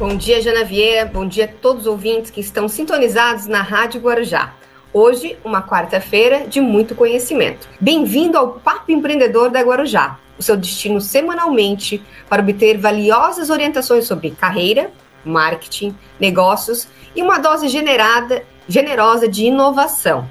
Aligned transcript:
Bom 0.00 0.16
dia, 0.16 0.40
Jana 0.40 0.64
Vieira. 0.64 1.04
Bom 1.04 1.28
dia 1.28 1.44
a 1.44 1.60
todos 1.60 1.82
os 1.82 1.86
ouvintes 1.86 2.30
que 2.30 2.40
estão 2.40 2.66
sintonizados 2.68 3.46
na 3.46 3.60
Rádio 3.60 4.00
Guarujá. 4.00 4.54
Hoje, 4.94 5.36
uma 5.44 5.62
quarta-feira 5.62 6.48
de 6.48 6.58
muito 6.58 6.94
conhecimento. 6.94 7.68
Bem-vindo 7.78 8.38
ao 8.38 8.52
Papo 8.52 8.90
Empreendedor 8.90 9.50
da 9.50 9.60
Guarujá, 9.60 10.18
o 10.38 10.42
seu 10.42 10.56
destino 10.56 11.02
semanalmente 11.02 12.02
para 12.30 12.40
obter 12.40 12.78
valiosas 12.78 13.50
orientações 13.50 14.06
sobre 14.06 14.30
carreira, 14.30 14.90
marketing, 15.22 15.94
negócios 16.18 16.88
e 17.14 17.20
uma 17.20 17.36
dose 17.36 17.68
generada, 17.68 18.42
generosa 18.66 19.28
de 19.28 19.44
inovação. 19.44 20.26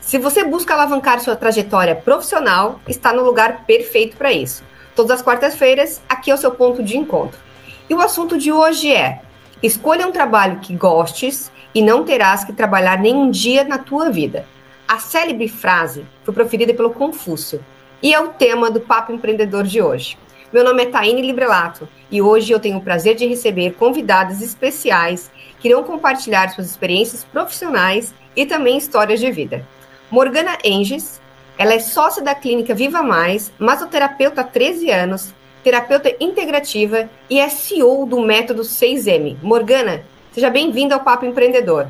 Se 0.00 0.16
você 0.16 0.44
busca 0.44 0.72
alavancar 0.72 1.20
sua 1.20 1.36
trajetória 1.36 1.94
profissional, 1.94 2.80
está 2.88 3.12
no 3.12 3.22
lugar 3.22 3.66
perfeito 3.66 4.16
para 4.16 4.32
isso. 4.32 4.64
Todas 4.96 5.18
as 5.18 5.22
quartas-feiras, 5.22 6.00
aqui 6.08 6.30
é 6.30 6.34
o 6.34 6.38
seu 6.38 6.52
ponto 6.52 6.82
de 6.82 6.96
encontro. 6.96 7.49
E 7.90 7.94
o 7.94 8.00
assunto 8.00 8.38
de 8.38 8.52
hoje 8.52 8.92
é: 8.92 9.20
escolha 9.60 10.06
um 10.06 10.12
trabalho 10.12 10.60
que 10.60 10.76
gostes 10.76 11.50
e 11.74 11.82
não 11.82 12.04
terás 12.04 12.44
que 12.44 12.52
trabalhar 12.52 12.96
nenhum 12.96 13.28
dia 13.28 13.64
na 13.64 13.78
tua 13.78 14.10
vida. 14.10 14.46
A 14.86 15.00
célebre 15.00 15.48
frase 15.48 16.06
foi 16.22 16.32
proferida 16.32 16.72
pelo 16.72 16.92
Confúcio 16.92 17.60
e 18.00 18.14
é 18.14 18.20
o 18.20 18.28
tema 18.28 18.70
do 18.70 18.80
Papo 18.80 19.12
Empreendedor 19.12 19.64
de 19.64 19.82
hoje. 19.82 20.16
Meu 20.52 20.62
nome 20.62 20.84
é 20.84 20.86
Taine 20.86 21.20
Librelato 21.20 21.88
e 22.08 22.22
hoje 22.22 22.52
eu 22.52 22.60
tenho 22.60 22.78
o 22.78 22.80
prazer 22.80 23.16
de 23.16 23.26
receber 23.26 23.72
convidadas 23.72 24.40
especiais 24.40 25.28
que 25.58 25.66
irão 25.66 25.82
compartilhar 25.82 26.48
suas 26.50 26.70
experiências 26.70 27.24
profissionais 27.24 28.14
e 28.36 28.46
também 28.46 28.78
histórias 28.78 29.18
de 29.18 29.32
vida. 29.32 29.66
Morgana 30.08 30.56
Enges, 30.62 31.20
ela 31.58 31.74
é 31.74 31.80
sócia 31.80 32.22
da 32.22 32.36
clínica 32.36 32.72
Viva 32.72 33.02
Mais, 33.02 33.52
masoterapeuta 33.58 34.42
há 34.42 34.44
13 34.44 34.90
anos, 34.90 35.34
terapeuta 35.62 36.14
integrativa 36.20 37.08
e 37.28 37.38
é 37.38 37.48
CEO 37.48 38.06
do 38.06 38.20
método 38.20 38.62
6M. 38.62 39.36
Morgana, 39.42 40.02
seja 40.32 40.50
bem-vinda 40.50 40.94
ao 40.94 41.00
Papo 41.00 41.26
Empreendedor. 41.26 41.88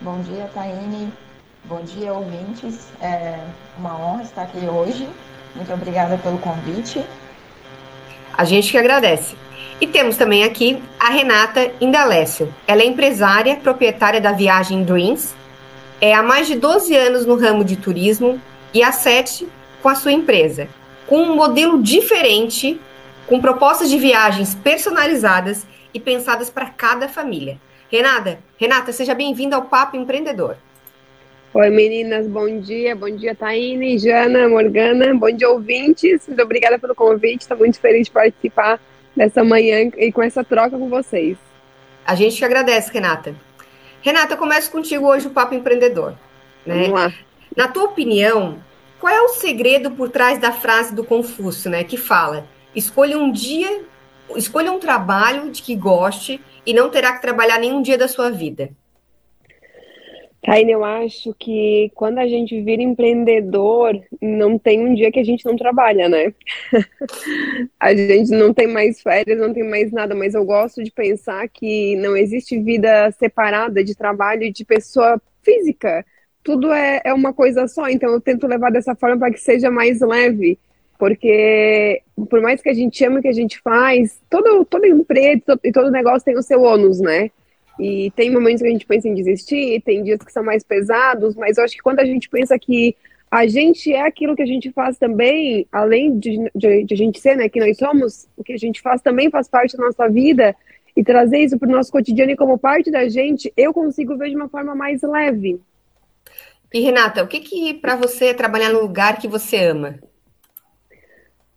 Bom 0.00 0.20
dia, 0.20 0.50
Taine. 0.52 1.12
Bom 1.64 1.80
dia, 1.82 2.12
ouvintes. 2.12 2.88
É 3.00 3.38
uma 3.78 3.96
honra 3.96 4.22
estar 4.22 4.42
aqui 4.42 4.66
hoje. 4.66 5.08
Muito 5.54 5.72
obrigada 5.72 6.18
pelo 6.18 6.38
convite. 6.38 7.04
A 8.36 8.44
gente 8.44 8.70
que 8.70 8.78
agradece. 8.78 9.36
E 9.80 9.86
temos 9.86 10.16
também 10.16 10.44
aqui 10.44 10.82
a 10.98 11.10
Renata 11.10 11.70
Indalécio. 11.80 12.52
Ela 12.66 12.82
é 12.82 12.86
empresária, 12.86 13.56
proprietária 13.56 14.20
da 14.20 14.32
Viagem 14.32 14.84
Dreams, 14.84 15.34
é 16.00 16.14
há 16.14 16.22
mais 16.22 16.46
de 16.46 16.56
12 16.56 16.94
anos 16.94 17.24
no 17.24 17.36
ramo 17.36 17.64
de 17.64 17.76
turismo 17.76 18.40
e 18.72 18.82
há 18.82 18.92
7 18.92 19.48
com 19.82 19.88
a 19.88 19.94
sua 19.94 20.12
empresa, 20.12 20.68
com 21.06 21.18
um 21.18 21.36
modelo 21.36 21.82
diferente, 21.82 22.80
com 23.26 23.40
propostas 23.40 23.90
de 23.90 23.98
viagens 23.98 24.54
personalizadas 24.54 25.66
e 25.92 26.00
pensadas 26.00 26.50
para 26.50 26.66
cada 26.66 27.08
família. 27.08 27.58
Renata, 27.90 28.38
Renata, 28.58 28.92
seja 28.92 29.14
bem-vinda 29.14 29.56
ao 29.56 29.62
Papo 29.62 29.96
Empreendedor. 29.96 30.56
Oi, 31.52 31.70
meninas, 31.70 32.26
bom 32.26 32.58
dia. 32.58 32.96
Bom 32.96 33.08
dia, 33.08 33.34
Taine, 33.34 33.96
Jana, 33.98 34.48
Morgana. 34.48 35.14
Bom 35.14 35.30
dia, 35.30 35.48
ouvintes. 35.48 36.26
Muito 36.26 36.42
obrigada 36.42 36.78
pelo 36.78 36.94
convite. 36.94 37.42
Estou 37.42 37.56
muito 37.56 37.78
feliz 37.78 38.06
de 38.06 38.10
participar 38.10 38.80
dessa 39.14 39.44
manhã 39.44 39.90
e 39.96 40.10
com 40.10 40.22
essa 40.22 40.42
troca 40.42 40.76
com 40.76 40.88
vocês. 40.88 41.36
A 42.04 42.16
gente 42.16 42.34
te 42.34 42.44
agradece, 42.44 42.92
Renata. 42.92 43.34
Renata, 44.02 44.34
eu 44.34 44.38
começo 44.38 44.70
contigo 44.70 45.06
hoje 45.06 45.28
o 45.28 45.30
Papo 45.30 45.54
Empreendedor. 45.54 46.14
Né? 46.66 46.74
Vamos 46.74 46.90
lá. 46.90 47.12
Na 47.56 47.68
tua 47.68 47.84
opinião, 47.84 48.58
qual 49.04 49.14
é 49.14 49.20
o 49.20 49.28
segredo 49.28 49.90
por 49.90 50.08
trás 50.08 50.38
da 50.38 50.50
frase 50.50 50.94
do 50.94 51.04
Confúcio, 51.04 51.70
né? 51.70 51.84
Que 51.84 51.98
fala: 51.98 52.46
escolha 52.74 53.18
um 53.18 53.30
dia, 53.30 53.84
escolha 54.34 54.72
um 54.72 54.78
trabalho 54.78 55.50
de 55.50 55.60
que 55.60 55.76
goste 55.76 56.40
e 56.64 56.72
não 56.72 56.88
terá 56.88 57.12
que 57.12 57.20
trabalhar 57.20 57.60
nenhum 57.60 57.82
dia 57.82 57.98
da 57.98 58.08
sua 58.08 58.30
vida. 58.30 58.70
Taine, 60.42 60.72
eu 60.72 60.82
acho 60.82 61.34
que 61.38 61.90
quando 61.94 62.16
a 62.16 62.26
gente 62.26 62.58
vira 62.62 62.80
empreendedor, 62.80 63.92
não 64.22 64.58
tem 64.58 64.80
um 64.80 64.94
dia 64.94 65.12
que 65.12 65.20
a 65.20 65.24
gente 65.24 65.44
não 65.44 65.54
trabalha, 65.54 66.08
né? 66.08 66.32
a 67.78 67.94
gente 67.94 68.30
não 68.30 68.54
tem 68.54 68.66
mais 68.66 69.02
férias, 69.02 69.38
não 69.38 69.52
tem 69.52 69.68
mais 69.68 69.92
nada, 69.92 70.14
mas 70.14 70.32
eu 70.32 70.46
gosto 70.46 70.82
de 70.82 70.90
pensar 70.90 71.46
que 71.50 71.94
não 71.96 72.16
existe 72.16 72.58
vida 72.58 73.10
separada 73.10 73.84
de 73.84 73.94
trabalho 73.94 74.44
e 74.44 74.52
de 74.52 74.64
pessoa 74.64 75.20
física. 75.42 76.06
Tudo 76.44 76.72
é, 76.72 77.00
é 77.04 77.14
uma 77.14 77.32
coisa 77.32 77.66
só, 77.66 77.88
então 77.88 78.12
eu 78.12 78.20
tento 78.20 78.46
levar 78.46 78.70
dessa 78.70 78.94
forma 78.94 79.18
para 79.18 79.32
que 79.32 79.40
seja 79.40 79.70
mais 79.70 80.00
leve, 80.00 80.58
porque 80.98 82.02
por 82.28 82.40
mais 82.40 82.60
que 82.60 82.68
a 82.68 82.74
gente 82.74 83.04
ame 83.04 83.18
o 83.18 83.22
que 83.22 83.28
a 83.28 83.32
gente 83.32 83.58
faz, 83.60 84.20
todo, 84.30 84.64
todo 84.64 84.86
emprego 84.86 85.42
e 85.64 85.72
todo 85.72 85.90
negócio 85.90 86.24
tem 86.24 86.36
o 86.36 86.42
seu 86.42 86.62
ônus, 86.62 87.00
né? 87.00 87.30
E 87.80 88.12
tem 88.14 88.30
momentos 88.30 88.62
que 88.62 88.68
a 88.68 88.70
gente 88.70 88.86
pensa 88.86 89.08
em 89.08 89.14
desistir, 89.14 89.82
tem 89.82 90.04
dias 90.04 90.20
que 90.20 90.30
são 90.30 90.44
mais 90.44 90.62
pesados, 90.62 91.34
mas 91.34 91.56
eu 91.56 91.64
acho 91.64 91.74
que 91.74 91.82
quando 91.82 92.00
a 92.00 92.04
gente 92.04 92.28
pensa 92.28 92.58
que 92.58 92.94
a 93.30 93.46
gente 93.46 93.92
é 93.92 94.02
aquilo 94.02 94.36
que 94.36 94.42
a 94.42 94.46
gente 94.46 94.70
faz 94.70 94.96
também, 94.96 95.66
além 95.72 96.16
de, 96.18 96.50
de, 96.54 96.84
de 96.84 96.94
a 96.94 96.96
gente 96.96 97.18
ser, 97.18 97.36
né, 97.36 97.48
que 97.48 97.58
nós 97.58 97.76
somos, 97.76 98.28
o 98.36 98.44
que 98.44 98.52
a 98.52 98.56
gente 98.56 98.80
faz 98.80 99.02
também 99.02 99.28
faz 99.28 99.48
parte 99.48 99.76
da 99.76 99.84
nossa 99.84 100.08
vida, 100.08 100.54
e 100.96 101.02
trazer 101.02 101.38
isso 101.38 101.58
para 101.58 101.68
o 101.68 101.72
nosso 101.72 101.90
cotidiano 101.90 102.30
e 102.30 102.36
como 102.36 102.58
parte 102.58 102.90
da 102.90 103.08
gente, 103.08 103.52
eu 103.56 103.74
consigo 103.74 104.16
ver 104.16 104.30
de 104.30 104.36
uma 104.36 104.48
forma 104.48 104.74
mais 104.74 105.02
leve. 105.02 105.60
E 106.74 106.80
Renata, 106.80 107.22
o 107.22 107.28
que 107.28 107.38
que 107.38 107.74
para 107.74 107.94
você 107.94 108.26
é 108.26 108.34
trabalhar 108.34 108.72
no 108.72 108.80
lugar 108.80 109.20
que 109.20 109.28
você 109.28 109.58
ama? 109.58 109.94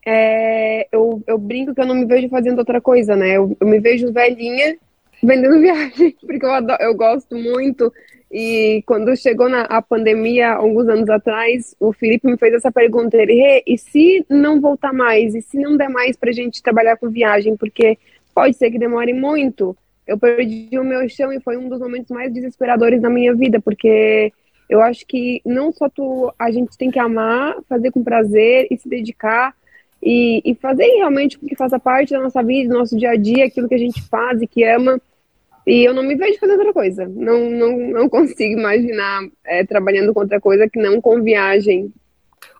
É, 0.06 0.88
eu, 0.92 1.24
eu 1.26 1.40
brinco 1.40 1.74
que 1.74 1.82
eu 1.82 1.88
não 1.88 1.96
me 1.96 2.06
vejo 2.06 2.30
fazendo 2.30 2.60
outra 2.60 2.80
coisa, 2.80 3.16
né? 3.16 3.32
Eu, 3.32 3.58
eu 3.60 3.66
me 3.66 3.80
vejo 3.80 4.14
velhinha 4.14 4.78
vendendo 5.24 5.58
viagem, 5.60 6.16
porque 6.22 6.46
eu, 6.46 6.52
adoro, 6.52 6.84
eu 6.84 6.94
gosto 6.94 7.36
muito. 7.36 7.92
E 8.32 8.84
quando 8.86 9.18
chegou 9.18 9.50
na 9.50 9.62
a 9.64 9.82
pandemia, 9.82 10.52
alguns 10.52 10.88
anos 10.88 11.10
atrás, 11.10 11.76
o 11.80 11.92
Felipe 11.92 12.28
me 12.28 12.38
fez 12.38 12.54
essa 12.54 12.72
pergunta. 12.72 13.18
Ele, 13.18 13.64
e 13.66 13.76
se 13.76 14.24
não 14.30 14.62
voltar 14.62 14.94
mais? 14.94 15.34
E 15.34 15.42
se 15.42 15.58
não 15.58 15.76
der 15.76 15.90
mais 15.90 16.16
para 16.16 16.30
a 16.30 16.34
gente 16.34 16.62
trabalhar 16.62 16.96
com 16.96 17.10
viagem? 17.10 17.58
Porque 17.58 17.98
pode 18.36 18.56
ser 18.56 18.70
que 18.70 18.78
demore 18.78 19.14
muito. 19.14 19.76
Eu 20.06 20.20
perdi 20.20 20.78
o 20.78 20.84
meu 20.84 21.10
chão 21.10 21.34
e 21.34 21.42
foi 21.42 21.58
um 21.58 21.68
dos 21.68 21.80
momentos 21.80 22.12
mais 22.12 22.32
desesperadores 22.32 23.02
da 23.02 23.10
minha 23.10 23.34
vida, 23.34 23.60
porque 23.60 24.32
eu 24.70 24.82
acho 24.82 25.06
que 25.06 25.42
não 25.46 25.72
só 25.72 25.90
tu, 25.90 26.34
a 26.38 26.52
gente 26.52 26.78
tem 26.78 26.92
que 26.92 27.00
amar, 27.00 27.58
fazer 27.68 27.92
com 27.92 28.04
prazer 28.04 28.68
e 28.70 28.78
se 28.78 28.88
dedicar, 28.88 29.56
e, 30.02 30.42
e 30.46 30.56
fazer 30.56 30.86
realmente 30.98 31.38
o 31.38 31.40
que 31.40 31.56
faça 31.56 31.80
parte 31.80 32.12
da 32.12 32.20
nossa 32.20 32.44
vida, 32.44 32.70
do 32.72 32.80
nosso 32.80 32.98
dia 32.98 33.12
a 33.12 33.16
dia, 33.16 33.46
aquilo 33.46 33.68
que 33.68 33.76
a 33.76 33.80
gente 33.80 34.02
faz 34.04 34.42
e 34.42 34.48
que 34.48 34.64
ama. 34.64 35.02
E 35.66 35.84
eu 35.84 35.94
não 35.94 36.04
me 36.04 36.16
vejo 36.16 36.40
fazendo 36.40 36.60
outra 36.60 36.74
coisa. 36.74 37.06
Não, 37.08 37.50
não, 37.50 37.78
não 37.78 38.10
consigo 38.10 38.58
imaginar 38.58 39.22
é, 39.46 39.66
trabalhando 39.66 40.14
com 40.14 40.22
outra 40.22 40.40
coisa 40.40 40.70
que 40.70 40.80
não 40.80 41.02
com 41.02 41.22
viagem. 41.22 41.92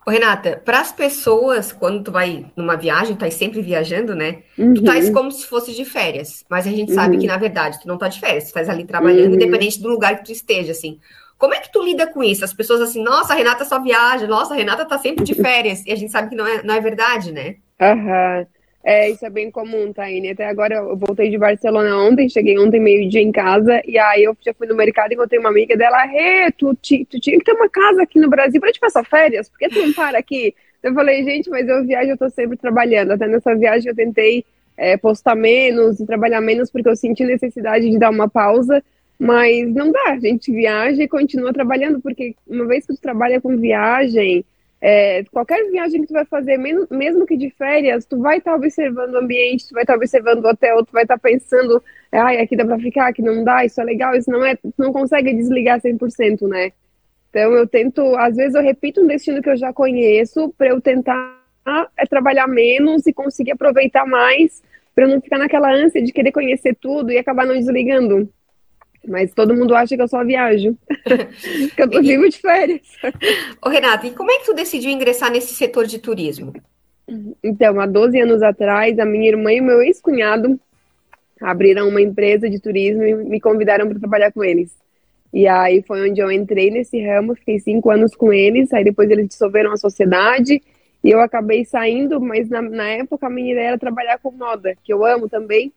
Ô, 0.06 0.10
Renata, 0.10 0.62
para 0.64 0.80
as 0.80 0.92
pessoas, 0.92 1.72
quando 1.72 2.04
tu 2.04 2.12
vai 2.12 2.46
numa 2.56 2.76
viagem, 2.76 3.16
tu 3.16 3.20
tá 3.20 3.32
sempre 3.32 3.62
viajando, 3.62 4.16
né? 4.16 4.40
Uhum. 4.58 4.74
Tu 4.74 4.80
estás 4.80 5.10
como 5.10 5.32
se 5.32 5.46
fosse 5.46 5.74
de 5.74 5.86
férias. 5.86 6.46
Mas 6.50 6.66
a 6.66 6.72
gente 6.72 6.94
sabe 6.94 7.16
uhum. 7.16 7.22
que, 7.22 7.28
na 7.28 7.38
verdade, 7.38 7.80
tu 7.82 7.88
não 7.88 7.98
tá 7.98 8.08
de 8.08 8.20
férias, 8.20 8.46
tu 8.46 8.48
estás 8.48 8.70
ali 8.70 8.86
trabalhando, 8.86 9.30
uhum. 9.30 9.36
independente 9.36 9.82
do 9.82 9.90
lugar 9.90 10.18
que 10.18 10.26
tu 10.26 10.32
esteja, 10.32 10.72
assim. 10.72 11.00
Como 11.38 11.54
é 11.54 11.60
que 11.60 11.72
tu 11.72 11.84
lida 11.84 12.08
com 12.08 12.24
isso? 12.24 12.44
As 12.44 12.54
pessoas 12.54 12.82
assim, 12.82 13.04
nossa, 13.04 13.34
a 13.34 13.36
Renata 13.36 13.66
só 13.66 13.82
viaja, 13.82 14.26
nossa, 14.28 14.54
a 14.54 14.58
Renata 14.58 14.86
tá 14.86 14.98
sempre 14.98 15.24
de 15.24 15.36
férias. 15.42 15.86
E 15.86 15.92
a 15.92 15.96
gente 15.96 16.12
sabe 16.12 16.30
que 16.30 16.36
não 16.36 16.48
é, 16.48 16.64
não 16.64 16.74
é 16.74 16.82
verdade, 16.82 17.32
né? 17.32 17.56
Aham. 17.80 18.40
Uhum. 18.40 18.58
É, 18.84 19.10
isso 19.10 19.26
é 19.26 19.30
bem 19.30 19.52
comum, 19.52 19.92
Taine. 19.92 20.30
Até 20.30 20.46
agora 20.46 20.76
eu 20.76 20.96
voltei 20.96 21.30
de 21.30 21.38
Barcelona 21.38 21.98
ontem, 21.98 22.30
cheguei 22.30 22.58
ontem 22.58 22.80
meio-dia 22.80 23.22
em 23.22 23.34
casa, 23.34 23.82
e 23.86 24.00
aí 24.00 24.24
eu 24.24 24.38
já 24.40 24.54
fui 24.54 24.66
no 24.66 24.76
mercado 24.78 25.12
e 25.12 25.16
encontrei 25.16 25.38
uma 25.38 25.50
amiga 25.50 25.76
dela, 25.76 26.06
Rê, 26.06 26.50
tu, 26.52 26.74
tu 26.74 27.20
tinha 27.20 27.38
que 27.38 27.44
ter 27.44 27.52
uma 27.52 27.68
casa 27.68 28.04
aqui 28.04 28.18
no 28.18 28.30
Brasil 28.30 28.62
pra 28.62 28.72
te 28.72 28.80
passar 28.80 29.04
férias, 29.04 29.50
por 29.50 29.60
que 29.60 29.68
tu 29.68 29.86
não 29.86 29.92
para 29.92 30.18
aqui? 30.18 30.56
Eu 30.82 30.94
falei, 30.94 31.22
gente, 31.26 31.50
mas 31.50 31.68
eu 31.68 31.84
viajo, 31.86 32.12
eu 32.12 32.18
tô 32.18 32.30
sempre 32.30 32.56
trabalhando. 32.56 33.12
Até 33.12 33.28
nessa 33.28 33.54
viagem 33.56 33.90
eu 33.90 33.96
tentei 33.96 34.46
é, 34.78 34.96
postar 34.96 35.36
menos 35.36 36.00
e 36.00 36.06
trabalhar 36.06 36.40
menos, 36.40 36.72
porque 36.72 36.88
eu 36.88 36.96
senti 36.96 37.26
necessidade 37.26 37.90
de 37.90 38.00
dar 38.00 38.10
uma 38.10 38.30
pausa. 38.30 38.82
Mas 39.20 39.74
não 39.74 39.92
dá, 39.92 40.12
a 40.12 40.20
gente 40.20 40.52
viaja 40.52 41.02
e 41.02 41.08
continua 41.08 41.52
trabalhando, 41.52 42.00
porque 42.02 42.36
uma 42.46 42.66
vez 42.68 42.86
que 42.86 42.94
tu 42.94 43.02
trabalha 43.02 43.42
com 43.42 43.58
viagem, 43.58 44.46
é, 44.80 45.24
qualquer 45.32 45.64
viagem 45.72 46.02
que 46.02 46.08
tu 46.08 46.14
vai 46.14 46.26
fazer, 46.26 46.58
mesmo, 46.58 47.26
que 47.26 47.36
de 47.36 47.50
férias, 47.50 48.06
tu 48.06 48.20
vai 48.20 48.38
estar 48.38 48.52
tá 48.52 48.58
observando 48.58 49.14
o 49.14 49.18
ambiente, 49.18 49.68
tu 49.68 49.74
vai 49.74 49.84
estar 49.84 49.94
tá 49.94 49.98
observando 49.98 50.46
o 50.46 50.48
hotel, 50.48 50.86
tu 50.86 50.92
vai 50.92 51.04
estar 51.04 51.18
tá 51.18 51.20
pensando, 51.20 51.84
ai, 52.12 52.38
aqui 52.38 52.56
dá 52.56 52.64
pra 52.64 52.78
ficar, 52.78 53.08
aqui 53.08 53.24
não 53.24 53.44
dá, 53.44 53.66
isso 53.66 53.82
é 53.82 53.84
legal, 53.84 54.16
isso 54.16 54.30
não 54.30 54.46
é, 54.46 54.56
tu 54.56 54.72
não 54.78 54.94
consegue 54.94 55.34
desligar 55.34 55.82
100%, 55.82 56.48
né? 56.48 56.72
Então 57.30 57.54
eu 57.54 57.68
tento, 57.68 58.16
às 58.18 58.36
vezes 58.36 58.54
eu 58.54 58.62
repito 58.62 59.02
um 59.02 59.08
destino 59.08 59.42
que 59.42 59.50
eu 59.50 59.58
já 59.58 59.74
conheço, 59.74 60.54
para 60.56 60.68
eu 60.68 60.80
tentar 60.80 61.42
é, 61.98 62.06
trabalhar 62.06 62.48
menos 62.48 63.08
e 63.08 63.14
conseguir 63.14 63.52
aproveitar 63.52 64.06
mais, 64.06 64.62
para 64.94 65.08
não 65.08 65.20
ficar 65.20 65.38
naquela 65.40 65.72
ânsia 65.72 66.04
de 66.04 66.12
querer 66.12 66.32
conhecer 66.32 66.76
tudo 66.80 67.12
e 67.12 67.18
acabar 67.18 67.46
não 67.46 67.56
desligando. 67.56 68.30
Mas 69.08 69.34
todo 69.34 69.56
mundo 69.56 69.74
acha 69.74 69.96
que 69.96 70.02
eu 70.02 70.08
só 70.08 70.24
viajo. 70.24 70.78
que 71.76 71.82
eu 71.82 71.90
tô 71.90 72.02
vivo 72.02 72.28
de 72.30 72.38
férias. 72.38 72.82
Ô, 73.64 73.70
Renata, 73.70 74.06
e 74.06 74.12
como 74.12 74.32
é 74.32 74.40
que 74.40 74.46
tu 74.46 74.54
decidiu 74.54 74.92
ingressar 74.92 75.32
nesse 75.32 75.54
setor 75.56 75.86
de 75.86 75.98
turismo? 75.98 76.54
Então, 77.42 77.80
há 77.80 77.86
12 77.86 78.20
anos 78.20 78.42
atrás, 78.42 79.00
a 79.00 79.06
minha 79.06 79.30
irmã 79.30 79.54
e 79.54 79.62
o 79.62 79.64
meu 79.64 79.82
ex-cunhado 79.82 80.60
abriram 81.42 81.88
uma 81.88 82.02
empresa 82.02 82.50
de 82.50 82.60
turismo 82.60 83.04
e 83.04 83.16
me 83.16 83.40
convidaram 83.40 83.88
para 83.88 84.00
trabalhar 84.00 84.32
com 84.32 84.44
eles. 84.44 84.76
E 85.34 85.48
aí 85.48 85.82
foi 85.84 86.10
onde 86.10 86.20
eu 86.20 86.32
entrei 86.32 86.72
nesse 86.72 87.00
ramo, 87.00 87.36
fiquei 87.36 87.60
cinco 87.60 87.90
anos 87.90 88.16
com 88.16 88.34
eles, 88.34 88.74
aí 88.74 88.84
depois 88.84 89.10
eles 89.10 89.28
dissolveram 89.28 89.72
a 89.72 89.78
sociedade 89.78 90.62
e 91.04 91.10
eu 91.12 91.20
acabei 91.22 91.64
saindo, 91.64 92.20
mas 92.20 92.50
na, 92.50 92.62
na 92.62 92.88
época 92.90 93.28
a 93.28 93.30
minha 93.30 93.52
ideia 93.52 93.68
era 93.70 93.78
trabalhar 93.78 94.18
com 94.20 94.32
moda, 94.32 94.76
que 94.84 94.92
eu 94.92 95.06
amo 95.06 95.30
também. 95.30 95.72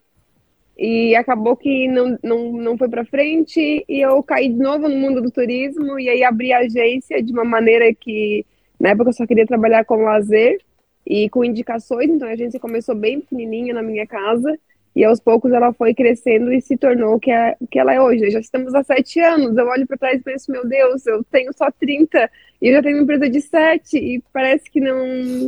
E 0.80 1.14
acabou 1.14 1.54
que 1.56 1.86
não, 1.88 2.18
não, 2.22 2.52
não 2.52 2.78
foi 2.78 2.88
para 2.88 3.04
frente 3.04 3.84
e 3.86 4.00
eu 4.00 4.22
caí 4.22 4.48
de 4.48 4.58
novo 4.58 4.88
no 4.88 4.96
mundo 4.96 5.20
do 5.20 5.30
turismo 5.30 6.00
e 6.00 6.08
aí 6.08 6.24
abri 6.24 6.54
a 6.54 6.60
agência 6.60 7.22
de 7.22 7.30
uma 7.32 7.44
maneira 7.44 7.92
que 7.94 8.46
na 8.78 8.88
época 8.88 9.10
eu 9.10 9.12
só 9.12 9.26
queria 9.26 9.44
trabalhar 9.44 9.84
com 9.84 10.04
lazer 10.04 10.58
e 11.06 11.28
com 11.28 11.44
indicações, 11.44 12.08
então 12.08 12.26
a 12.26 12.32
agência 12.32 12.58
começou 12.58 12.94
bem 12.94 13.20
pequenininha 13.20 13.74
na 13.74 13.82
minha 13.82 14.06
casa 14.06 14.58
e 14.96 15.04
aos 15.04 15.20
poucos 15.20 15.52
ela 15.52 15.72
foi 15.72 15.94
crescendo 15.94 16.52
e 16.52 16.62
se 16.62 16.76
tornou 16.76 17.16
o 17.16 17.20
que, 17.20 17.30
é, 17.30 17.56
que 17.70 17.78
ela 17.78 17.92
é 17.94 18.00
hoje. 18.00 18.30
Já 18.30 18.40
estamos 18.40 18.74
há 18.74 18.82
sete 18.82 19.20
anos. 19.20 19.56
Eu 19.56 19.66
olho 19.66 19.86
para 19.86 19.98
trás 19.98 20.20
e 20.20 20.24
penso, 20.24 20.50
meu 20.50 20.66
Deus, 20.66 21.06
eu 21.06 21.22
tenho 21.24 21.52
só 21.56 21.70
30 21.70 22.30
e 22.60 22.68
eu 22.68 22.74
já 22.74 22.82
tenho 22.82 22.96
uma 22.96 23.04
empresa 23.04 23.28
de 23.28 23.40
sete 23.40 23.98
e 23.98 24.22
parece 24.32 24.70
que 24.70 24.80
não. 24.80 25.46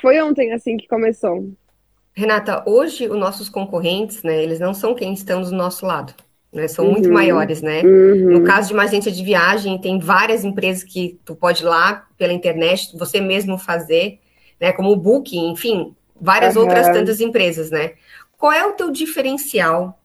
Foi 0.00 0.20
ontem 0.20 0.52
assim 0.52 0.76
que 0.76 0.86
começou. 0.86 1.50
Renata, 2.14 2.62
hoje 2.66 3.08
os 3.08 3.18
nossos 3.18 3.48
concorrentes, 3.48 4.22
né, 4.22 4.42
eles 4.42 4.58
não 4.60 4.74
são 4.74 4.94
quem 4.94 5.12
estão 5.12 5.40
do 5.40 5.52
nosso 5.52 5.86
lado. 5.86 6.14
Né, 6.52 6.66
são 6.66 6.84
uhum, 6.84 6.92
muito 6.92 7.12
maiores, 7.12 7.62
né? 7.62 7.80
Uhum. 7.82 8.40
No 8.40 8.44
caso 8.44 8.68
de 8.68 8.74
uma 8.74 8.82
agência 8.82 9.12
de 9.12 9.22
viagem, 9.22 9.80
tem 9.80 10.00
várias 10.00 10.44
empresas 10.44 10.82
que 10.82 11.16
tu 11.24 11.36
pode 11.36 11.62
ir 11.62 11.66
lá 11.66 12.08
pela 12.18 12.32
internet, 12.32 12.96
você 12.98 13.20
mesmo 13.20 13.56
fazer, 13.56 14.18
né? 14.60 14.72
Como 14.72 14.90
o 14.90 14.96
Booking, 14.96 15.52
enfim, 15.52 15.94
várias 16.20 16.56
uhum. 16.56 16.62
outras 16.62 16.88
tantas 16.88 17.20
empresas, 17.20 17.70
né? 17.70 17.92
Qual 18.36 18.52
é 18.52 18.66
o 18.66 18.72
teu 18.72 18.90
diferencial 18.90 19.96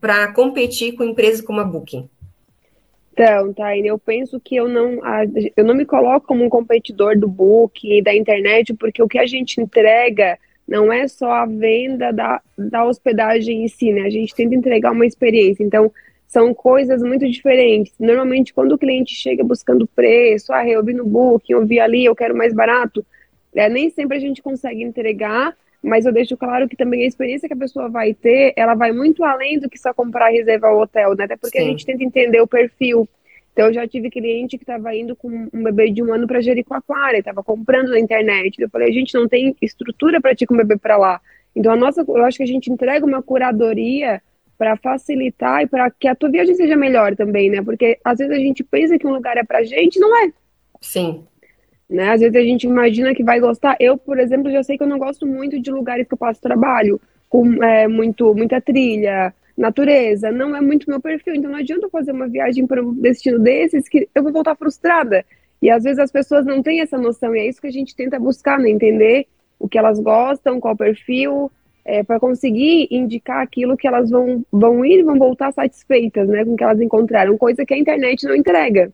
para 0.00 0.32
competir 0.32 0.92
com 0.92 1.04
empresas 1.04 1.42
como 1.42 1.60
a 1.60 1.64
Booking? 1.64 2.08
Então, 3.12 3.52
Taine, 3.52 3.88
eu 3.88 3.98
penso 3.98 4.40
que 4.40 4.56
eu 4.56 4.66
não, 4.66 5.00
eu 5.54 5.64
não 5.64 5.74
me 5.74 5.84
coloco 5.84 6.26
como 6.26 6.42
um 6.42 6.48
competidor 6.48 7.18
do 7.18 7.28
Booking 7.28 7.98
e 7.98 8.02
da 8.02 8.14
internet, 8.14 8.72
porque 8.72 9.02
o 9.02 9.08
que 9.08 9.18
a 9.18 9.26
gente 9.26 9.60
entrega 9.60 10.38
não 10.70 10.92
é 10.92 11.06
só 11.08 11.30
a 11.32 11.46
venda 11.46 12.12
da, 12.12 12.40
da 12.56 12.84
hospedagem 12.84 13.64
em 13.64 13.68
si, 13.68 13.92
né? 13.92 14.02
A 14.02 14.10
gente 14.10 14.34
tenta 14.34 14.54
entregar 14.54 14.92
uma 14.92 15.04
experiência. 15.04 15.64
Então, 15.64 15.92
são 16.28 16.54
coisas 16.54 17.02
muito 17.02 17.28
diferentes. 17.28 17.92
Normalmente, 17.98 18.54
quando 18.54 18.72
o 18.72 18.78
cliente 18.78 19.14
chega 19.14 19.42
buscando 19.42 19.86
preço, 19.86 20.52
ah, 20.52 20.66
eu 20.66 20.82
vi 20.84 20.94
no 20.94 21.04
Booking, 21.04 21.52
eu 21.52 21.66
vi 21.66 21.80
ali, 21.80 22.04
eu 22.04 22.14
quero 22.14 22.36
mais 22.36 22.54
barato, 22.54 23.04
é, 23.52 23.68
nem 23.68 23.90
sempre 23.90 24.16
a 24.16 24.20
gente 24.20 24.40
consegue 24.40 24.82
entregar 24.82 25.56
mas 25.82 26.04
eu 26.04 26.12
deixo 26.12 26.36
claro 26.36 26.68
que 26.68 26.76
também 26.76 27.04
a 27.04 27.06
experiência 27.06 27.48
que 27.48 27.54
a 27.54 27.56
pessoa 27.56 27.88
vai 27.88 28.12
ter, 28.12 28.52
ela 28.54 28.74
vai 28.74 28.92
muito 28.92 29.24
além 29.24 29.58
do 29.58 29.68
que 29.68 29.78
só 29.78 29.94
comprar 29.94 30.30
e 30.30 30.36
reservar 30.36 30.74
o 30.74 30.80
hotel, 30.82 31.16
né? 31.16 31.24
Até 31.24 31.36
porque 31.36 31.58
Sim. 31.58 31.64
a 31.64 31.70
gente 31.70 31.86
tenta 31.86 32.04
entender 32.04 32.40
o 32.40 32.46
perfil. 32.46 33.08
Então, 33.52 33.66
eu 33.66 33.74
já 33.74 33.86
tive 33.86 34.10
cliente 34.10 34.56
que 34.56 34.62
estava 34.62 34.94
indo 34.94 35.16
com 35.16 35.48
um 35.52 35.62
bebê 35.62 35.90
de 35.90 36.02
um 36.02 36.12
ano 36.12 36.26
para 36.26 36.40
Jericoacoara, 36.40 37.18
estava 37.18 37.42
comprando 37.42 37.90
na 37.90 37.98
internet. 37.98 38.60
Eu 38.60 38.70
falei, 38.70 38.88
a 38.88 38.92
gente 38.92 39.14
não 39.14 39.28
tem 39.28 39.56
estrutura 39.60 40.20
para 40.20 40.34
ti 40.34 40.46
com 40.46 40.54
o 40.54 40.56
bebê 40.56 40.76
para 40.76 40.96
lá. 40.96 41.20
Então, 41.54 41.72
a 41.72 41.76
nossa, 41.76 42.04
eu 42.06 42.24
acho 42.24 42.38
que 42.38 42.44
a 42.44 42.46
gente 42.46 42.70
entrega 42.70 43.04
uma 43.04 43.22
curadoria 43.22 44.22
para 44.56 44.76
facilitar 44.76 45.62
e 45.62 45.66
para 45.66 45.90
que 45.90 46.06
a 46.06 46.14
tua 46.14 46.30
viagem 46.30 46.54
seja 46.54 46.76
melhor 46.76 47.16
também, 47.16 47.48
né? 47.48 47.62
Porque 47.62 47.98
às 48.04 48.18
vezes 48.18 48.32
a 48.34 48.38
gente 48.38 48.62
pensa 48.62 48.98
que 48.98 49.06
um 49.06 49.12
lugar 49.12 49.36
é 49.36 49.42
para 49.42 49.64
gente, 49.64 49.98
não 49.98 50.14
é. 50.24 50.32
Sim. 50.80 51.24
Né? 51.88 52.10
Às 52.10 52.20
vezes 52.20 52.36
a 52.36 52.42
gente 52.42 52.66
imagina 52.66 53.14
que 53.14 53.24
vai 53.24 53.40
gostar. 53.40 53.76
Eu, 53.80 53.96
por 53.96 54.18
exemplo, 54.18 54.52
já 54.52 54.62
sei 54.62 54.76
que 54.76 54.82
eu 54.82 54.86
não 54.86 54.98
gosto 54.98 55.26
muito 55.26 55.58
de 55.58 55.70
lugares 55.70 56.06
que 56.06 56.14
eu 56.14 56.18
passo 56.18 56.40
trabalho, 56.40 57.00
com 57.28 57.64
é, 57.64 57.88
muito, 57.88 58.34
muita 58.34 58.60
trilha, 58.60 59.34
natureza. 59.60 60.32
Não 60.32 60.56
é 60.56 60.60
muito 60.60 60.88
meu 60.88 61.00
perfil. 61.00 61.34
Então 61.34 61.50
não 61.50 61.58
adianta 61.58 61.88
fazer 61.88 62.12
uma 62.12 62.28
viagem 62.28 62.66
para 62.66 62.82
um 62.82 62.94
destino 62.94 63.38
desses 63.38 63.88
que 63.88 64.08
eu 64.14 64.22
vou 64.22 64.32
voltar 64.32 64.56
frustrada. 64.56 65.24
E 65.62 65.70
às 65.70 65.84
vezes 65.84 65.98
as 65.98 66.10
pessoas 66.10 66.46
não 66.46 66.62
têm 66.62 66.80
essa 66.80 66.96
noção. 66.96 67.36
E 67.36 67.40
é 67.40 67.48
isso 67.48 67.60
que 67.60 67.66
a 67.66 67.72
gente 67.72 67.94
tenta 67.94 68.18
buscar, 68.18 68.58
né? 68.58 68.70
Entender 68.70 69.26
o 69.58 69.68
que 69.68 69.78
elas 69.78 70.00
gostam, 70.00 70.58
qual 70.58 70.74
perfil, 70.74 71.52
é, 71.84 72.02
para 72.02 72.18
conseguir 72.18 72.88
indicar 72.90 73.42
aquilo 73.42 73.76
que 73.76 73.86
elas 73.86 74.08
vão, 74.08 74.42
vão 74.50 74.84
ir 74.84 75.00
e 75.00 75.02
vão 75.02 75.18
voltar 75.18 75.52
satisfeitas, 75.52 76.26
né? 76.28 76.44
Com 76.44 76.54
o 76.54 76.56
que 76.56 76.64
elas 76.64 76.80
encontraram. 76.80 77.36
Coisa 77.36 77.64
que 77.64 77.74
a 77.74 77.78
internet 77.78 78.24
não 78.24 78.34
entrega. 78.34 78.90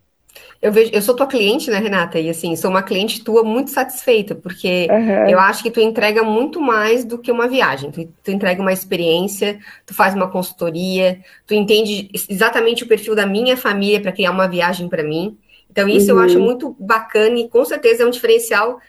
Eu 0.60 0.72
vejo, 0.72 0.90
eu 0.92 1.02
sou 1.02 1.14
tua 1.14 1.26
cliente, 1.26 1.70
né, 1.70 1.78
Renata? 1.78 2.18
E 2.18 2.28
assim, 2.30 2.56
sou 2.56 2.70
uma 2.70 2.82
cliente 2.82 3.22
tua 3.22 3.44
muito 3.44 3.70
satisfeita, 3.70 4.34
porque 4.34 4.88
uhum. 4.90 5.28
eu 5.28 5.38
acho 5.38 5.62
que 5.62 5.70
tu 5.70 5.80
entrega 5.80 6.22
muito 6.22 6.60
mais 6.60 7.04
do 7.04 7.18
que 7.18 7.30
uma 7.30 7.46
viagem. 7.46 7.90
Tu, 7.90 8.08
tu, 8.24 8.30
entrega 8.30 8.60
uma 8.60 8.72
experiência, 8.72 9.58
tu 9.84 9.94
faz 9.94 10.14
uma 10.14 10.30
consultoria, 10.30 11.20
tu 11.46 11.54
entende 11.54 12.10
exatamente 12.28 12.84
o 12.84 12.88
perfil 12.88 13.14
da 13.14 13.26
minha 13.26 13.56
família 13.56 14.00
para 14.00 14.12
criar 14.12 14.30
uma 14.30 14.48
viagem 14.48 14.88
para 14.88 15.02
mim. 15.02 15.36
Então, 15.70 15.88
isso 15.88 16.12
uhum. 16.12 16.18
eu 16.18 16.24
acho 16.24 16.40
muito 16.40 16.76
bacana 16.80 17.38
e 17.38 17.48
com 17.48 17.64
certeza 17.64 18.02
é 18.02 18.06
um 18.06 18.10
diferencial 18.10 18.80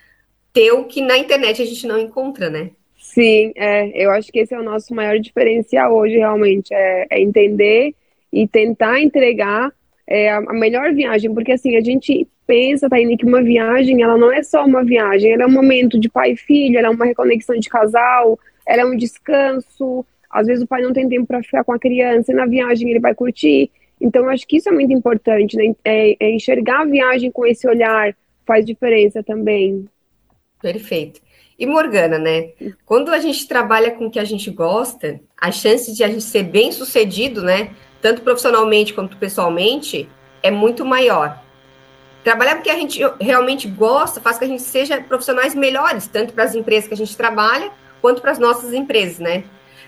teu 0.54 0.86
que 0.86 1.02
na 1.02 1.18
internet 1.18 1.62
a 1.62 1.66
gente 1.66 1.86
não 1.86 2.00
encontra, 2.00 2.50
né? 2.50 2.72
Sim, 2.98 3.52
é, 3.56 3.90
eu 3.94 4.12
acho 4.12 4.32
que 4.32 4.40
esse 4.40 4.54
é 4.54 4.60
o 4.60 4.64
nosso 4.64 4.94
maior 4.94 5.20
diferencial 5.20 5.94
hoje, 5.94 6.18
realmente, 6.18 6.74
é, 6.74 7.08
é 7.10 7.22
entender 7.22 7.94
e 8.32 8.48
tentar 8.48 9.00
entregar 9.02 9.72
é, 10.08 10.32
a 10.32 10.54
melhor 10.54 10.94
viagem, 10.94 11.34
porque 11.34 11.52
assim, 11.52 11.76
a 11.76 11.82
gente 11.82 12.28
pensa, 12.46 12.90
Taine, 12.90 13.18
que 13.18 13.26
uma 13.26 13.44
viagem, 13.44 14.02
ela 14.02 14.18
não 14.18 14.32
é 14.32 14.42
só 14.42 14.66
uma 14.66 14.84
viagem, 14.84 15.34
ela 15.34 15.44
é 15.44 15.48
um 15.48 15.52
momento 15.52 16.00
de 16.00 16.10
pai 16.10 16.32
e 16.32 16.38
filho, 16.38 16.78
ela 16.78 16.88
é 16.88 16.92
uma 16.92 17.06
reconexão 17.06 17.60
de 17.60 17.68
casal, 17.68 18.40
ela 18.66 18.84
é 18.84 18.86
um 18.86 18.96
descanso, 18.96 20.06
às 20.30 20.48
vezes 20.48 20.64
o 20.64 20.68
pai 20.68 20.82
não 20.82 20.94
tem 20.94 21.10
tempo 21.10 21.28
para 21.28 21.44
ficar 21.44 21.64
com 21.64 21.74
a 21.74 21.80
criança, 21.80 22.32
e 22.32 22.36
na 22.36 22.46
viagem 22.46 22.90
ele 22.90 23.00
vai 23.00 23.14
curtir, 23.14 23.70
então 24.00 24.30
acho 24.30 24.48
que 24.48 24.58
isso 24.58 24.70
é 24.70 24.72
muito 24.72 24.94
importante, 24.94 25.58
né, 25.58 25.76
é, 25.84 26.16
é 26.20 26.32
enxergar 26.32 26.82
a 26.82 26.86
viagem 26.86 27.30
com 27.32 27.46
esse 27.46 27.68
olhar 27.68 28.16
faz 28.46 28.66
diferença 28.66 29.22
também. 29.22 29.86
Perfeito. 30.62 31.20
E 31.60 31.66
Morgana, 31.66 32.20
né? 32.20 32.52
Quando 32.86 33.10
a 33.10 33.20
gente 33.20 33.48
trabalha 33.48 33.92
com 33.92 34.06
o 34.06 34.12
que 34.12 34.20
a 34.20 34.24
gente 34.24 34.50
gosta, 34.52 35.20
as 35.40 35.56
chances 35.56 35.96
de 35.96 36.04
a 36.04 36.08
gente 36.08 36.24
ser 36.24 36.44
bem 36.44 36.72
sucedido, 36.72 37.42
né? 37.42 37.72
Tanto 38.02 38.22
profissionalmente 38.22 38.94
quanto 38.94 39.18
pessoalmente, 39.18 40.10
é 40.42 40.52
muito 40.52 40.86
maior. 40.86 41.40
Trabalhar 42.24 42.56
porque 42.56 42.70
a 42.70 42.76
gente 42.76 43.02
realmente 43.20 43.68
gosta 43.68 44.20
faz 44.20 44.38
que 44.38 44.44
a 44.44 44.48
gente 44.48 44.62
seja 44.62 45.02
profissionais 45.02 45.56
melhores, 45.56 46.08
tanto 46.08 46.34
para 46.34 46.44
as 46.44 46.56
empresas 46.56 46.88
que 46.88 46.94
a 46.94 46.98
gente 46.98 47.16
trabalha, 47.16 47.72
quanto 48.02 48.22
para 48.22 48.32
as 48.32 48.40
nossas 48.40 48.74
empresas, 48.74 49.20
né? 49.20 49.44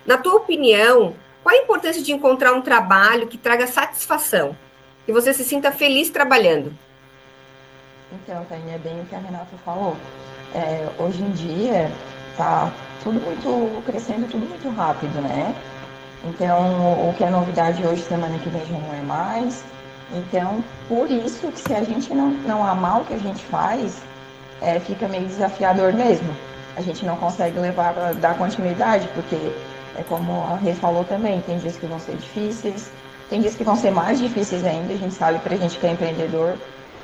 Na 0.06 0.17
tua 0.17 0.35
opinião, 0.35 1.15
qual 1.44 1.56
a 1.56 1.59
importância 1.59 2.01
de 2.01 2.11
encontrar 2.11 2.53
um 2.53 2.61
trabalho 2.61 3.27
que 3.27 3.38
traga 3.38 3.67
satisfação, 3.67 4.56
que 5.06 5.11
você 5.11 5.33
se 5.33 5.44
sinta 5.44 5.71
feliz 5.71 6.09
trabalhando? 6.09 6.73
Então, 8.11 8.44
Tânia, 8.45 8.75
é 8.75 8.78
bem 8.78 9.01
o 9.01 9.06
que 9.06 9.16
a 9.16 9.19
Renata 9.19 9.56
falou. 9.63 9.95
É, 10.54 10.87
hoje 10.97 11.21
em 11.21 11.31
dia, 11.31 11.92
tá 12.35 12.71
tudo 13.04 13.19
muito 13.19 13.83
crescendo, 13.85 14.28
tudo 14.30 14.47
muito 14.47 14.69
rápido, 14.69 15.21
né? 15.21 15.54
Então, 16.23 17.09
o 17.09 17.14
que 17.18 17.23
é 17.23 17.30
novidade 17.30 17.85
hoje, 17.85 18.02
semana 18.04 18.38
que 18.40 18.49
vem 18.49 18.66
já 18.66 18.78
não 18.78 18.94
é 18.94 19.02
mais. 19.02 19.64
Então, 20.11 20.64
por 20.88 21.09
isso 21.09 21.47
que 21.47 21.59
se 21.59 21.73
a 21.73 21.83
gente 21.83 22.14
não, 22.14 22.30
não 22.30 22.66
amar 22.66 23.02
o 23.02 23.06
que 23.06 23.14
a 23.14 23.19
gente 23.19 23.44
faz, 23.45 24.02
é, 24.61 24.80
fica 24.80 25.07
meio 25.07 25.26
desafiador 25.26 25.94
mesmo. 25.94 26.35
A 26.76 26.81
gente 26.81 27.06
não 27.06 27.16
consegue 27.16 27.59
levar, 27.59 27.94
dar 28.16 28.38
continuidade, 28.38 29.07
porque 29.14 29.35
é 29.97 30.04
como 30.07 30.44
a 30.52 30.57
Rê 30.57 30.73
falou 30.73 31.04
também, 31.04 31.42
tem 31.42 31.57
dias 31.57 31.78
que 31.78 31.85
vão 31.85 31.99
ser 31.99 32.16
difíceis, 32.16 32.92
tem 33.30 33.42
dias 33.42 33.56
que 33.56 33.64
vão 33.64 33.76
ser 33.76 33.92
mais 33.92 34.19
difíceis 34.19 34.66
ainda, 34.66 34.94
a 34.94 34.97
gente 34.97 35.14
sabe 35.14 35.40
pra 35.40 35.56
gente 35.56 35.78
que 35.78 35.85
é 35.85 35.92
empreendedor, 35.92 36.56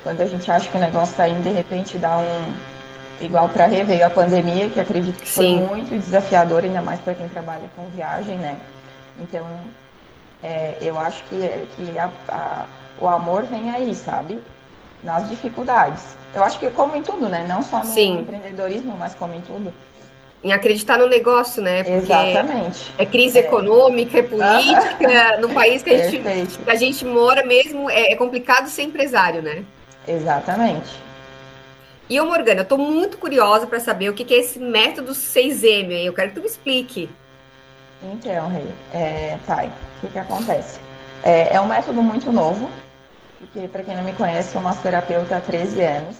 quando 0.02 0.20
a 0.20 0.26
gente 0.26 0.50
acha 0.50 0.68
que 0.68 0.76
o 0.76 0.80
negócio 0.80 1.12
está 1.12 1.28
indo, 1.28 1.42
de 1.42 1.50
repente 1.50 1.98
dá 1.98 2.18
um. 2.18 2.76
Igual 3.18 3.48
para 3.48 3.66
rever 3.66 4.04
a 4.04 4.10
pandemia, 4.10 4.68
que 4.68 4.78
acredito 4.78 5.18
que 5.18 5.28
Sim. 5.28 5.64
foi 5.66 5.76
muito 5.76 5.98
desafiador, 5.98 6.64
ainda 6.64 6.82
mais 6.82 7.00
para 7.00 7.14
quem 7.14 7.26
trabalha 7.28 7.62
com 7.74 7.86
viagem, 7.86 8.36
né? 8.36 8.56
Então, 9.20 9.46
é, 10.42 10.76
eu 10.80 10.98
acho 10.98 11.22
que, 11.24 11.36
que 11.76 11.98
a, 11.98 12.10
a, 12.28 12.66
o 13.00 13.08
amor 13.08 13.44
vem 13.44 13.70
aí, 13.70 13.94
sabe? 13.94 14.40
Nas 15.02 15.28
dificuldades. 15.28 16.16
Eu 16.34 16.44
acho 16.44 16.58
que 16.58 16.68
como 16.70 16.96
em 16.96 17.02
tudo, 17.02 17.28
né? 17.28 17.46
Não 17.48 17.62
só 17.62 17.78
no 17.78 17.86
Sim. 17.86 18.20
empreendedorismo, 18.20 18.96
mas 18.98 19.14
como 19.14 19.34
em 19.34 19.40
tudo. 19.40 19.72
Em 20.44 20.52
acreditar 20.52 20.98
no 20.98 21.08
negócio, 21.08 21.62
né? 21.62 21.82
Porque 21.82 21.98
Exatamente. 21.98 22.92
É 22.98 23.06
crise 23.06 23.38
é. 23.38 23.40
econômica, 23.42 24.18
é 24.18 24.22
política, 24.22 25.38
no 25.40 25.48
país 25.48 25.82
que 25.82 25.90
a, 25.90 26.08
gente, 26.08 26.58
que 26.58 26.70
a 26.70 26.74
gente 26.74 27.04
mora 27.04 27.44
mesmo, 27.44 27.90
é, 27.90 28.12
é 28.12 28.16
complicado 28.16 28.68
ser 28.68 28.82
empresário, 28.82 29.42
né? 29.42 29.64
Exatamente. 30.06 31.06
E, 32.08 32.20
ô 32.20 32.26
Morgana, 32.26 32.60
eu 32.60 32.64
tô 32.64 32.78
muito 32.78 33.18
curiosa 33.18 33.66
para 33.66 33.80
saber 33.80 34.08
o 34.08 34.14
que, 34.14 34.24
que 34.24 34.34
é 34.34 34.38
esse 34.38 34.60
método 34.60 35.12
6M 35.12 35.88
aí. 35.88 36.06
Eu 36.06 36.12
quero 36.12 36.28
que 36.28 36.36
tu 36.36 36.40
me 36.40 36.46
explique. 36.46 37.10
Então, 38.02 38.48
Rei, 38.48 38.74
é, 38.92 39.38
Thay, 39.46 39.68
o 39.68 40.00
que, 40.00 40.08
que 40.08 40.18
acontece? 40.18 40.78
É, 41.22 41.54
é 41.54 41.60
um 41.60 41.66
método 41.66 42.02
muito 42.02 42.30
novo, 42.30 42.68
porque 43.38 43.66
para 43.68 43.82
quem 43.82 43.96
não 43.96 44.04
me 44.04 44.12
conhece, 44.12 44.52
sou 44.52 44.60
massoterapeuta 44.60 45.36
há 45.36 45.40
13 45.40 45.82
anos. 45.82 46.16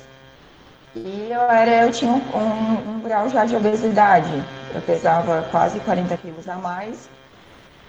E 0.94 1.28
eu, 1.30 1.40
era, 1.42 1.84
eu 1.84 1.92
tinha 1.92 2.10
um, 2.10 2.16
um, 2.16 2.96
um 2.96 3.00
grau 3.00 3.28
já 3.28 3.44
de 3.44 3.54
obesidade. 3.54 4.42
Eu 4.74 4.80
pesava 4.80 5.46
quase 5.50 5.78
40 5.80 6.16
quilos 6.16 6.48
a 6.48 6.56
mais. 6.56 7.08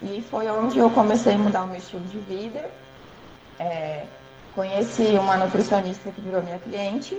E 0.02 0.22
foi 0.30 0.48
onde 0.48 0.78
eu 0.78 0.90
comecei 0.90 1.34
a 1.34 1.38
mudar 1.38 1.62
o 1.62 1.66
meu 1.66 1.78
estilo 1.78 2.04
de 2.04 2.18
vida. 2.18 2.70
É, 3.58 4.04
conheci 4.54 5.16
uma 5.18 5.36
nutricionista 5.38 6.10
que 6.10 6.20
virou 6.20 6.42
minha 6.42 6.58
cliente. 6.58 7.16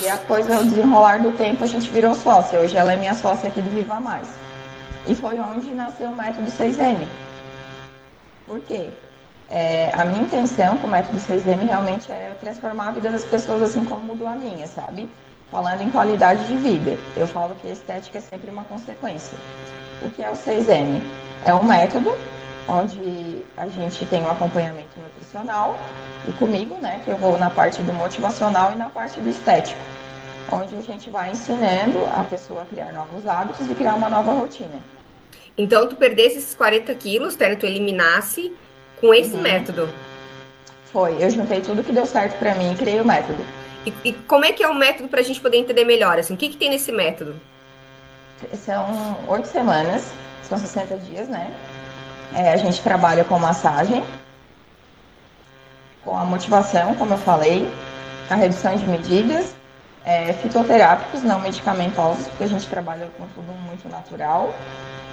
E 0.00 0.08
a 0.08 0.16
coisa, 0.18 0.60
o 0.60 0.64
desenrolar 0.64 1.20
do 1.20 1.32
tempo, 1.32 1.64
a 1.64 1.66
gente 1.66 1.90
virou 1.90 2.14
sócia. 2.14 2.60
Hoje 2.60 2.76
ela 2.76 2.92
é 2.92 2.96
minha 2.96 3.14
sócia 3.14 3.48
aqui 3.48 3.60
do 3.60 3.70
Viva 3.70 4.00
Mais. 4.00 4.45
E 5.08 5.14
foi 5.14 5.38
onde 5.38 5.72
nasceu 5.72 6.08
o 6.10 6.16
método 6.16 6.50
6M. 6.50 7.06
Por 8.46 8.60
quê? 8.60 8.90
É, 9.48 9.92
a 9.94 10.04
minha 10.04 10.22
intenção 10.22 10.76
com 10.78 10.88
o 10.88 10.90
método 10.90 11.18
6M 11.18 11.64
realmente 11.64 12.10
é 12.10 12.36
transformar 12.40 12.88
a 12.88 12.90
vida 12.92 13.10
das 13.10 13.24
pessoas 13.24 13.62
assim 13.62 13.84
como 13.84 14.00
mudou 14.00 14.26
a 14.26 14.34
minha, 14.34 14.66
sabe? 14.66 15.08
Falando 15.50 15.82
em 15.82 15.90
qualidade 15.90 16.44
de 16.48 16.56
vida. 16.56 16.98
Eu 17.16 17.28
falo 17.28 17.54
que 17.54 17.68
a 17.68 17.72
estética 17.72 18.18
é 18.18 18.20
sempre 18.20 18.50
uma 18.50 18.64
consequência. 18.64 19.38
O 20.02 20.10
que 20.10 20.24
é 20.24 20.30
o 20.30 20.34
6M? 20.34 21.00
É 21.44 21.54
um 21.54 21.62
método 21.62 22.12
onde 22.68 23.44
a 23.56 23.68
gente 23.68 24.04
tem 24.06 24.22
um 24.22 24.30
acompanhamento 24.30 24.98
nutricional 25.00 25.78
e 26.26 26.32
comigo, 26.32 26.74
né, 26.80 27.00
que 27.04 27.10
eu 27.10 27.16
vou 27.16 27.38
na 27.38 27.48
parte 27.48 27.80
do 27.82 27.92
motivacional 27.92 28.72
e 28.72 28.74
na 28.74 28.90
parte 28.90 29.20
do 29.20 29.28
estético, 29.28 29.80
onde 30.50 30.74
a 30.74 30.80
gente 30.80 31.08
vai 31.10 31.30
ensinando 31.30 32.04
a 32.06 32.24
pessoa 32.24 32.62
a 32.62 32.64
criar 32.64 32.92
novos 32.92 33.24
hábitos 33.24 33.70
e 33.70 33.74
criar 33.76 33.94
uma 33.94 34.08
nova 34.08 34.32
rotina. 34.32 34.95
Então, 35.58 35.88
tu 35.88 35.96
perdesse 35.96 36.38
esses 36.38 36.54
40 36.54 36.94
quilos, 36.94 37.36
né, 37.36 37.54
tu 37.56 37.64
eliminasse 37.66 38.52
com 39.00 39.12
esse 39.14 39.34
uhum. 39.34 39.42
método. 39.42 39.88
Foi, 40.92 41.22
eu 41.22 41.30
juntei 41.30 41.60
tudo 41.60 41.82
que 41.82 41.92
deu 41.92 42.06
certo 42.06 42.38
para 42.38 42.54
mim 42.54 42.72
e 42.72 42.76
criei 42.76 43.00
o 43.00 43.04
método. 43.04 43.42
E, 43.86 43.92
e, 44.04 44.12
como 44.12 44.44
é 44.44 44.52
que 44.52 44.62
é 44.62 44.68
o 44.68 44.74
método 44.74 45.08
para 45.08 45.20
a 45.20 45.22
gente 45.22 45.40
poder 45.40 45.58
entender 45.58 45.84
melhor? 45.84 46.18
Assim, 46.18 46.34
o 46.34 46.36
que, 46.36 46.48
que 46.48 46.56
tem 46.56 46.70
nesse 46.70 46.92
método? 46.92 47.40
São 48.54 49.16
oito 49.28 49.48
semanas, 49.48 50.12
são 50.42 50.58
60 50.58 50.96
dias, 50.98 51.28
né? 51.28 51.54
É, 52.34 52.52
a 52.52 52.56
gente 52.56 52.82
trabalha 52.82 53.24
com 53.24 53.38
massagem, 53.38 54.04
com 56.04 56.16
a 56.16 56.24
motivação, 56.24 56.94
como 56.96 57.14
eu 57.14 57.18
falei, 57.18 57.70
a 58.28 58.34
redução 58.34 58.76
de 58.76 58.86
medidas, 58.86 59.54
é, 60.06 60.32
fitoterápicos, 60.34 61.24
não 61.24 61.40
medicamentosos, 61.40 62.28
porque 62.28 62.44
a 62.44 62.48
gente 62.48 62.66
trabalha 62.68 63.10
com 63.18 63.26
tudo 63.34 63.52
muito 63.52 63.88
natural, 63.88 64.54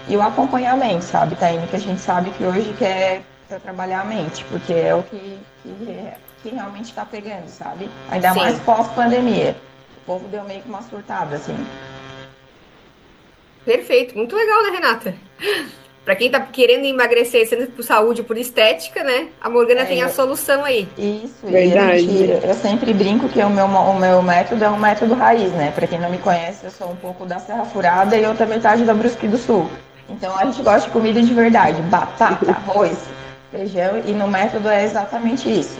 e 0.07 0.15
o 0.15 0.21
acompanhamento, 0.21 1.03
sabe, 1.03 1.35
Taine, 1.35 1.65
que 1.67 1.75
a 1.75 1.79
gente 1.79 1.99
sabe 1.99 2.29
que 2.31 2.43
hoje 2.43 2.73
quer 2.77 3.23
trabalhar 3.63 4.01
a 4.01 4.05
mente, 4.05 4.43
porque 4.45 4.73
é 4.73 4.93
o 4.93 5.01
que, 5.03 5.39
que, 5.63 6.13
que 6.41 6.49
realmente 6.49 6.85
está 6.85 7.05
pegando, 7.05 7.47
sabe? 7.47 7.89
Ainda 8.09 8.33
Sim. 8.33 8.39
mais 8.39 8.59
pós-pandemia. 8.59 9.55
O 9.97 10.05
povo 10.05 10.27
deu 10.27 10.43
meio 10.43 10.61
que 10.61 10.69
uma 10.69 10.81
surtada, 10.81 11.35
assim. 11.35 11.55
Perfeito, 13.65 14.15
muito 14.15 14.35
legal, 14.35 14.63
né, 14.63 14.69
Renata? 14.71 15.15
Para 16.03 16.15
quem 16.15 16.29
tá 16.29 16.39
querendo 16.41 16.83
emagrecer, 16.85 17.47
sendo 17.47 17.67
por 17.67 17.83
saúde, 17.83 18.23
por 18.23 18.37
estética, 18.37 19.03
né? 19.03 19.27
A 19.39 19.49
Morgana 19.49 19.81
é, 19.81 19.85
tem 19.85 20.01
a 20.01 20.09
solução 20.09 20.65
aí. 20.65 20.87
Isso, 20.97 21.47
Verdade. 21.47 22.01
Gente, 22.01 22.45
eu 22.45 22.53
sempre 22.55 22.93
brinco 22.93 23.29
que 23.29 23.41
o 23.41 23.49
meu, 23.49 23.65
o 23.65 23.99
meu 23.99 24.21
método 24.21 24.63
é 24.65 24.69
um 24.69 24.77
método 24.77 25.13
raiz, 25.13 25.51
né? 25.53 25.71
Para 25.73 25.87
quem 25.87 25.99
não 25.99 26.09
me 26.09 26.17
conhece, 26.17 26.65
eu 26.65 26.71
sou 26.71 26.91
um 26.91 26.95
pouco 26.95 27.25
da 27.25 27.39
Serra 27.39 27.63
Furada 27.63 28.17
e 28.17 28.25
outra 28.25 28.45
metade 28.45 28.83
da 28.83 28.93
Brusque 28.93 29.29
do 29.29 29.37
Sul. 29.37 29.69
Então 30.09 30.37
a 30.37 30.43
gente 30.45 30.61
gosta 30.61 30.87
de 30.87 30.93
comida 30.93 31.21
de 31.21 31.33
verdade, 31.33 31.81
batata, 31.83 32.51
arroz, 32.51 32.97
feijão, 33.49 34.01
e 34.05 34.11
no 34.11 34.27
método 34.27 34.67
é 34.67 34.83
exatamente 34.83 35.49
isso. 35.49 35.79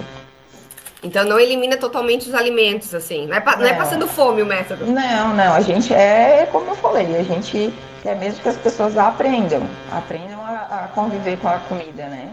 Então 1.03 1.25
não 1.25 1.39
elimina 1.39 1.75
totalmente 1.75 2.29
os 2.29 2.33
alimentos, 2.33 2.93
assim. 2.95 3.27
Não 3.27 3.35
é, 3.35 3.43
não, 3.43 3.57
não 3.57 3.65
é 3.65 3.73
passando 3.73 4.07
fome 4.07 4.41
o 4.41 4.45
método. 4.45 4.85
Não, 4.85 5.35
não. 5.35 5.53
A 5.53 5.61
gente 5.61 5.93
é, 5.93 6.47
como 6.51 6.69
eu 6.69 6.75
falei, 6.75 7.15
a 7.17 7.23
gente 7.23 7.73
quer 8.01 8.15
mesmo 8.15 8.41
que 8.41 8.49
as 8.49 8.57
pessoas 8.57 8.97
aprendam. 8.97 9.67
Aprendam 9.91 10.39
a, 10.41 10.85
a 10.85 10.87
conviver 10.93 11.37
com 11.37 11.49
a 11.49 11.59
comida, 11.59 12.07
né? 12.07 12.31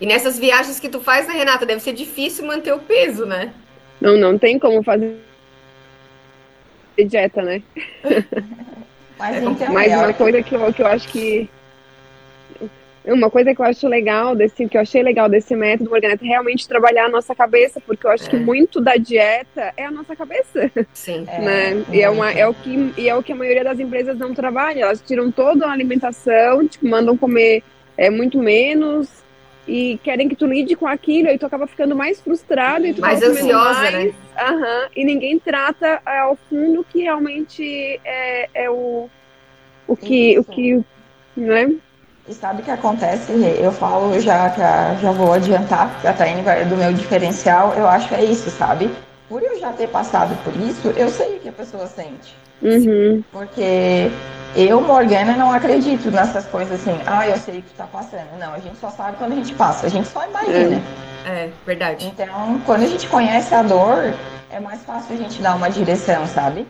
E 0.00 0.06
nessas 0.06 0.38
viagens 0.38 0.80
que 0.80 0.88
tu 0.88 1.00
faz, 1.00 1.26
né, 1.26 1.34
Renata, 1.34 1.66
deve 1.66 1.80
ser 1.80 1.92
difícil 1.92 2.46
manter 2.46 2.72
o 2.72 2.78
peso, 2.78 3.26
né? 3.26 3.52
Não, 4.00 4.16
não 4.16 4.38
tem 4.38 4.58
como 4.58 4.82
fazer 4.82 5.16
dieta, 7.08 7.42
né? 7.42 7.62
Mas, 9.18 9.42
então, 9.42 9.72
Mas 9.72 9.92
é 9.92 9.96
uma 9.96 10.12
coisa 10.12 10.42
que 10.42 10.54
eu, 10.54 10.72
que 10.72 10.82
eu 10.82 10.86
acho 10.86 11.08
que 11.08 11.48
uma 13.12 13.30
coisa 13.30 13.54
que 13.54 13.60
eu 13.60 13.66
acho 13.66 13.86
legal 13.86 14.34
desse, 14.34 14.66
que 14.66 14.76
eu 14.76 14.80
achei 14.80 15.02
legal 15.02 15.28
desse 15.28 15.54
método, 15.54 15.90
Morganeta, 15.90 16.24
é 16.24 16.28
realmente 16.28 16.66
trabalhar 16.66 17.06
a 17.06 17.08
nossa 17.08 17.34
cabeça, 17.34 17.80
porque 17.80 18.06
eu 18.06 18.10
acho 18.10 18.26
é. 18.26 18.30
que 18.30 18.36
muito 18.36 18.80
da 18.80 18.96
dieta 18.96 19.74
é 19.76 19.84
a 19.84 19.90
nossa 19.90 20.16
cabeça. 20.16 20.70
Sim. 20.94 21.24
Né? 21.24 21.84
É, 21.90 21.96
e, 21.96 22.02
é, 22.02 22.08
uma, 22.08 22.32
é, 22.32 22.46
o 22.46 22.54
que, 22.54 22.94
e 22.96 23.08
é 23.08 23.14
o 23.14 23.22
que 23.22 23.32
a 23.32 23.36
maioria 23.36 23.64
das 23.64 23.78
empresas 23.78 24.18
não 24.18 24.32
trabalha. 24.32 24.80
Elas 24.80 25.02
tiram 25.02 25.30
toda 25.30 25.66
a 25.66 25.72
alimentação, 25.72 26.66
tipo, 26.66 26.86
mandam 26.86 27.16
comer 27.16 27.62
é, 27.96 28.08
muito 28.08 28.38
menos 28.38 29.24
e 29.66 29.98
querem 30.02 30.28
que 30.28 30.36
tu 30.36 30.46
lide 30.46 30.76
com 30.76 30.86
aquilo, 30.86 31.28
e 31.28 31.38
tu 31.38 31.46
acaba 31.46 31.66
ficando 31.66 31.96
mais 31.96 32.20
frustrado 32.20 32.86
e 32.86 32.92
tu 32.92 33.00
mais 33.00 33.22
ansiosa, 33.22 33.80
mais, 33.80 33.92
né? 33.92 34.14
Uhum, 34.50 34.88
e 34.94 35.04
ninguém 35.04 35.38
trata 35.38 36.02
é, 36.06 36.18
ao 36.18 36.36
fundo 36.36 36.84
que 36.84 37.02
realmente 37.02 38.00
é, 38.04 38.48
é 38.54 38.70
o, 38.70 39.08
o 39.86 39.96
que, 39.96 40.38
o 40.38 40.44
que, 40.44 40.82
né? 41.36 41.74
E 42.26 42.32
sabe 42.32 42.62
o 42.62 42.64
que 42.64 42.70
acontece? 42.70 43.32
Eu 43.60 43.70
falo 43.70 44.18
já 44.18 44.48
que 44.48 44.60
já 45.02 45.12
vou 45.12 45.32
adiantar, 45.32 45.94
a 46.04 46.12
Taine 46.12 46.40
vai 46.40 46.64
do 46.64 46.76
meu 46.76 46.92
diferencial, 46.92 47.74
eu 47.74 47.86
acho 47.86 48.08
que 48.08 48.14
é 48.14 48.24
isso, 48.24 48.50
sabe? 48.50 48.90
Por 49.28 49.42
eu 49.42 49.58
já 49.58 49.72
ter 49.72 49.88
passado 49.88 50.34
por 50.42 50.56
isso, 50.56 50.88
eu 50.96 51.10
sei 51.10 51.36
o 51.36 51.40
que 51.40 51.48
a 51.50 51.52
pessoa 51.52 51.86
sente. 51.86 52.34
Uhum. 52.62 53.22
Porque 53.30 54.10
eu, 54.56 54.80
Morgana, 54.80 55.36
não 55.36 55.52
acredito 55.52 56.10
nessas 56.10 56.46
coisas 56.46 56.80
assim, 56.80 56.98
ah, 57.06 57.28
eu 57.28 57.36
sei 57.36 57.58
o 57.58 57.62
que 57.62 57.74
tá 57.74 57.86
passando. 57.86 58.38
Não, 58.38 58.54
a 58.54 58.58
gente 58.58 58.78
só 58.78 58.88
sabe 58.88 59.18
quando 59.18 59.32
a 59.32 59.36
gente 59.36 59.52
passa, 59.54 59.86
a 59.86 59.90
gente 59.90 60.08
só 60.08 60.26
imagina. 60.26 60.80
É, 61.26 61.28
é 61.28 61.52
verdade. 61.66 62.06
Então, 62.06 62.58
quando 62.64 62.84
a 62.84 62.86
gente 62.86 63.06
conhece 63.08 63.54
a 63.54 63.62
dor, 63.62 64.14
é 64.50 64.60
mais 64.60 64.82
fácil 64.82 65.14
a 65.14 65.18
gente 65.18 65.42
dar 65.42 65.56
uma 65.56 65.68
direção, 65.68 66.26
sabe? 66.26 66.66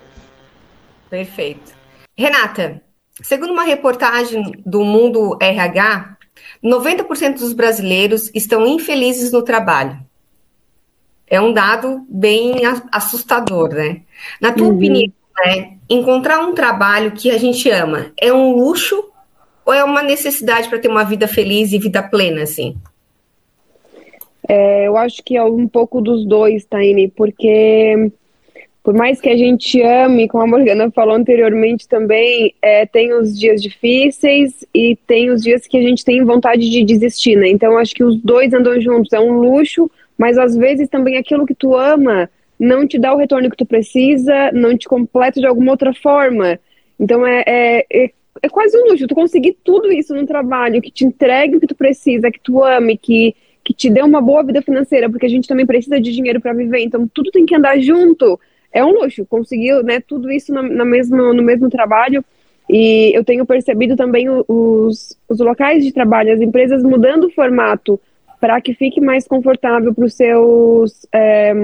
Perfeito. 1.09 1.73
Renata, 2.17 2.81
Segundo 3.23 3.52
uma 3.52 3.64
reportagem 3.64 4.52
do 4.66 4.85
Mundo 4.85 5.38
RH, 5.40 6.16
90% 6.62 7.38
dos 7.38 7.52
brasileiros 7.52 8.30
estão 8.35 8.66
infelizes 8.66 9.30
no 9.30 9.42
trabalho. 9.42 9.99
É 11.26 11.40
um 11.40 11.52
dado 11.52 12.04
bem 12.09 12.62
assustador, 12.92 13.71
né? 13.71 14.02
Na 14.40 14.52
tua 14.52 14.68
uhum. 14.68 14.76
opinião, 14.76 15.12
né, 15.44 15.75
encontrar 15.88 16.40
um 16.40 16.54
trabalho 16.54 17.12
que 17.12 17.30
a 17.30 17.38
gente 17.38 17.68
ama 17.71 18.12
é 18.16 18.33
um 18.33 18.56
luxo 18.56 19.11
ou 19.64 19.73
é 19.73 19.83
uma 19.83 20.02
necessidade 20.02 20.68
para 20.68 20.78
ter 20.78 20.88
uma 20.88 21.04
vida 21.04 21.26
feliz 21.26 21.73
e 21.73 21.78
vida 21.78 22.02
plena, 22.02 22.42
assim? 22.42 22.76
É, 24.47 24.87
eu 24.87 24.97
acho 24.97 25.23
que 25.25 25.37
é 25.37 25.42
um 25.42 25.66
pouco 25.66 26.02
dos 26.02 26.26
dois, 26.26 26.64
Taine, 26.66 27.09
porque 27.09 28.12
por 28.85 28.93
mais 28.93 29.19
que 29.19 29.31
a 29.31 29.37
gente 29.37 29.81
ame, 29.81 30.29
como 30.29 30.45
a 30.45 30.47
Morgana 30.47 30.91
falou 30.91 31.14
anteriormente 31.14 31.88
também, 31.88 32.55
é, 32.61 32.85
tem 32.85 33.14
os 33.14 33.37
dias 33.37 33.62
difíceis 33.62 34.62
e 34.75 34.95
tem 35.07 35.31
os 35.31 35.43
dias 35.43 35.67
que 35.67 35.79
a 35.79 35.81
gente 35.81 36.05
tem 36.05 36.23
vontade 36.23 36.69
de 36.69 36.85
desistir, 36.85 37.35
né? 37.35 37.49
Então 37.49 37.79
acho 37.79 37.95
que 37.95 38.05
os 38.05 38.21
dois 38.21 38.53
andam 38.53 38.79
juntos, 38.79 39.11
é 39.14 39.19
um 39.19 39.33
luxo, 39.38 39.91
mas 40.19 40.37
às 40.37 40.55
vezes 40.55 40.87
também 40.91 41.17
aquilo 41.17 41.47
que 41.47 41.55
tu 41.55 41.75
ama 41.75 42.29
não 42.61 42.87
te 42.87 42.99
dá 42.99 43.14
o 43.14 43.17
retorno 43.17 43.49
que 43.49 43.57
tu 43.57 43.64
precisa, 43.64 44.53
não 44.53 44.76
te 44.76 44.87
completa 44.87 45.41
de 45.41 45.47
alguma 45.47 45.71
outra 45.71 45.95
forma. 45.95 46.61
Então 47.00 47.26
é, 47.26 47.43
é, 47.47 47.87
é, 47.91 48.11
é 48.43 48.49
quase 48.50 48.76
um 48.76 48.91
luxo, 48.91 49.07
tu 49.07 49.14
conseguir 49.14 49.57
tudo 49.64 49.91
isso 49.91 50.14
no 50.14 50.26
trabalho, 50.26 50.83
que 50.83 50.91
te 50.91 51.07
entregue 51.07 51.57
o 51.57 51.61
que 51.61 51.67
tu 51.67 51.75
precisa, 51.75 52.31
que 52.31 52.38
tu 52.38 52.62
ame, 52.62 52.99
que, 52.99 53.35
que 53.64 53.73
te 53.73 53.88
dê 53.88 54.03
uma 54.03 54.21
boa 54.21 54.43
vida 54.43 54.61
financeira, 54.61 55.09
porque 55.09 55.25
a 55.25 55.31
gente 55.31 55.49
também 55.49 55.64
precisa 55.64 55.99
de 55.99 56.12
dinheiro 56.12 56.38
para 56.38 56.53
viver, 56.53 56.81
então 56.81 57.09
tudo 57.09 57.31
tem 57.31 57.47
que 57.47 57.57
andar 57.57 57.81
junto 57.81 58.38
é 58.75 58.85
um 58.85 58.90
luxo. 58.90 59.25
Conseguiu 59.25 59.83
né, 59.83 60.00
tudo 60.00 60.31
isso 60.31 60.52
na, 60.52 60.62
na 60.62 60.85
mesma, 60.85 61.33
no 61.33 61.43
mesmo 61.43 61.71
trabalho. 61.71 62.23
E 62.69 63.16
eu 63.16 63.25
tenho 63.25 63.47
percebido 63.47 63.95
também 63.95 64.26
os, 64.28 65.16
os 65.28 65.38
locais 65.38 65.85
de 65.85 65.93
trabalho, 65.93 66.33
as 66.33 66.40
empresas 66.40 66.83
mudando 66.83 67.25
o 67.25 67.31
formato 67.31 68.00
para 68.40 68.61
que 68.61 68.75
fique 68.75 69.00
mais 69.00 69.26
confortável 69.26 69.95
para 69.95 70.04
os 70.04 70.14
seus 70.14 71.07
é, 71.14 71.54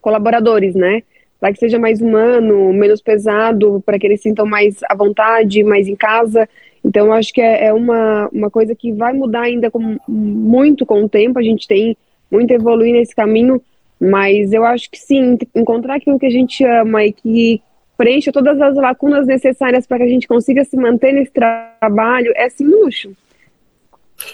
colaboradores, 0.00 0.74
né? 0.74 1.02
Para 1.40 1.52
que 1.52 1.58
seja 1.58 1.78
mais 1.78 2.00
humano, 2.00 2.72
menos 2.72 3.00
pesado, 3.00 3.82
para 3.84 3.98
que 3.98 4.06
eles 4.06 4.20
sintam 4.20 4.44
mais 4.44 4.78
à 4.88 4.94
vontade, 4.94 5.64
mais 5.64 5.88
em 5.88 5.96
casa. 5.96 6.48
Então, 6.84 7.12
acho 7.12 7.32
que 7.32 7.40
é, 7.40 7.66
é 7.66 7.72
uma, 7.72 8.28
uma 8.32 8.50
coisa 8.50 8.74
que 8.74 8.92
vai 8.92 9.12
mudar 9.12 9.42
ainda 9.42 9.70
com, 9.70 9.96
muito 10.06 10.84
com 10.84 11.02
o 11.02 11.08
tempo. 11.08 11.38
A 11.38 11.42
gente 11.42 11.66
tem 11.66 11.96
muito 12.30 12.52
a 12.52 12.54
evoluir 12.54 12.92
nesse 12.92 13.14
caminho, 13.14 13.60
mas 14.00 14.52
eu 14.52 14.64
acho 14.64 14.90
que 14.90 14.98
sim, 14.98 15.38
encontrar 15.54 15.96
aquilo 15.96 16.18
que 16.18 16.26
a 16.26 16.30
gente 16.30 16.64
ama 16.64 17.04
e 17.04 17.12
que 17.12 17.62
preencha 17.96 18.30
todas 18.30 18.60
as 18.60 18.76
lacunas 18.76 19.26
necessárias 19.26 19.86
para 19.86 19.98
que 19.98 20.04
a 20.04 20.08
gente 20.08 20.28
consiga 20.28 20.64
se 20.64 20.76
manter 20.76 21.12
nesse 21.12 21.32
trabalho 21.32 22.32
é 22.36 22.48
sim 22.48 22.64
luxo. 22.64 23.12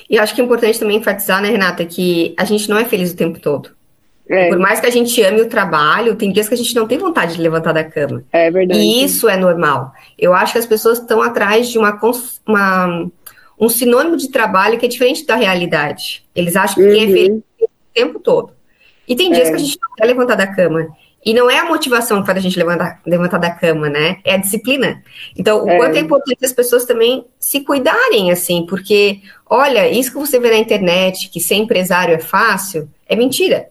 E 0.08 0.18
acho 0.18 0.34
que 0.34 0.40
é 0.40 0.44
importante 0.44 0.78
também 0.78 0.98
enfatizar, 0.98 1.42
né, 1.42 1.50
Renata, 1.50 1.84
que 1.84 2.34
a 2.38 2.44
gente 2.44 2.68
não 2.68 2.78
é 2.78 2.84
feliz 2.84 3.12
o 3.12 3.16
tempo 3.16 3.40
todo. 3.40 3.70
É. 4.28 4.48
Por 4.48 4.58
mais 4.58 4.80
que 4.80 4.86
a 4.86 4.90
gente 4.90 5.20
ame 5.22 5.42
o 5.42 5.48
trabalho, 5.48 6.16
tem 6.16 6.32
dias 6.32 6.48
que 6.48 6.54
a 6.54 6.56
gente 6.56 6.74
não 6.74 6.86
tem 6.86 6.96
vontade 6.96 7.34
de 7.34 7.42
levantar 7.42 7.72
da 7.72 7.84
cama. 7.84 8.24
É 8.32 8.50
verdade. 8.50 8.80
E 8.80 9.04
isso 9.04 9.28
é 9.28 9.36
normal. 9.36 9.92
Eu 10.18 10.32
acho 10.32 10.52
que 10.52 10.58
as 10.58 10.66
pessoas 10.66 10.98
estão 10.98 11.20
atrás 11.20 11.68
de 11.68 11.78
uma, 11.78 11.98
uma 12.46 13.06
um 13.58 13.68
sinônimo 13.68 14.16
de 14.16 14.30
trabalho 14.30 14.78
que 14.78 14.86
é 14.86 14.88
diferente 14.88 15.26
da 15.26 15.36
realidade. 15.36 16.24
Eles 16.34 16.56
acham 16.56 16.76
que 16.76 16.82
uhum. 16.82 16.94
quem 16.94 17.04
é 17.04 17.06
feliz 17.06 17.42
o 17.60 17.68
tempo 17.92 18.18
todo. 18.18 18.52
E 19.06 19.14
tem 19.14 19.30
dias 19.32 19.48
é. 19.48 19.50
que 19.50 19.56
a 19.56 19.58
gente 19.58 19.78
não 19.80 19.94
quer 19.96 20.06
levantar 20.06 20.34
da 20.34 20.46
cama. 20.46 20.88
E 21.24 21.32
não 21.32 21.50
é 21.50 21.58
a 21.58 21.64
motivação 21.64 22.20
que 22.20 22.26
faz 22.26 22.38
a 22.38 22.40
gente 22.40 22.58
levantar, 22.58 23.00
levantar 23.06 23.38
da 23.38 23.50
cama, 23.50 23.88
né? 23.88 24.18
É 24.24 24.34
a 24.34 24.36
disciplina. 24.36 25.02
Então, 25.36 25.64
o 25.64 25.70
é. 25.70 25.76
quanto 25.78 25.96
é 25.96 26.00
importante 26.00 26.44
as 26.44 26.52
pessoas 26.52 26.84
também 26.84 27.24
se 27.40 27.60
cuidarem, 27.60 28.30
assim, 28.30 28.66
porque, 28.66 29.20
olha, 29.48 29.88
isso 29.88 30.12
que 30.12 30.18
você 30.18 30.38
vê 30.38 30.50
na 30.50 30.58
internet, 30.58 31.30
que 31.30 31.40
ser 31.40 31.54
empresário 31.54 32.14
é 32.14 32.18
fácil, 32.18 32.90
é 33.08 33.16
mentira. 33.16 33.70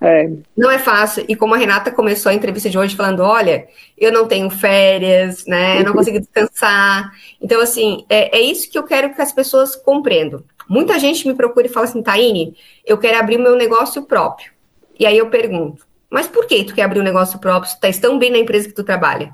É. 0.00 0.28
Não 0.56 0.70
é 0.70 0.78
fácil. 0.78 1.24
E 1.26 1.34
como 1.34 1.54
a 1.54 1.58
Renata 1.58 1.90
começou 1.90 2.30
a 2.30 2.34
entrevista 2.34 2.70
de 2.70 2.78
hoje 2.78 2.94
falando, 2.94 3.20
olha, 3.20 3.66
eu 3.98 4.12
não 4.12 4.28
tenho 4.28 4.48
férias, 4.48 5.44
né? 5.46 5.80
Eu 5.80 5.84
não 5.84 5.92
consigo 5.92 6.20
descansar. 6.20 7.10
Então, 7.40 7.60
assim, 7.60 8.04
é, 8.08 8.38
é 8.38 8.40
isso 8.40 8.70
que 8.70 8.78
eu 8.78 8.84
quero 8.84 9.12
que 9.12 9.20
as 9.20 9.32
pessoas 9.32 9.74
compreendam. 9.74 10.44
Muita 10.68 10.98
gente 10.98 11.26
me 11.26 11.34
procura 11.34 11.66
e 11.66 11.70
fala 11.70 11.86
assim, 11.86 12.02
Taine, 12.02 12.54
eu 12.84 12.98
quero 12.98 13.18
abrir 13.18 13.38
o 13.38 13.42
meu 13.42 13.56
negócio 13.56 14.02
próprio. 14.02 14.55
E 14.98 15.06
aí 15.06 15.18
eu 15.18 15.28
pergunto, 15.28 15.86
mas 16.10 16.26
por 16.26 16.46
que 16.46 16.64
tu 16.64 16.74
quer 16.74 16.82
abrir 16.82 17.00
um 17.00 17.04
negócio 17.04 17.38
próprio? 17.38 17.70
Tu 17.70 17.74
estás 17.74 17.98
tão 17.98 18.18
bem 18.18 18.30
na 18.30 18.38
empresa 18.38 18.68
que 18.68 18.74
tu 18.74 18.84
trabalha? 18.84 19.32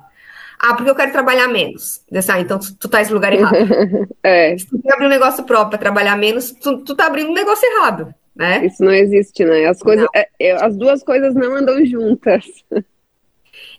Ah, 0.59 0.75
porque 0.75 0.91
eu 0.91 0.95
quero 0.95 1.11
trabalhar 1.11 1.49
menos. 1.49 2.03
Ah, 2.29 2.41
então 2.41 2.59
tu, 2.59 2.75
tu 2.77 2.89
tá 2.89 3.03
no 3.03 3.15
lugar 3.15 3.33
errado. 3.33 3.57
é. 4.23 4.57
Se 4.57 4.67
tu 4.67 4.81
quer 4.81 4.95
abrir 4.95 5.07
um 5.07 5.11
negócio 5.11 5.45
próprio 5.45 5.71
para 5.71 5.79
trabalhar 5.79 6.17
menos, 6.17 6.53
tu, 6.53 6.79
tu 6.79 6.95
tá 6.95 7.07
abrindo 7.07 7.31
um 7.31 7.35
negócio 7.35 7.67
errado, 7.69 8.15
né? 8.35 8.65
Isso 8.65 8.83
não 8.85 8.93
existe, 8.93 9.45
né? 9.45 9.67
As, 9.67 9.81
coisas, 9.81 10.07
é, 10.15 10.29
é, 10.39 10.53
as 10.53 10.77
duas 10.77 11.03
coisas 11.03 11.35
não 11.35 11.55
andam 11.57 11.85
juntas. 11.85 12.45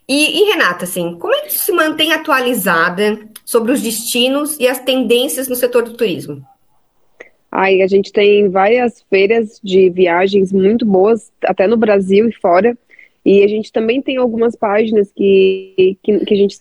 E, 0.06 0.42
e, 0.42 0.52
Renata, 0.52 0.84
assim, 0.84 1.18
como 1.18 1.34
é 1.34 1.40
que 1.44 1.48
tu 1.48 1.60
se 1.60 1.72
mantém 1.72 2.12
atualizada 2.12 3.20
sobre 3.46 3.72
os 3.72 3.82
destinos 3.82 4.58
e 4.60 4.68
as 4.68 4.80
tendências 4.80 5.48
no 5.48 5.56
setor 5.56 5.84
do 5.84 5.94
turismo? 5.94 6.46
Ai, 7.56 7.84
a 7.84 7.88
gente 7.88 8.12
tem 8.12 8.50
várias 8.50 9.04
feiras 9.12 9.62
de 9.64 9.88
viagens 9.88 10.52
muito 10.52 10.88
boas, 10.88 11.32
até 11.44 11.68
no 11.68 11.78
Brasil 11.78 12.28
e 12.28 12.32
fora. 12.32 12.76
E 13.24 13.44
a 13.44 13.48
gente 13.48 13.72
também 13.72 14.02
tem 14.02 14.18
algumas 14.18 14.56
páginas 14.56 15.12
que, 15.16 15.96
que, 16.02 16.26
que 16.26 16.34
a 16.34 16.38
gente 16.38 16.58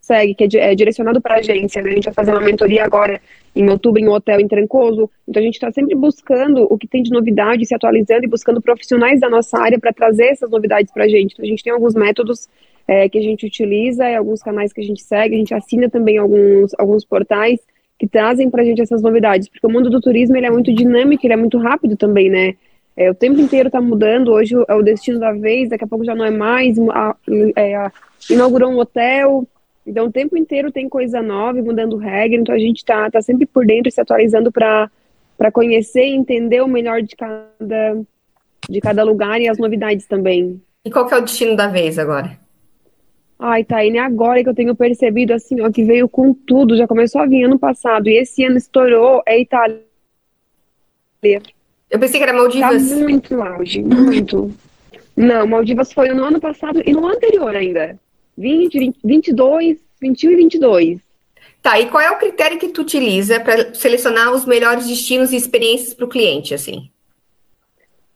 segue, 0.00 0.36
que 0.36 0.56
é, 0.56 0.70
é 0.70 0.74
direcionado 0.76 1.20
para 1.20 1.34
a 1.34 1.38
agência. 1.38 1.82
Né? 1.82 1.90
A 1.90 1.94
gente 1.94 2.04
vai 2.04 2.14
fazer 2.14 2.30
uma 2.30 2.40
mentoria 2.40 2.84
agora 2.84 3.20
em 3.56 3.68
outubro 3.68 4.00
em 4.00 4.06
um 4.06 4.12
hotel 4.12 4.38
em 4.38 4.46
Trancoso. 4.46 5.10
Então 5.26 5.42
a 5.42 5.44
gente 5.44 5.54
está 5.54 5.72
sempre 5.72 5.96
buscando 5.96 6.72
o 6.72 6.78
que 6.78 6.86
tem 6.86 7.02
de 7.02 7.10
novidade, 7.10 7.66
se 7.66 7.74
atualizando 7.74 8.24
e 8.24 8.28
buscando 8.28 8.62
profissionais 8.62 9.18
da 9.18 9.28
nossa 9.28 9.58
área 9.58 9.80
para 9.80 9.92
trazer 9.92 10.26
essas 10.26 10.48
novidades 10.48 10.92
para 10.92 11.06
a 11.06 11.08
gente. 11.08 11.32
Então 11.32 11.44
a 11.44 11.48
gente 11.48 11.64
tem 11.64 11.72
alguns 11.72 11.94
métodos 11.94 12.48
é, 12.86 13.08
que 13.08 13.18
a 13.18 13.22
gente 13.22 13.44
utiliza, 13.44 14.06
alguns 14.16 14.44
canais 14.44 14.72
que 14.72 14.80
a 14.80 14.84
gente 14.84 15.02
segue, 15.02 15.34
a 15.34 15.38
gente 15.38 15.54
assina 15.54 15.90
também 15.90 16.18
alguns, 16.18 16.70
alguns 16.78 17.04
portais 17.04 17.58
que 17.98 18.06
trazem 18.06 18.48
para 18.48 18.62
a 18.62 18.64
gente 18.64 18.80
essas 18.80 19.02
novidades, 19.02 19.48
porque 19.48 19.66
o 19.66 19.70
mundo 19.70 19.90
do 19.90 20.00
turismo 20.00 20.36
ele 20.36 20.46
é 20.46 20.50
muito 20.50 20.72
dinâmico, 20.72 21.26
ele 21.26 21.34
é 21.34 21.36
muito 21.36 21.58
rápido 21.58 21.96
também, 21.96 22.30
né? 22.30 22.54
É, 22.96 23.10
o 23.10 23.14
tempo 23.14 23.40
inteiro 23.40 23.68
está 23.68 23.80
mudando, 23.80 24.32
hoje 24.32 24.56
é 24.66 24.74
o 24.74 24.82
destino 24.82 25.18
da 25.18 25.32
vez, 25.32 25.68
daqui 25.68 25.84
a 25.84 25.86
pouco 25.86 26.04
já 26.04 26.14
não 26.14 26.24
é 26.24 26.30
mais, 26.30 26.76
a, 26.90 27.14
é, 27.56 27.76
a, 27.76 27.92
inaugurou 28.28 28.70
um 28.70 28.78
hotel, 28.78 29.46
então 29.86 30.06
o 30.06 30.12
tempo 30.12 30.36
inteiro 30.36 30.70
tem 30.70 30.88
coisa 30.88 31.22
nova, 31.22 31.62
mudando 31.62 31.96
regra, 31.96 32.38
então 32.40 32.54
a 32.54 32.58
gente 32.58 32.78
está 32.78 33.10
tá 33.10 33.22
sempre 33.22 33.46
por 33.46 33.64
dentro 33.64 33.90
se 33.90 34.00
atualizando 34.00 34.50
para 34.52 34.90
conhecer 35.52 36.06
e 36.06 36.14
entender 36.14 36.60
o 36.60 36.68
melhor 36.68 37.00
de 37.00 37.16
cada, 37.16 38.00
de 38.68 38.80
cada 38.80 39.02
lugar 39.02 39.40
e 39.40 39.48
as 39.48 39.58
novidades 39.58 40.06
também. 40.06 40.60
E 40.84 40.90
qual 40.90 41.06
que 41.06 41.14
é 41.14 41.18
o 41.18 41.22
destino 41.22 41.56
da 41.56 41.68
vez 41.68 41.98
agora? 41.98 42.38
Ai, 43.38 43.62
Taine, 43.62 43.98
agora 43.98 44.42
que 44.42 44.48
eu 44.48 44.54
tenho 44.54 44.74
percebido 44.74 45.32
assim, 45.32 45.60
ó, 45.60 45.70
que 45.70 45.84
veio 45.84 46.08
com 46.08 46.34
tudo, 46.34 46.76
já 46.76 46.88
começou 46.88 47.20
a 47.20 47.26
vir 47.26 47.44
ano 47.44 47.58
passado, 47.58 48.08
e 48.08 48.18
esse 48.18 48.44
ano 48.44 48.56
estourou, 48.56 49.22
é 49.24 49.40
Itália. 49.40 49.80
Eu 51.90 51.98
pensei 51.98 52.18
que 52.18 52.24
era 52.24 52.32
Maldivas. 52.32 52.90
Tá 52.90 52.96
muito 52.96 53.40
auge, 53.40 53.82
muito. 53.82 54.52
Não, 55.16 55.46
Maldivas 55.46 55.92
foi 55.92 56.08
no 56.08 56.24
ano 56.24 56.40
passado 56.40 56.82
e 56.84 56.92
no 56.92 57.06
anterior 57.06 57.54
ainda. 57.54 57.98
20, 58.36 58.78
20 58.78 58.98
22, 59.04 59.78
21 60.00 60.30
e 60.30 60.36
22. 60.36 61.00
Tá, 61.62 61.80
e 61.80 61.86
qual 61.86 62.00
é 62.00 62.10
o 62.10 62.18
critério 62.18 62.58
que 62.58 62.68
tu 62.68 62.82
utiliza 62.82 63.40
para 63.40 63.74
selecionar 63.74 64.32
os 64.32 64.44
melhores 64.44 64.86
destinos 64.86 65.32
e 65.32 65.36
experiências 65.36 65.92
para 65.92 66.04
o 66.04 66.08
cliente, 66.08 66.54
assim? 66.54 66.88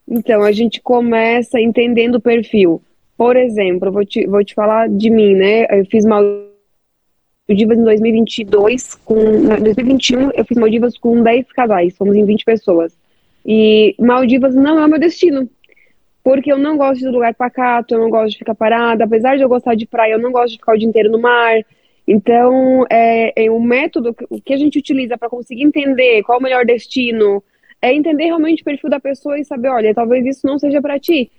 Então, 0.06 0.42
a 0.42 0.52
gente 0.52 0.80
começa 0.80 1.60
entendendo 1.60 2.16
o 2.16 2.20
perfil. 2.20 2.80
Por 3.22 3.36
exemplo, 3.36 3.92
vou 3.92 4.04
te, 4.04 4.26
vou 4.26 4.44
te 4.44 4.52
falar 4.52 4.88
de 4.88 5.08
mim, 5.08 5.36
né? 5.36 5.64
Eu 5.70 5.86
fiz 5.86 6.04
Maldivas 6.04 7.78
em 7.78 7.84
2022, 7.84 8.96
com, 9.04 9.14
em 9.16 9.62
2021 9.62 10.32
eu 10.34 10.44
fiz 10.44 10.58
Maldivas 10.58 10.98
com 10.98 11.22
10 11.22 11.52
casais, 11.52 11.96
fomos 11.96 12.16
em 12.16 12.24
20 12.24 12.44
pessoas. 12.44 12.98
E 13.46 13.94
Maldivas 13.96 14.56
não 14.56 14.76
é 14.76 14.84
o 14.84 14.88
meu 14.88 14.98
destino. 14.98 15.48
Porque 16.24 16.50
eu 16.50 16.58
não 16.58 16.76
gosto 16.76 16.98
de 16.98 17.06
lugar 17.06 17.32
pacato, 17.32 17.94
eu 17.94 18.00
não 18.00 18.10
gosto 18.10 18.32
de 18.32 18.38
ficar 18.38 18.56
parada. 18.56 19.04
Apesar 19.04 19.36
de 19.36 19.44
eu 19.44 19.48
gostar 19.48 19.76
de 19.76 19.86
praia, 19.86 20.14
eu 20.14 20.18
não 20.18 20.32
gosto 20.32 20.54
de 20.54 20.58
ficar 20.58 20.74
o 20.74 20.78
dia 20.78 20.88
inteiro 20.88 21.08
no 21.08 21.20
mar. 21.20 21.64
Então, 22.04 22.84
é, 22.90 23.44
é 23.44 23.48
método 23.60 24.16
que 24.44 24.52
a 24.52 24.56
gente 24.56 24.80
utiliza 24.80 25.16
para 25.16 25.30
conseguir 25.30 25.62
entender 25.62 26.24
qual 26.24 26.40
o 26.40 26.42
melhor 26.42 26.66
destino 26.66 27.40
é 27.80 27.94
entender 27.94 28.24
realmente 28.24 28.62
o 28.62 28.64
perfil 28.64 28.90
da 28.90 28.98
pessoa 28.98 29.38
e 29.38 29.44
saber, 29.44 29.68
olha, 29.68 29.94
talvez 29.94 30.26
isso 30.26 30.44
não 30.44 30.58
seja 30.58 30.82
para 30.82 30.98
ti. 30.98 31.30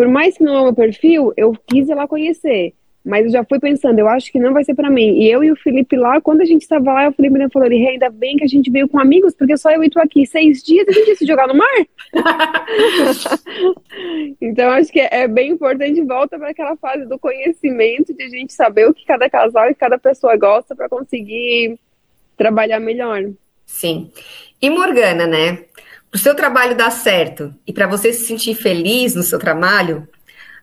Por 0.00 0.08
mais 0.08 0.38
que 0.38 0.42
não 0.42 0.56
é 0.56 0.60
o 0.60 0.64
meu 0.64 0.74
perfil, 0.74 1.30
eu 1.36 1.54
quis 1.66 1.86
ir 1.86 1.94
lá 1.94 2.08
conhecer. 2.08 2.72
Mas 3.04 3.26
eu 3.26 3.32
já 3.32 3.44
fui 3.44 3.60
pensando, 3.60 3.98
eu 3.98 4.08
acho 4.08 4.32
que 4.32 4.40
não 4.40 4.54
vai 4.54 4.64
ser 4.64 4.74
para 4.74 4.88
mim. 4.88 5.20
E 5.20 5.30
eu 5.30 5.44
e 5.44 5.52
o 5.52 5.56
Felipe 5.56 5.94
lá, 5.94 6.22
quando 6.22 6.40
a 6.40 6.46
gente 6.46 6.62
estava 6.62 6.90
lá, 6.90 7.08
o 7.10 7.12
Felipe 7.12 7.38
me 7.38 7.50
falou, 7.50 7.70
hey, 7.70 7.86
ainda 7.86 8.08
bem 8.08 8.38
que 8.38 8.44
a 8.44 8.46
gente 8.46 8.70
veio 8.70 8.88
com 8.88 8.98
amigos, 8.98 9.34
porque 9.34 9.58
só 9.58 9.70
eu 9.70 9.84
e 9.84 9.90
tu 9.90 10.00
aqui 10.00 10.24
seis 10.24 10.62
dias 10.62 10.88
a 10.88 10.92
gente 10.92 11.08
ia 11.08 11.16
se 11.16 11.26
jogar 11.26 11.48
no 11.48 11.54
mar. 11.54 11.86
então 14.40 14.70
acho 14.70 14.90
que 14.90 15.00
é, 15.00 15.28
bem 15.28 15.50
importante, 15.50 16.00
volta 16.00 16.38
para 16.38 16.48
aquela 16.48 16.76
fase 16.76 17.04
do 17.04 17.18
conhecimento, 17.18 18.14
de 18.14 18.22
a 18.22 18.28
gente 18.30 18.54
saber 18.54 18.88
o 18.88 18.94
que 18.94 19.04
cada 19.04 19.28
casal 19.28 19.68
e 19.68 19.74
cada 19.74 19.98
pessoa 19.98 20.34
gosta 20.34 20.74
para 20.74 20.88
conseguir 20.88 21.78
trabalhar 22.38 22.80
melhor. 22.80 23.22
Sim. 23.66 24.10
E 24.62 24.70
Morgana, 24.70 25.26
né? 25.26 25.58
Para 26.10 26.18
o 26.18 26.20
seu 26.20 26.34
trabalho 26.34 26.76
dar 26.76 26.90
certo 26.90 27.54
e 27.66 27.72
para 27.72 27.86
você 27.86 28.12
se 28.12 28.26
sentir 28.26 28.54
feliz 28.54 29.14
no 29.14 29.22
seu 29.22 29.38
trabalho, 29.38 30.08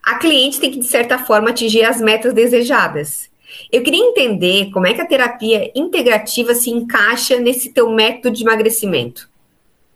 a 0.04 0.16
cliente 0.16 0.60
tem 0.60 0.70
que, 0.70 0.78
de 0.78 0.86
certa 0.86 1.18
forma, 1.18 1.50
atingir 1.50 1.84
as 1.84 2.00
metas 2.00 2.34
desejadas. 2.34 3.30
Eu 3.72 3.82
queria 3.82 4.04
entender 4.04 4.70
como 4.70 4.86
é 4.86 4.92
que 4.92 5.00
a 5.00 5.06
terapia 5.06 5.70
integrativa 5.74 6.54
se 6.54 6.70
encaixa 6.70 7.38
nesse 7.38 7.72
teu 7.72 7.90
método 7.90 8.34
de 8.34 8.42
emagrecimento. 8.42 9.28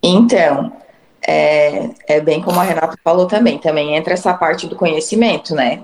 Então, 0.01 0.73
é, 1.25 1.89
é 2.07 2.19
bem 2.19 2.41
como 2.41 2.59
a 2.59 2.63
Renata 2.63 2.97
falou 3.03 3.27
também, 3.27 3.57
também 3.57 3.95
entra 3.95 4.13
essa 4.13 4.33
parte 4.33 4.67
do 4.67 4.75
conhecimento, 4.75 5.53
né? 5.53 5.83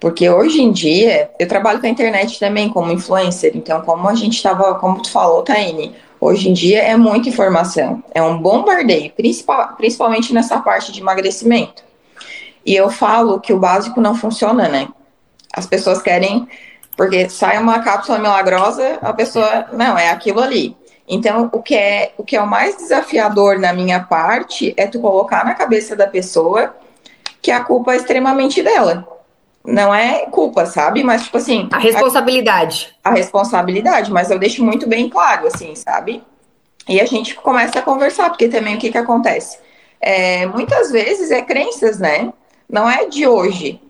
Porque 0.00 0.28
hoje 0.30 0.62
em 0.62 0.72
dia, 0.72 1.30
eu 1.38 1.46
trabalho 1.46 1.80
com 1.80 1.86
a 1.86 1.90
internet 1.90 2.38
também 2.38 2.68
como 2.68 2.92
influencer, 2.92 3.52
então 3.54 3.80
como 3.82 4.08
a 4.08 4.14
gente 4.14 4.36
estava, 4.36 4.76
como 4.76 5.02
tu 5.02 5.10
falou, 5.10 5.42
Taine, 5.42 5.94
hoje 6.20 6.48
em 6.48 6.52
dia 6.52 6.82
é 6.82 6.96
muita 6.96 7.28
informação, 7.28 8.02
é 8.12 8.22
um 8.22 8.40
bombardeio, 8.40 9.10
principal, 9.12 9.74
principalmente 9.76 10.32
nessa 10.32 10.58
parte 10.60 10.92
de 10.92 11.00
emagrecimento. 11.00 11.82
E 12.64 12.74
eu 12.74 12.90
falo 12.90 13.40
que 13.40 13.52
o 13.52 13.58
básico 13.58 14.00
não 14.00 14.14
funciona, 14.14 14.68
né? 14.68 14.88
As 15.52 15.66
pessoas 15.66 16.02
querem, 16.02 16.46
porque 16.96 17.28
sai 17.28 17.58
uma 17.58 17.80
cápsula 17.80 18.18
milagrosa, 18.18 18.98
a 19.00 19.12
pessoa, 19.12 19.66
não, 19.72 19.96
é 19.96 20.10
aquilo 20.10 20.40
ali. 20.40 20.76
Então, 21.08 21.48
o 21.52 21.62
que 21.62 21.74
é 21.74 22.12
o 22.18 22.22
que 22.22 22.36
é 22.36 22.42
o 22.42 22.46
mais 22.46 22.76
desafiador 22.76 23.58
na 23.58 23.72
minha 23.72 24.00
parte 24.00 24.74
é 24.76 24.86
tu 24.86 25.00
colocar 25.00 25.44
na 25.44 25.54
cabeça 25.54 25.96
da 25.96 26.06
pessoa 26.06 26.76
que 27.40 27.50
a 27.50 27.64
culpa 27.64 27.94
é 27.94 27.96
extremamente 27.96 28.62
dela. 28.62 29.08
Não 29.64 29.94
é 29.94 30.26
culpa, 30.26 30.64
sabe? 30.66 31.02
Mas, 31.02 31.24
tipo 31.24 31.36
assim. 31.36 31.68
A 31.72 31.78
responsabilidade. 31.78 32.94
A, 33.04 33.10
a 33.10 33.12
responsabilidade, 33.12 34.10
mas 34.10 34.30
eu 34.30 34.38
deixo 34.38 34.64
muito 34.64 34.88
bem 34.88 35.08
claro, 35.08 35.46
assim, 35.46 35.74
sabe? 35.74 36.22
E 36.88 37.00
a 37.00 37.04
gente 37.04 37.34
começa 37.34 37.78
a 37.78 37.82
conversar, 37.82 38.30
porque 38.30 38.48
também 38.48 38.76
o 38.76 38.78
que, 38.78 38.90
que 38.90 38.98
acontece? 38.98 39.58
É, 40.00 40.46
muitas 40.46 40.90
vezes 40.90 41.30
é 41.30 41.42
crenças, 41.42 41.98
né? 41.98 42.32
não 42.68 42.88
é 42.88 43.06
de 43.06 43.26
hoje. 43.26 43.80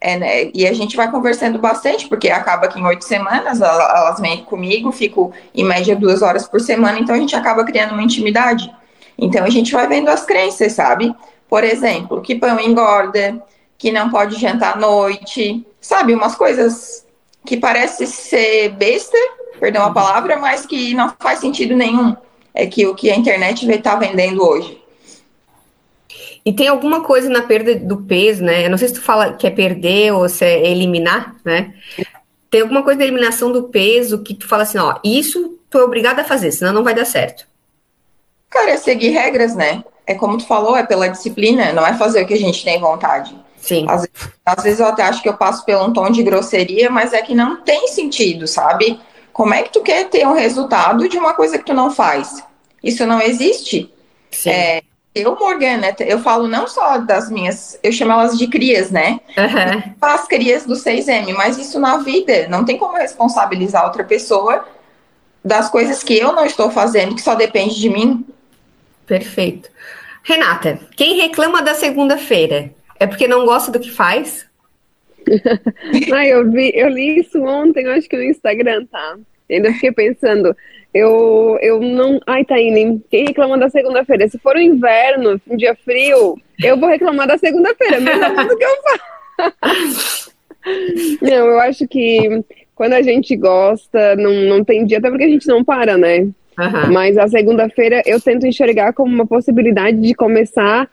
É, 0.00 0.18
né? 0.18 0.50
E 0.52 0.66
a 0.66 0.72
gente 0.74 0.96
vai 0.96 1.10
conversando 1.10 1.58
bastante, 1.58 2.08
porque 2.08 2.28
acaba 2.28 2.68
que 2.68 2.78
em 2.78 2.84
oito 2.84 3.04
semanas 3.04 3.62
elas 3.62 4.20
vêm 4.20 4.44
comigo, 4.44 4.92
fico 4.92 5.32
em 5.54 5.64
média 5.64 5.96
duas 5.96 6.20
horas 6.20 6.46
por 6.46 6.60
semana, 6.60 6.98
então 6.98 7.14
a 7.14 7.18
gente 7.18 7.34
acaba 7.34 7.64
criando 7.64 7.92
uma 7.92 8.02
intimidade. 8.02 8.70
Então 9.16 9.44
a 9.44 9.50
gente 9.50 9.72
vai 9.72 9.86
vendo 9.86 10.08
as 10.08 10.26
crenças, 10.26 10.72
sabe? 10.72 11.14
Por 11.48 11.64
exemplo, 11.64 12.20
que 12.20 12.34
pão 12.34 12.60
engorda, 12.60 13.42
que 13.78 13.92
não 13.92 14.10
pode 14.10 14.40
jantar 14.40 14.76
à 14.76 14.80
noite, 14.80 15.66
sabe? 15.80 16.14
Umas 16.14 16.34
coisas 16.34 17.04
que 17.44 17.56
parece 17.56 18.06
ser 18.06 18.70
besta, 18.70 19.18
perdão 19.60 19.84
a 19.84 19.92
palavra, 19.92 20.36
mas 20.36 20.64
que 20.64 20.94
não 20.94 21.12
faz 21.18 21.40
sentido 21.40 21.76
nenhum. 21.76 22.16
É 22.54 22.66
que 22.66 22.86
o 22.86 22.94
que 22.94 23.10
a 23.10 23.16
internet 23.16 23.68
está 23.68 23.96
vendendo 23.96 24.42
hoje. 24.42 24.80
E 26.44 26.52
tem 26.52 26.68
alguma 26.68 27.02
coisa 27.02 27.28
na 27.28 27.42
perda 27.42 27.74
do 27.74 28.02
peso, 28.02 28.44
né? 28.44 28.66
Eu 28.66 28.70
não 28.70 28.78
sei 28.78 28.88
se 28.88 28.94
tu 28.94 29.00
fala 29.00 29.32
que 29.32 29.46
é 29.46 29.50
perder 29.50 30.12
ou 30.12 30.28
se 30.28 30.44
é 30.44 30.70
eliminar, 30.70 31.34
né? 31.44 31.74
Tem 32.50 32.60
alguma 32.60 32.82
coisa 32.82 32.98
da 32.98 33.04
eliminação 33.04 33.50
do 33.50 33.64
peso 33.64 34.22
que 34.22 34.34
tu 34.34 34.46
fala 34.46 34.62
assim, 34.62 34.78
ó, 34.78 34.98
isso 35.02 35.58
tu 35.70 35.78
é 35.78 35.82
obrigada 35.82 36.22
a 36.22 36.24
fazer, 36.24 36.52
senão 36.52 36.72
não 36.72 36.84
vai 36.84 36.94
dar 36.94 37.04
certo. 37.04 37.46
Cara, 38.48 38.70
é 38.70 38.76
seguir 38.76 39.10
regras, 39.10 39.56
né? 39.56 39.82
É 40.06 40.14
como 40.14 40.38
tu 40.38 40.46
falou, 40.46 40.76
é 40.76 40.84
pela 40.84 41.08
disciplina, 41.08 41.72
não 41.72 41.84
é 41.84 41.94
fazer 41.94 42.22
o 42.22 42.26
que 42.26 42.34
a 42.34 42.38
gente 42.38 42.62
tem 42.62 42.78
vontade. 42.78 43.34
Sim. 43.64 43.86
Às, 43.88 44.06
às 44.44 44.62
vezes 44.62 44.80
eu 44.80 44.86
até 44.86 45.02
acho 45.02 45.22
que 45.22 45.28
eu 45.28 45.36
passo 45.38 45.64
pelo 45.64 45.86
um 45.86 45.92
tom 45.92 46.10
de 46.10 46.22
grosseria, 46.22 46.90
mas 46.90 47.14
é 47.14 47.22
que 47.22 47.34
não 47.34 47.62
tem 47.62 47.88
sentido, 47.88 48.46
sabe? 48.46 49.00
Como 49.32 49.54
é 49.54 49.62
que 49.62 49.72
tu 49.72 49.80
quer 49.80 50.08
ter 50.10 50.26
um 50.26 50.34
resultado 50.34 51.08
de 51.08 51.16
uma 51.16 51.32
coisa 51.32 51.56
que 51.56 51.64
tu 51.64 51.72
não 51.72 51.90
faz? 51.90 52.44
Isso 52.82 53.06
não 53.06 53.22
existe. 53.22 53.90
Sim. 54.30 54.50
É, 54.50 54.82
eu, 55.14 55.34
Morgana, 55.34 55.96
eu 56.00 56.18
falo 56.18 56.46
não 56.46 56.68
só 56.68 56.98
das 56.98 57.30
minhas, 57.30 57.78
eu 57.82 57.90
chamo 57.90 58.12
elas 58.12 58.36
de 58.36 58.46
crias, 58.48 58.90
né? 58.90 59.18
Uhum. 59.38 59.94
As 60.02 60.28
crias 60.28 60.66
do 60.66 60.74
6M, 60.74 61.32
mas 61.32 61.56
isso 61.56 61.80
na 61.80 61.96
vida, 61.96 62.46
não 62.48 62.66
tem 62.66 62.76
como 62.76 62.98
responsabilizar 62.98 63.84
outra 63.84 64.04
pessoa 64.04 64.66
das 65.42 65.70
coisas 65.70 66.02
que 66.02 66.18
eu 66.18 66.32
não 66.32 66.44
estou 66.44 66.70
fazendo, 66.70 67.14
que 67.14 67.22
só 67.22 67.34
depende 67.34 67.80
de 67.80 67.88
mim. 67.88 68.26
Perfeito. 69.06 69.70
Renata, 70.22 70.78
quem 70.96 71.16
reclama 71.16 71.62
da 71.62 71.74
segunda-feira 71.74 72.74
é 72.98 73.06
porque 73.06 73.28
não 73.28 73.44
gosta 73.44 73.70
do 73.70 73.80
que 73.80 73.90
faz? 73.90 74.46
Ai, 76.12 76.32
eu, 76.32 76.50
vi, 76.50 76.72
eu 76.74 76.88
li 76.88 77.20
isso 77.20 77.42
ontem, 77.42 77.86
acho 77.86 78.08
que 78.08 78.16
no 78.16 78.24
Instagram, 78.24 78.86
tá? 78.86 79.16
E 79.48 79.54
ainda 79.54 79.72
fiquei 79.72 79.92
pensando, 79.92 80.56
eu, 80.92 81.58
eu 81.60 81.80
não. 81.80 82.20
Ai, 82.26 82.44
Taine, 82.44 83.02
quem 83.10 83.26
reclama 83.26 83.58
da 83.58 83.68
segunda-feira? 83.68 84.28
Se 84.28 84.38
for 84.38 84.56
o 84.56 84.60
inverno, 84.60 85.40
um 85.46 85.56
dia 85.56 85.74
frio, 85.84 86.38
eu 86.62 86.78
vou 86.78 86.88
reclamar 86.88 87.26
da 87.26 87.36
segunda-feira, 87.36 88.00
mesmo 88.00 88.48
do 88.48 88.56
que 88.56 88.64
eu 88.64 88.76
faço. 89.36 90.34
Não, 91.20 91.30
eu 91.30 91.60
acho 91.60 91.86
que 91.86 92.42
quando 92.74 92.94
a 92.94 93.02
gente 93.02 93.36
gosta, 93.36 94.16
não, 94.16 94.32
não 94.32 94.64
tem 94.64 94.86
dia, 94.86 94.96
até 94.96 95.10
porque 95.10 95.24
a 95.24 95.28
gente 95.28 95.46
não 95.46 95.62
para, 95.62 95.98
né? 95.98 96.20
Uhum. 96.20 96.92
Mas 96.92 97.18
a 97.18 97.28
segunda-feira 97.28 98.02
eu 98.06 98.18
tento 98.18 98.46
enxergar 98.46 98.94
como 98.94 99.12
uma 99.12 99.26
possibilidade 99.26 100.00
de 100.00 100.14
começar 100.14 100.88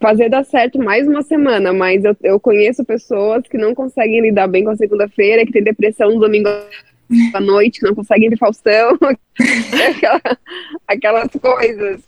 fazer 0.00 0.30
dar 0.30 0.44
certo 0.44 0.78
mais 0.78 1.06
uma 1.06 1.22
semana, 1.22 1.72
mas 1.72 2.04
eu, 2.04 2.16
eu 2.22 2.40
conheço 2.40 2.84
pessoas 2.84 3.42
que 3.46 3.58
não 3.58 3.74
conseguem 3.74 4.22
lidar 4.22 4.48
bem 4.48 4.64
com 4.64 4.70
a 4.70 4.76
segunda-feira, 4.76 5.44
que 5.44 5.52
tem 5.52 5.62
depressão 5.62 6.10
no 6.10 6.20
domingo 6.20 6.48
à 7.34 7.40
noite, 7.40 7.80
que 7.80 7.86
não 7.86 7.94
conseguem 7.94 8.30
ver 8.30 8.38
Faustão, 8.38 8.98
aquela, 9.88 10.38
aquelas 10.88 11.28
coisas. 11.40 12.00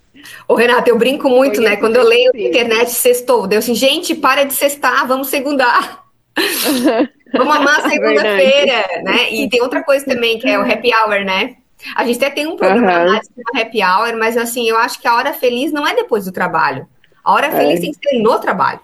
Ô, 0.48 0.54
Renata, 0.54 0.88
eu 0.88 0.96
brinco 0.96 1.28
muito, 1.28 1.60
né? 1.60 1.76
Quando 1.76 1.96
eu 1.96 2.04
leio 2.04 2.32
na 2.32 2.40
sim. 2.40 2.46
internet 2.46 2.90
sextou, 2.90 3.46
deu 3.46 3.58
assim, 3.58 3.74
gente, 3.74 4.14
para 4.14 4.44
de 4.44 4.54
sextar, 4.54 5.06
vamos 5.06 5.28
segundar. 5.28 6.02
Vamos 7.34 7.56
amar 7.56 7.80
segunda-feira, 7.88 9.02
né? 9.04 9.32
E 9.32 9.48
tem 9.48 9.62
outra 9.62 9.82
coisa 9.82 10.04
também, 10.04 10.38
que 10.38 10.46
é 10.46 10.58
o 10.58 10.70
happy 10.70 10.90
hour, 10.94 11.24
né? 11.24 11.56
A 11.96 12.04
gente 12.04 12.22
até 12.22 12.28
tem 12.28 12.46
um 12.46 12.56
programa 12.56 13.04
lá 13.04 13.20
de 13.20 13.60
happy 13.60 13.82
hour, 13.82 14.18
mas 14.18 14.36
assim, 14.36 14.68
eu 14.68 14.76
acho 14.76 15.00
que 15.00 15.08
a 15.08 15.16
hora 15.16 15.32
feliz 15.32 15.72
não 15.72 15.86
é 15.86 15.94
depois 15.94 16.26
do 16.26 16.32
trabalho. 16.32 16.86
A 17.24 17.32
hora 17.32 17.46
É. 17.48 17.50
feliz 17.50 17.80
tem 17.80 17.92
que 17.92 18.08
ser 18.08 18.18
no 18.20 18.38
trabalho. 18.38 18.80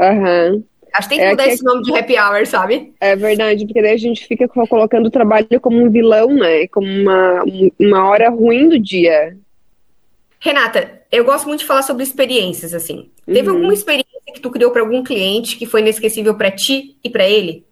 Aham. 0.00 0.62
Acho 0.92 1.08
que 1.08 1.14
tem 1.16 1.18
que 1.18 1.24
É 1.24 1.30
mudar 1.30 1.44
que- 1.44 1.50
esse 1.50 1.64
nome 1.64 1.82
de 1.82 1.96
happy 1.96 2.14
hour, 2.16 2.46
sabe? 2.46 2.92
É 3.00 3.16
verdade, 3.16 3.66
porque 3.66 3.82
daí 3.82 3.94
a 3.94 3.96
gente 3.96 4.26
fica 4.26 4.46
co- 4.46 4.66
colocando 4.68 5.06
o 5.06 5.10
trabalho 5.10 5.46
como 5.60 5.82
um 5.82 5.90
vilão, 5.90 6.28
né? 6.28 6.68
Como 6.68 6.86
uma, 6.86 7.42
um- 7.44 7.70
uma 7.80 8.08
hora 8.08 8.30
ruim 8.30 8.68
do 8.68 8.78
dia. 8.78 9.36
Renata, 10.38 11.00
eu 11.10 11.24
gosto 11.24 11.46
muito 11.48 11.60
de 11.60 11.66
falar 11.66 11.82
sobre 11.82 12.02
experiências, 12.04 12.72
assim. 12.74 13.10
Teve 13.26 13.48
Uhum. 13.48 13.56
alguma 13.56 13.74
experiência 13.74 14.06
que 14.32 14.40
tu 14.40 14.50
criou 14.50 14.70
para 14.70 14.82
algum 14.82 15.02
cliente 15.02 15.56
que 15.56 15.66
foi 15.66 15.80
inesquecível 15.80 16.34
para 16.36 16.50
ti 16.50 16.96
e 17.02 17.10
para 17.10 17.28
ele? 17.28 17.64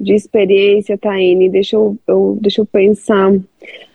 de 0.00 0.14
experiência, 0.14 0.96
Taine, 0.96 1.50
deixa 1.50 1.74
eu, 1.74 1.98
eu- 2.06 2.38
deixa 2.40 2.60
eu 2.60 2.66
pensar. 2.66 3.32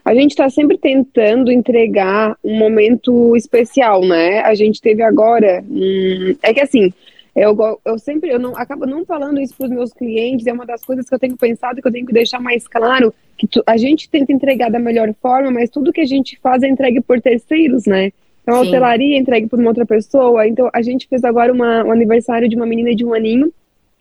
A 0.06 0.14
gente 0.14 0.32
está 0.32 0.50
sempre 0.50 0.78
tentando 0.78 1.52
entregar 1.52 2.38
um 2.44 2.58
momento 2.58 3.36
especial, 3.38 4.02
né? 4.06 4.42
A 4.42 4.54
gente 4.54 4.82
teve 4.82 5.02
agora. 5.02 5.64
hum, 5.70 6.36
é 6.44 6.54
que 6.54 6.60
assim, 6.60 6.92
eu, 7.36 7.58
eu 7.86 7.98
sempre 7.98 8.30
eu 8.30 8.38
não 8.38 8.56
acabo 8.56 8.86
não 8.86 9.06
falando 9.06 9.40
isso 9.40 9.56
para 9.56 9.66
os 9.66 9.72
meus 9.72 9.94
clientes, 9.94 10.46
é 10.46 10.54
uma 10.54 10.66
das 10.66 10.84
coisas 10.84 11.08
que 11.08 11.16
eu 11.16 11.20
tenho 11.20 11.38
pensado 11.38 11.82
que 11.82 11.88
eu 11.88 11.92
tenho 11.92 12.06
que 12.06 12.14
deixar 12.14 12.40
mais 12.40 12.68
claro 12.68 13.14
que 13.38 13.48
tu- 13.48 13.64
a 13.66 13.78
gente 13.78 14.10
tenta 14.10 14.32
entregar 14.32 14.70
da 14.70 14.78
melhor 14.78 15.12
forma, 15.22 15.50
mas 15.50 15.70
tudo 15.70 15.94
que 15.94 16.02
a 16.02 16.06
gente 16.06 16.38
faz 16.40 16.62
é 16.64 16.68
entregue 16.68 17.02
por 17.02 17.20
terceiros, 17.22 17.86
né? 17.86 18.12
Então, 18.44 18.56
a 18.56 18.62
Sim. 18.62 18.68
hotelaria 18.68 19.16
é 19.16 19.20
entregue 19.20 19.48
por 19.48 19.58
uma 19.58 19.70
outra 19.70 19.86
pessoa. 19.86 20.46
Então, 20.46 20.70
a 20.74 20.82
gente 20.82 21.08
fez 21.08 21.24
agora 21.24 21.52
uma, 21.52 21.84
um 21.86 21.92
aniversário 21.92 22.48
de 22.50 22.56
uma 22.58 22.66
menina 22.66 22.94
de 22.94 23.06
um 23.06 23.14
aninho. 23.14 23.52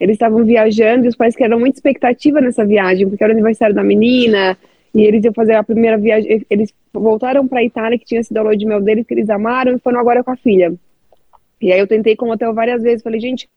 Eles 0.00 0.14
estavam 0.14 0.44
viajando 0.44 1.04
e 1.04 1.08
os 1.08 1.14
pais 1.14 1.36
criaram 1.36 1.60
muita 1.60 1.78
expectativa 1.78 2.40
nessa 2.40 2.66
viagem, 2.66 3.08
porque 3.08 3.22
era 3.22 3.32
o 3.32 3.36
aniversário 3.36 3.72
da 3.74 3.84
menina 3.84 4.58
e 4.94 5.02
eles 5.02 5.24
iam 5.24 5.32
fazer 5.32 5.54
a 5.54 5.62
primeira 5.62 5.96
viagem. 5.96 6.44
Eles 6.50 6.72
voltaram 6.92 7.46
para 7.48 7.60
a 7.60 7.64
Itália, 7.64 7.98
que 7.98 8.04
tinha 8.04 8.22
sido 8.22 8.36
a 8.36 8.42
lua 8.42 8.56
de 8.56 8.66
mel 8.66 8.80
deles, 8.80 9.06
que 9.06 9.14
eles 9.14 9.30
amaram, 9.30 9.74
e 9.74 9.78
foram 9.78 9.98
agora 9.98 10.22
com 10.22 10.30
a 10.30 10.36
filha. 10.36 10.74
E 11.60 11.72
aí 11.72 11.78
eu 11.78 11.86
tentei 11.86 12.16
com 12.16 12.26
o 12.26 12.32
hotel 12.32 12.52
várias 12.52 12.82
vezes, 12.82 13.02
falei, 13.02 13.20
gente, 13.20 13.48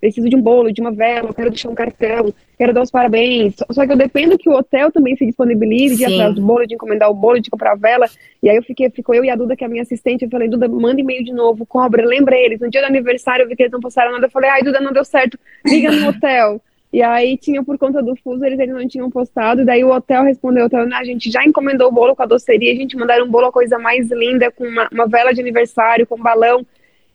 preciso 0.00 0.28
de 0.30 0.36
um 0.36 0.40
bolo, 0.40 0.72
de 0.72 0.80
uma 0.80 0.90
vela, 0.90 1.34
quero 1.34 1.50
deixar 1.50 1.68
um 1.68 1.74
cartão, 1.74 2.32
quero 2.56 2.72
dar 2.72 2.80
os 2.82 2.90
parabéns. 2.90 3.54
Só- 3.70 3.84
que 3.86 3.92
eu 3.92 3.96
dependo 3.96 4.38
que 4.38 4.48
o 4.48 4.52
hotel 4.54 4.90
também 4.90 5.14
se 5.14 5.26
disponibilize 5.26 5.96
de 5.96 6.04
atrás 6.06 6.34
do 6.34 6.40
bolo, 6.42 6.66
de 6.66 6.74
encomendar 6.74 7.10
o 7.10 7.14
bolo, 7.14 7.40
de 7.40 7.50
comprar 7.50 7.72
a 7.72 7.76
vela. 7.76 8.06
E 8.42 8.48
aí 8.48 8.56
eu 8.56 8.62
fiquei, 8.62 8.88
ficou 8.88 9.14
eu 9.14 9.24
e 9.24 9.30
a 9.30 9.36
Duda, 9.36 9.54
que 9.54 9.62
é 9.62 9.66
a 9.66 9.70
minha 9.70 9.82
assistente, 9.82 10.24
eu 10.24 10.30
falei, 10.30 10.48
Duda, 10.48 10.66
manda 10.68 11.00
e-mail 11.00 11.22
de 11.22 11.32
novo, 11.32 11.66
cobra, 11.66 12.04
lembra 12.04 12.34
eles. 12.36 12.60
No 12.60 12.70
dia 12.70 12.80
do 12.80 12.86
aniversário 12.86 13.42
eu 13.44 13.48
vi 13.48 13.54
que 13.54 13.62
eles 13.64 13.72
não 13.72 13.80
postaram 13.80 14.12
nada, 14.12 14.24
eu 14.26 14.30
falei, 14.30 14.48
ai, 14.48 14.62
Duda, 14.62 14.80
não 14.80 14.92
deu 14.92 15.04
certo, 15.04 15.38
liga 15.66 15.90
no 15.90 16.08
hotel. 16.08 16.60
E 16.92 17.02
aí 17.02 17.36
tinha 17.38 17.62
por 17.62 17.78
conta 17.78 18.02
do 18.02 18.16
fuso, 18.16 18.44
eles 18.44 18.58
ainda 18.58 18.74
não 18.74 18.88
tinham 18.88 19.08
postado, 19.10 19.62
e 19.62 19.64
daí 19.64 19.84
o 19.84 19.90
hotel 19.92 20.24
respondeu, 20.24 20.64
o 20.64 20.66
hotel, 20.66 20.86
"Ah, 20.92 20.98
a 20.98 21.04
gente 21.04 21.30
já 21.30 21.44
encomendou 21.44 21.88
o 21.88 21.92
bolo 21.92 22.16
com 22.16 22.22
a 22.22 22.26
doceria, 22.26 22.72
a 22.72 22.76
gente 22.76 22.96
mandaram 22.96 23.26
um 23.26 23.30
bolo, 23.30 23.46
a 23.46 23.52
coisa 23.52 23.78
mais 23.78 24.10
linda, 24.10 24.50
com 24.50 24.64
uma, 24.66 24.88
uma 24.92 25.06
vela 25.06 25.32
de 25.32 25.40
aniversário, 25.40 26.06
com 26.06 26.16
um 26.16 26.22
balão. 26.22 26.66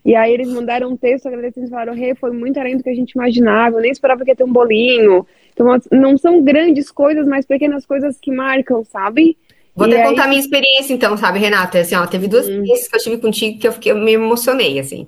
E 0.04 0.16
aí 0.16 0.32
eles 0.34 0.50
mandaram 0.50 0.90
um 0.92 0.98
texto 0.98 1.28
agradecendo, 1.28 1.68
falaram, 1.70 1.94
Rê, 1.96 2.14
foi 2.16 2.32
muito 2.32 2.60
além 2.60 2.78
do 2.78 2.84
que 2.84 2.90
a 2.90 2.96
gente 2.96 3.12
imaginava, 3.14 3.78
eu 3.78 3.82
nem 3.82 3.92
esperava 3.92 4.24
que 4.24 4.32
ia 4.32 4.36
ter 4.36 4.44
um 4.44 4.54
bolinho. 4.54 5.26
Então, 5.54 5.68
não 5.92 6.18
são 6.18 6.44
grandes 6.44 6.92
coisas, 6.92 7.26
mas 7.28 7.46
pequenas 7.46 7.86
coisas 7.86 8.18
que 8.20 8.32
marcam, 8.32 8.84
sabe? 8.86 9.36
Vou 9.76 9.86
E 9.88 9.94
até 9.94 10.02
contar 10.08 10.24
a 10.26 10.28
minha 10.28 10.40
experiência, 10.40 10.94
então, 10.94 11.18
sabe, 11.18 11.40
Renata? 11.40 11.80
Assim, 11.80 11.96
ó, 11.96 12.08
teve 12.08 12.28
duas 12.28 12.46
Hum. 12.46 12.62
experiências 12.64 12.88
que 12.88 12.96
eu 12.98 13.02
tive 13.04 13.18
contigo 13.22 13.60
que 13.60 13.68
eu, 13.68 13.74
fiquei, 13.74 13.92
eu 13.92 13.98
me 13.98 14.14
emocionei, 14.14 14.80
assim. 14.80 15.08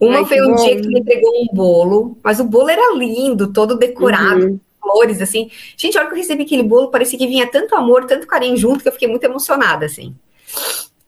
Uma 0.00 0.18
Ai, 0.18 0.24
foi 0.26 0.40
um 0.40 0.54
bom. 0.54 0.56
dia 0.56 0.76
que 0.76 0.82
tu 0.82 0.88
me 0.90 1.00
entregou 1.00 1.32
um 1.42 1.46
bolo, 1.52 2.18
mas 2.22 2.38
o 2.38 2.44
bolo 2.44 2.68
era 2.68 2.94
lindo, 2.94 3.52
todo 3.52 3.76
decorado, 3.76 4.46
Uhum. 4.46 4.60
flores, 4.80 5.20
assim. 5.20 5.50
Gente, 5.76 5.96
a 5.96 6.00
hora 6.00 6.08
que 6.08 6.14
eu 6.14 6.18
recebi 6.18 6.44
aquele 6.44 6.62
bolo, 6.62 6.88
parecia 6.90 7.18
que 7.18 7.26
vinha 7.26 7.46
tanto 7.50 7.74
amor, 7.74 8.04
tanto 8.06 8.26
carinho 8.26 8.56
junto, 8.56 8.80
que 8.82 8.88
eu 8.88 8.92
fiquei 8.92 9.08
muito 9.08 9.24
emocionada, 9.24 9.86
assim. 9.86 10.14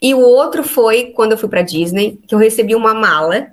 E 0.03 0.13
o 0.15 0.19
outro 0.21 0.65
foi 0.65 1.07
quando 1.07 1.33
eu 1.33 1.39
fui 1.39 1.49
pra 1.49 1.63
Disney, 1.63 2.19
que 2.27 2.35
eu 2.35 2.39
recebi 2.39 2.75
uma 2.75 2.93
mala, 2.95 3.49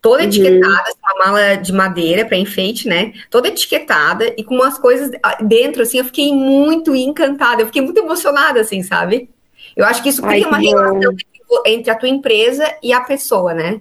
toda 0.00 0.22
Uhum. 0.22 0.28
etiquetada, 0.28 0.82
assim, 0.82 0.98
uma 1.02 1.24
mala 1.26 1.54
de 1.56 1.72
madeira 1.72 2.24
para 2.24 2.36
enfeite, 2.36 2.86
né? 2.88 3.12
Toda 3.30 3.48
etiquetada 3.48 4.34
e 4.36 4.44
com 4.44 4.54
umas 4.54 4.78
coisas 4.78 5.10
ah, 5.22 5.42
dentro, 5.42 5.82
assim, 5.82 5.98
eu 5.98 6.04
fiquei 6.04 6.32
muito 6.32 6.94
encantada, 6.94 7.62
eu 7.62 7.66
fiquei 7.66 7.82
muito 7.82 7.98
emocionada, 7.98 8.60
assim, 8.60 8.82
sabe? 8.82 9.30
Eu 9.76 9.84
acho 9.84 10.02
que 10.02 10.08
isso 10.10 10.24
Ai, 10.24 10.36
cria 10.36 10.48
uma 10.48 10.58
que 10.60 10.66
bom. 10.66 10.76
relação 10.76 11.12
entre- 11.12 11.26
entre 11.66 11.90
a 11.90 11.94
tua 11.94 12.08
empresa 12.08 12.64
e 12.82 12.92
a 12.92 13.00
pessoa, 13.00 13.54
né? 13.54 13.80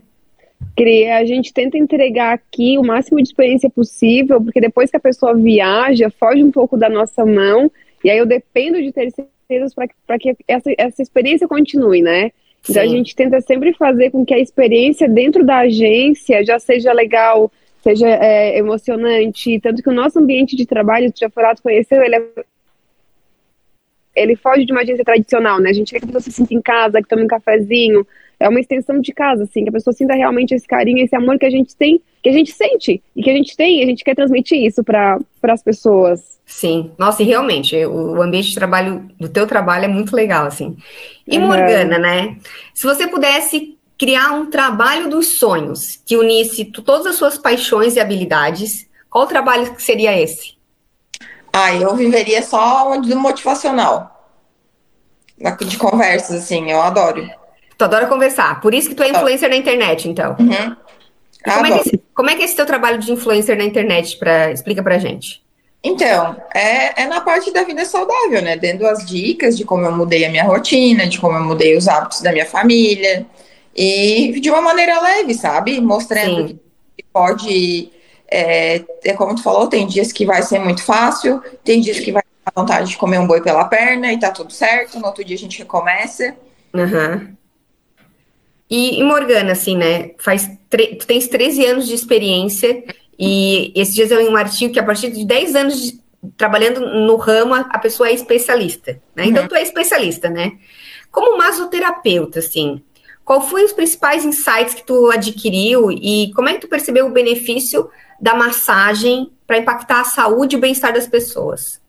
Cria, 0.75 1.17
a 1.17 1.25
gente 1.25 1.53
tenta 1.53 1.77
entregar 1.77 2.33
aqui 2.33 2.77
o 2.77 2.83
máximo 2.83 3.17
de 3.17 3.27
experiência 3.27 3.69
possível, 3.69 4.41
porque 4.41 4.61
depois 4.61 4.89
que 4.89 4.97
a 4.97 5.01
pessoa 5.01 5.35
viaja, 5.35 6.09
foge 6.09 6.43
um 6.43 6.51
pouco 6.51 6.77
da 6.77 6.89
nossa 6.89 7.25
mão, 7.25 7.71
e 8.03 8.09
aí 8.09 8.17
eu 8.17 8.25
dependo 8.25 8.81
de 8.81 8.91
terceiros 8.91 9.73
para 10.07 10.17
que 10.17 10.35
essa, 10.47 10.71
essa 10.77 11.01
experiência 11.01 11.47
continue, 11.47 12.01
né? 12.01 12.31
Então 12.69 12.81
a 12.81 12.85
Sim. 12.85 12.97
gente 12.97 13.15
tenta 13.15 13.41
sempre 13.41 13.73
fazer 13.73 14.11
com 14.11 14.25
que 14.25 14.33
a 14.33 14.39
experiência 14.39 15.09
dentro 15.09 15.43
da 15.43 15.59
agência 15.59 16.43
já 16.45 16.59
seja 16.59 16.93
legal, 16.93 17.51
seja 17.83 18.07
é, 18.07 18.57
emocionante, 18.57 19.59
tanto 19.59 19.81
que 19.81 19.89
o 19.89 19.93
nosso 19.93 20.19
ambiente 20.19 20.55
de 20.55 20.65
trabalho, 20.65 21.11
tu 21.11 21.19
já 21.19 21.29
foi 21.29 21.43
lá, 21.43 21.55
tu 21.55 21.63
conheceu, 21.63 22.01
ele 22.01 22.15
é 22.15 22.21
ele 24.15 24.35
foge 24.35 24.65
de 24.65 24.71
uma 24.71 24.81
agência 24.81 25.05
tradicional, 25.05 25.59
né? 25.59 25.69
A 25.69 25.73
gente 25.73 25.91
quer 25.91 25.99
que 25.99 26.05
pessoa 26.05 26.21
se 26.21 26.31
sinta 26.31 26.53
em 26.53 26.61
casa, 26.61 27.01
que 27.01 27.07
tome 27.07 27.23
um 27.23 27.27
cafezinho. 27.27 28.05
É 28.41 28.49
uma 28.49 28.59
extensão 28.59 28.99
de 28.99 29.13
casa, 29.13 29.43
assim, 29.43 29.63
que 29.63 29.69
a 29.69 29.73
pessoa 29.73 29.93
sinta 29.93 30.15
realmente 30.15 30.55
esse 30.55 30.67
carinho, 30.67 31.03
esse 31.03 31.15
amor 31.15 31.37
que 31.37 31.45
a 31.45 31.49
gente 31.49 31.75
tem, 31.75 32.01
que 32.23 32.29
a 32.29 32.33
gente 32.33 32.51
sente 32.51 33.01
e 33.15 33.21
que 33.21 33.29
a 33.29 33.33
gente 33.33 33.55
tem, 33.55 33.79
e 33.79 33.83
a 33.83 33.85
gente 33.85 34.03
quer 34.03 34.15
transmitir 34.15 34.57
isso 34.57 34.83
para 34.83 35.19
as 35.43 35.61
pessoas. 35.61 36.39
Sim, 36.45 36.91
nossa, 36.97 37.21
e 37.21 37.25
realmente, 37.27 37.75
o, 37.85 38.19
ambiente 38.21 38.49
de 38.49 38.55
trabalho 38.55 39.07
do 39.19 39.29
teu 39.29 39.45
trabalho 39.45 39.85
é 39.85 39.87
muito 39.87 40.15
legal, 40.15 40.47
assim. 40.47 40.75
E 41.27 41.37
Uhum. 41.37 41.47
Morgana, 41.47 41.99
né? 41.99 42.37
Se 42.73 42.83
você 42.83 43.07
pudesse 43.07 43.77
criar 43.97 44.31
um 44.31 44.47
trabalho 44.47 45.07
dos 45.07 45.37
sonhos 45.37 46.01
que 46.03 46.17
unisse 46.17 46.65
todas 46.65 47.05
as 47.05 47.15
suas 47.17 47.37
paixões 47.37 47.95
e 47.95 47.99
habilidades, 47.99 48.89
qual 49.07 49.27
trabalho 49.27 49.75
que 49.75 49.83
seria 49.83 50.19
esse? 50.19 50.55
Ah, 51.53 51.75
eu 51.75 51.95
viveria 51.95 52.41
só 52.41 52.97
do 52.97 53.19
motivacional. 53.19 54.29
De 55.67 55.77
conversas, 55.77 56.43
assim, 56.43 56.71
eu 56.71 56.81
adoro. 56.81 57.29
Tu 57.81 57.85
adora 57.85 58.05
conversar, 58.05 58.61
por 58.61 58.75
isso 58.75 58.89
que 58.89 58.93
tu 58.93 59.01
é 59.01 59.09
influencer 59.09 59.49
na 59.49 59.55
internet, 59.55 60.07
então. 60.07 60.35
Uhum. 60.39 60.75
Ah, 61.43 61.55
como, 61.55 61.65
é 61.65 61.79
que, 61.79 61.97
como, 62.13 62.29
é 62.29 62.35
que, 62.35 62.43
é 62.43 62.45
esse 62.45 62.55
teu 62.55 62.63
trabalho 62.63 62.99
de 62.99 63.11
influencer 63.11 63.57
na 63.57 63.63
internet? 63.63 64.17
Pra, 64.17 64.51
explica 64.51 64.83
pra 64.83 64.99
gente. 64.99 65.41
Então, 65.83 66.37
é, 66.53 67.01
é 67.01 67.07
na 67.07 67.21
parte 67.21 67.51
da 67.51 67.63
vida 67.63 67.83
saudável, 67.83 68.39
né? 68.43 68.55
Dando 68.55 68.85
as 68.85 69.03
dicas 69.03 69.57
de 69.57 69.65
como 69.65 69.83
eu 69.83 69.91
mudei 69.91 70.23
a 70.23 70.29
minha 70.29 70.43
rotina, 70.43 71.07
de 71.07 71.19
como 71.19 71.35
eu 71.35 71.43
mudei 71.43 71.75
os 71.75 71.87
hábitos 71.87 72.21
da 72.21 72.31
minha 72.31 72.45
família. 72.45 73.25
E 73.75 74.39
de 74.39 74.51
uma 74.51 74.61
maneira 74.61 75.01
leve, 75.01 75.33
sabe? 75.33 75.81
Mostrando 75.81 76.49
Sim. 76.49 76.59
que 76.95 77.03
pode. 77.11 77.89
É, 78.29 78.83
é, 79.03 79.13
como 79.13 79.33
tu 79.33 79.41
falou, 79.41 79.65
tem 79.65 79.87
dias 79.87 80.13
que 80.13 80.23
vai 80.23 80.43
ser 80.43 80.59
muito 80.59 80.83
fácil, 80.83 81.41
tem 81.63 81.81
dias 81.81 81.99
que 81.99 82.11
vai 82.11 82.21
ter 82.21 82.51
vontade 82.55 82.91
de 82.91 82.97
comer 82.97 83.17
um 83.17 83.25
boi 83.25 83.41
pela 83.41 83.65
perna 83.65 84.13
e 84.13 84.19
tá 84.19 84.29
tudo 84.29 84.53
certo. 84.53 84.99
No 84.99 85.07
outro 85.07 85.25
dia 85.25 85.35
a 85.35 85.39
gente 85.39 85.57
recomeça. 85.57 86.35
Uhum. 86.75 87.40
E, 88.71 89.01
e 89.01 89.03
Morgana, 89.03 89.51
assim, 89.51 89.75
né? 89.75 90.11
Faz 90.17 90.49
tu 90.69 91.05
tens 91.05 91.27
13 91.27 91.65
anos 91.65 91.87
de 91.87 91.93
experiência 91.93 92.81
e 93.19 93.73
esses 93.75 93.93
dias 93.93 94.09
eu 94.09 94.21
li 94.21 94.29
um 94.29 94.37
artigo 94.37 94.71
que 94.71 94.79
a 94.79 94.83
partir 94.83 95.11
de 95.11 95.25
10 95.25 95.55
anos 95.55 95.81
de, 95.81 96.01
trabalhando 96.37 96.79
no 96.79 97.17
ramo, 97.17 97.53
a 97.53 97.77
pessoa 97.77 98.07
é 98.07 98.13
especialista. 98.13 98.93
Né? 99.13 99.25
Então, 99.25 99.43
uhum. 99.43 99.49
tu 99.49 99.55
é 99.55 99.61
especialista, 99.61 100.29
né? 100.29 100.53
Como 101.11 101.37
masoterapeuta, 101.37 102.39
assim, 102.39 102.81
qual 103.25 103.41
foi 103.41 103.65
os 103.65 103.73
principais 103.73 104.23
insights 104.23 104.73
que 104.73 104.85
tu 104.85 105.11
adquiriu 105.11 105.91
e 105.91 106.31
como 106.33 106.47
é 106.47 106.53
que 106.53 106.61
tu 106.61 106.69
percebeu 106.69 107.07
o 107.07 107.11
benefício 107.11 107.89
da 108.21 108.33
massagem 108.33 109.29
para 109.45 109.57
impactar 109.57 109.99
a 109.99 110.05
saúde 110.05 110.55
e 110.55 110.57
o 110.57 110.61
bem-estar 110.61 110.93
das 110.93 111.07
pessoas? 111.07 111.81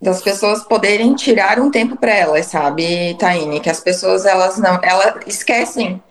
Das 0.00 0.22
pessoas 0.22 0.64
poderem 0.64 1.14
tirar 1.14 1.60
um 1.60 1.70
tempo 1.70 1.96
para 1.96 2.14
elas, 2.14 2.46
sabe, 2.46 3.14
Taine? 3.18 3.60
Que 3.60 3.68
as 3.68 3.80
pessoas 3.80 4.24
elas 4.24 4.58
não, 4.58 4.80
elas 4.82 5.16
esquecem 5.26 6.02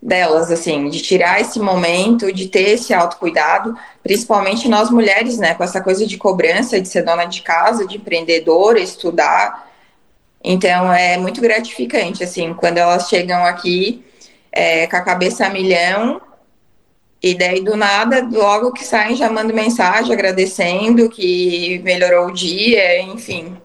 delas, 0.00 0.50
assim, 0.50 0.88
de 0.88 1.00
tirar 1.00 1.40
esse 1.40 1.58
momento, 1.58 2.32
de 2.32 2.48
ter 2.48 2.70
esse 2.70 2.94
autocuidado, 2.94 3.76
principalmente 4.02 4.68
nós 4.68 4.90
mulheres, 4.90 5.38
né, 5.38 5.54
com 5.54 5.64
essa 5.64 5.80
coisa 5.80 6.06
de 6.06 6.16
cobrança, 6.16 6.80
de 6.80 6.88
ser 6.88 7.02
dona 7.02 7.24
de 7.24 7.42
casa, 7.42 7.86
de 7.86 7.96
empreendedora, 7.96 8.78
estudar. 8.78 9.68
Então, 10.44 10.92
é 10.92 11.16
muito 11.16 11.40
gratificante, 11.40 12.22
assim, 12.22 12.54
quando 12.54 12.78
elas 12.78 13.08
chegam 13.08 13.44
aqui 13.44 14.04
é, 14.52 14.86
com 14.86 14.96
a 14.96 15.00
cabeça 15.00 15.46
a 15.46 15.50
milhão, 15.50 16.20
e 17.22 17.34
daí 17.34 17.60
do 17.62 17.76
nada, 17.76 18.28
logo 18.30 18.72
que 18.72 18.84
saem, 18.84 19.16
já 19.16 19.28
mandam 19.28 19.56
mensagem 19.56 20.12
agradecendo 20.12 21.08
que 21.08 21.80
melhorou 21.82 22.28
o 22.28 22.32
dia, 22.32 23.00
enfim. 23.00 23.56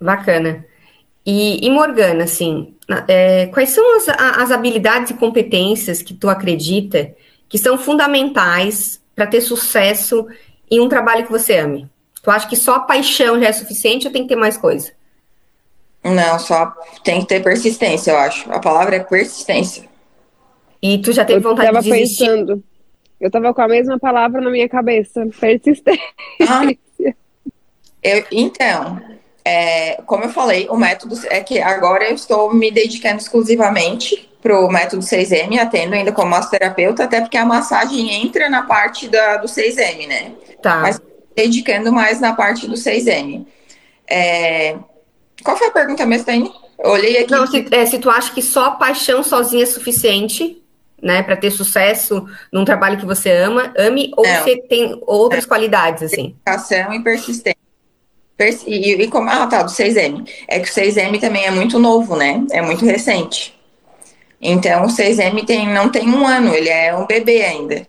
Bacana. 0.00 0.66
E, 1.26 1.66
e 1.66 1.70
Morgana, 1.70 2.24
assim, 2.24 2.74
é, 3.08 3.46
quais 3.46 3.70
são 3.70 3.96
as, 3.96 4.08
as 4.08 4.50
habilidades 4.50 5.10
e 5.10 5.14
competências 5.14 6.02
que 6.02 6.12
tu 6.12 6.28
acredita 6.28 7.14
que 7.48 7.56
são 7.56 7.78
fundamentais 7.78 9.00
para 9.14 9.26
ter 9.26 9.40
sucesso 9.40 10.26
em 10.70 10.80
um 10.80 10.88
trabalho 10.88 11.24
que 11.24 11.32
você 11.32 11.58
ame? 11.58 11.88
Tu 12.22 12.30
acha 12.30 12.48
que 12.48 12.56
só 12.56 12.80
paixão 12.80 13.38
já 13.40 13.48
é 13.48 13.52
suficiente 13.52 14.06
ou 14.06 14.12
tem 14.12 14.22
que 14.22 14.28
ter 14.28 14.36
mais 14.36 14.56
coisa? 14.56 14.92
Não, 16.02 16.38
só 16.38 16.74
tem 17.02 17.20
que 17.20 17.26
ter 17.26 17.42
persistência, 17.42 18.10
eu 18.10 18.18
acho. 18.18 18.50
A 18.52 18.58
palavra 18.58 18.96
é 18.96 19.00
persistência. 19.00 19.84
E 20.82 20.98
tu 20.98 21.12
já 21.12 21.24
teve 21.24 21.38
eu 21.38 21.50
vontade 21.50 21.72
de 21.80 21.90
desistir? 21.90 22.26
Pensando, 22.26 22.62
eu 23.18 23.30
tava 23.30 23.54
com 23.54 23.62
a 23.62 23.68
mesma 23.68 23.98
palavra 23.98 24.40
na 24.42 24.50
minha 24.50 24.68
cabeça, 24.68 25.26
persistência. 25.40 26.02
Ah, 26.46 26.66
eu, 28.02 28.24
então, 28.30 29.00
é, 29.44 30.00
como 30.06 30.24
eu 30.24 30.30
falei, 30.30 30.66
o 30.70 30.76
método 30.76 31.14
é 31.28 31.40
que 31.40 31.60
agora 31.60 32.08
eu 32.08 32.14
estou 32.14 32.52
me 32.54 32.70
dedicando 32.70 33.18
exclusivamente 33.18 34.30
para 34.42 34.58
o 34.58 34.68
método 34.70 35.02
6M, 35.02 35.58
atendo 35.58 35.94
ainda 35.94 36.12
como 36.12 36.30
massoterapeuta, 36.30 37.04
até 37.04 37.20
porque 37.20 37.36
a 37.36 37.44
massagem 37.44 38.10
entra 38.22 38.48
na 38.48 38.62
parte 38.62 39.08
da, 39.08 39.38
do 39.38 39.46
6M, 39.46 40.06
né? 40.06 40.32
Tá. 40.62 40.80
Mas 40.80 41.00
dedicando 41.36 41.92
mais 41.92 42.20
na 42.20 42.32
parte 42.32 42.66
do 42.66 42.74
6M. 42.74 43.46
É, 44.08 44.76
qual 45.42 45.56
foi 45.56 45.68
a 45.68 45.72
pergunta 45.72 46.06
mesmo, 46.06 46.26
Tânia? 46.26 46.50
Olhei 46.78 47.18
aqui. 47.18 47.30
Não, 47.30 47.46
se, 47.46 47.66
é, 47.70 47.86
se 47.86 47.98
tu 47.98 48.10
acha 48.10 48.32
que 48.32 48.42
só 48.42 48.72
paixão 48.72 49.22
sozinha 49.22 49.62
é 49.62 49.66
suficiente, 49.66 50.62
né, 51.02 51.22
para 51.22 51.36
ter 51.36 51.50
sucesso 51.50 52.26
num 52.52 52.64
trabalho 52.64 52.98
que 52.98 53.06
você 53.06 53.30
ama, 53.30 53.72
ame, 53.76 54.10
ou 54.16 54.26
Não. 54.26 54.42
você 54.42 54.56
tem 54.56 54.98
outras 55.06 55.44
é. 55.44 55.46
qualidades, 55.46 56.02
assim? 56.02 56.36
Dedicação 56.44 56.94
e 56.94 57.02
persistência. 57.02 57.63
E, 58.38 58.94
e 58.94 59.08
como, 59.08 59.30
ah, 59.30 59.46
tá, 59.46 59.62
do 59.62 59.70
6M. 59.70 60.28
É 60.48 60.58
que 60.58 60.68
o 60.68 60.72
6M 60.72 61.20
também 61.20 61.44
é 61.44 61.50
muito 61.50 61.78
novo, 61.78 62.16
né? 62.16 62.44
É 62.50 62.60
muito 62.60 62.84
recente. 62.84 63.54
Então, 64.40 64.84
o 64.84 64.88
6M 64.88 65.46
tem, 65.46 65.68
não 65.68 65.88
tem 65.88 66.08
um 66.08 66.26
ano, 66.26 66.54
ele 66.54 66.68
é 66.68 66.94
um 66.94 67.06
bebê 67.06 67.44
ainda. 67.44 67.86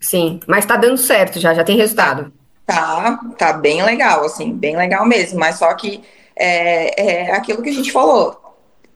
Sim, 0.00 0.40
mas 0.46 0.64
tá 0.64 0.76
dando 0.76 0.96
certo 0.96 1.40
já, 1.40 1.52
já 1.52 1.64
tem 1.64 1.76
resultado. 1.76 2.32
Tá, 2.64 3.18
tá 3.36 3.52
bem 3.52 3.82
legal, 3.82 4.24
assim, 4.24 4.52
bem 4.52 4.76
legal 4.76 5.04
mesmo. 5.04 5.38
Mas 5.38 5.56
só 5.56 5.74
que 5.74 6.02
é, 6.36 7.26
é 7.26 7.32
aquilo 7.32 7.62
que 7.62 7.70
a 7.70 7.74
gente 7.74 7.90
falou. 7.90 8.40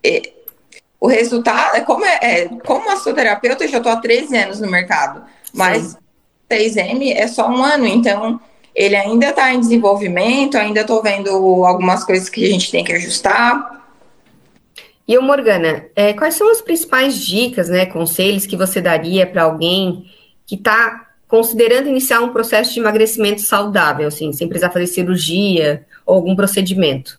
É, 0.05 0.23
o 1.01 1.09
resultado, 1.09 1.85
como, 1.85 2.05
é, 2.05 2.19
é, 2.23 2.49
como 2.65 2.87
massoterapeuta, 2.87 3.65
eu 3.65 3.69
já 3.69 3.81
tô 3.81 3.88
há 3.88 3.97
13 3.97 4.37
anos 4.37 4.61
no 4.61 4.71
mercado. 4.71 5.25
Mas 5.53 5.83
Sim. 5.83 5.97
6M 6.51 7.12
é 7.17 7.27
só 7.27 7.49
um 7.49 7.65
ano, 7.65 7.87
então 7.87 8.41
ele 8.75 8.97
ainda 8.97 9.29
está 9.29 9.53
em 9.53 9.61
desenvolvimento, 9.61 10.57
ainda 10.57 10.81
estou 10.81 11.03
vendo 11.03 11.31
algumas 11.65 12.05
coisas 12.05 12.29
que 12.29 12.45
a 12.45 12.49
gente 12.49 12.71
tem 12.71 12.85
que 12.85 12.93
ajustar. 12.93 13.83
E 15.07 15.19
o 15.19 15.23
Morgana, 15.23 15.87
é, 15.95 16.13
quais 16.13 16.35
são 16.35 16.51
as 16.51 16.63
principais 16.63 17.17
dicas, 17.17 17.69
né, 17.69 17.87
conselhos 17.87 18.47
que 18.47 18.57
você 18.57 18.81
daria 18.81 19.27
para 19.27 19.43
alguém 19.43 20.07
que 20.47 20.55
está 20.55 21.09
considerando 21.29 21.89
iniciar 21.89 22.21
um 22.21 22.33
processo 22.33 22.73
de 22.73 22.81
emagrecimento 22.81 23.41
saudável, 23.41 24.09
assim, 24.09 24.33
sem 24.33 24.49
precisar 24.49 24.71
fazer 24.71 24.87
cirurgia 24.87 25.85
ou 26.07 26.17
algum 26.17 26.37
procedimento? 26.37 27.19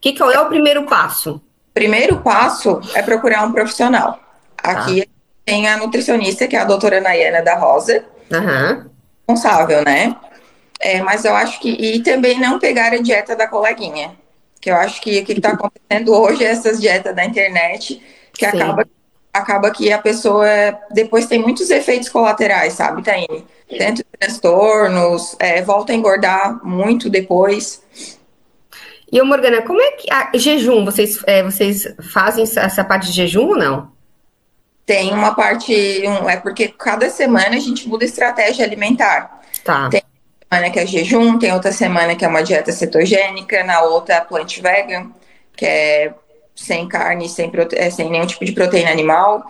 Que, 0.00 0.16
qual 0.16 0.30
é 0.30 0.38
o 0.38 0.46
primeiro 0.46 0.84
passo? 0.84 1.40
Primeiro 1.72 2.18
passo 2.20 2.80
é 2.94 3.02
procurar 3.02 3.44
um 3.44 3.52
profissional. 3.52 4.20
Aqui 4.62 5.02
tá. 5.02 5.06
tem 5.44 5.68
a 5.68 5.76
nutricionista, 5.76 6.46
que 6.46 6.56
é 6.56 6.60
a 6.60 6.64
doutora 6.64 7.00
Nayana 7.00 7.42
da 7.42 7.56
Rosa. 7.56 8.04
Uhum. 8.30 8.90
Responsável, 9.28 9.84
né? 9.84 10.16
É, 10.80 11.00
mas 11.00 11.24
eu 11.24 11.34
acho 11.34 11.60
que. 11.60 11.70
E 11.70 12.02
também 12.02 12.38
não 12.38 12.58
pegar 12.58 12.92
a 12.92 12.98
dieta 12.98 13.34
da 13.34 13.46
coleguinha. 13.46 14.16
Que 14.60 14.70
eu 14.70 14.76
acho 14.76 15.00
que 15.00 15.20
o 15.20 15.24
que 15.24 15.32
está 15.32 15.50
acontecendo 15.50 16.12
hoje 16.12 16.44
é 16.44 16.48
essas 16.48 16.80
dietas 16.80 17.14
da 17.14 17.24
internet, 17.24 18.02
que 18.32 18.44
acaba, 18.44 18.86
acaba 19.32 19.70
que 19.70 19.92
a 19.92 19.98
pessoa 19.98 20.46
depois 20.90 21.26
tem 21.26 21.38
muitos 21.40 21.70
efeitos 21.70 22.08
colaterais, 22.08 22.72
sabe, 22.72 23.02
Taine? 23.02 23.46
Tanto 23.78 24.02
transtornos, 24.18 25.36
é, 25.38 25.60
volta 25.62 25.92
a 25.92 25.94
engordar 25.94 26.64
muito 26.64 27.10
depois. 27.10 27.82
E, 29.10 29.22
Morgana, 29.22 29.62
como 29.62 29.80
é 29.80 29.92
que. 29.92 30.12
A, 30.12 30.30
jejum, 30.34 30.84
vocês, 30.84 31.22
é, 31.26 31.42
vocês 31.42 31.86
fazem 32.12 32.44
essa 32.44 32.84
parte 32.84 33.06
de 33.06 33.12
jejum 33.12 33.48
ou 33.48 33.56
não? 33.56 33.92
Tem 34.84 35.12
uma 35.12 35.34
parte. 35.34 35.72
Um, 36.06 36.28
é 36.28 36.36
porque 36.36 36.68
cada 36.68 37.08
semana 37.10 37.56
a 37.56 37.60
gente 37.60 37.88
muda 37.88 38.04
estratégia 38.04 38.64
alimentar. 38.64 39.42
Tá. 39.64 39.88
Tem 39.90 40.02
semana 40.50 40.70
que 40.70 40.78
é 40.78 40.86
jejum, 40.86 41.38
tem 41.38 41.52
outra 41.52 41.72
semana 41.72 42.14
que 42.14 42.24
é 42.24 42.28
uma 42.28 42.42
dieta 42.42 42.72
cetogênica, 42.72 43.64
na 43.64 43.82
outra 43.82 44.16
é 44.16 44.20
plant 44.20 44.60
vegan, 44.60 45.10
que 45.56 45.66
é 45.66 46.14
sem 46.54 46.88
carne, 46.88 47.28
sem, 47.28 47.50
prote... 47.50 47.76
É, 47.76 47.90
sem 47.90 48.10
nenhum 48.10 48.26
tipo 48.26 48.44
de 48.44 48.52
proteína 48.52 48.90
animal. 48.90 49.44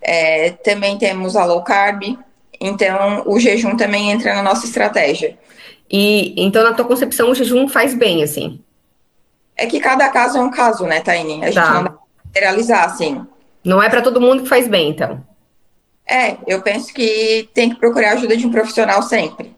É, 0.00 0.50
também 0.50 0.98
temos 0.98 1.36
a 1.36 1.44
low 1.44 1.62
carb, 1.62 2.18
então 2.60 3.22
o 3.26 3.38
jejum 3.38 3.76
também 3.76 4.10
entra 4.10 4.34
na 4.34 4.42
nossa 4.42 4.66
estratégia. 4.66 5.38
E 5.90 6.34
então, 6.36 6.64
na 6.64 6.72
tua 6.72 6.84
concepção, 6.84 7.30
o 7.30 7.34
jejum 7.34 7.68
faz 7.68 7.94
bem, 7.94 8.22
assim? 8.22 8.60
É 9.56 9.66
que 9.66 9.80
cada 9.80 10.08
caso 10.08 10.38
é 10.38 10.40
um 10.40 10.50
caso, 10.50 10.84
né, 10.86 11.00
Taine? 11.00 11.44
A 11.44 11.50
gente 11.50 11.54
tá. 11.54 11.74
não 11.74 11.84
dá 11.84 11.90
pra 11.90 12.00
generalizar, 12.34 12.84
assim. 12.84 13.26
Não 13.64 13.82
é 13.82 13.88
para 13.88 14.02
todo 14.02 14.20
mundo 14.20 14.42
que 14.42 14.48
faz 14.48 14.66
bem, 14.66 14.90
então. 14.90 15.22
É, 16.08 16.36
eu 16.46 16.62
penso 16.62 16.92
que 16.92 17.48
tem 17.54 17.70
que 17.70 17.76
procurar 17.76 18.10
a 18.10 18.12
ajuda 18.14 18.36
de 18.36 18.46
um 18.46 18.50
profissional 18.50 19.02
sempre. 19.02 19.54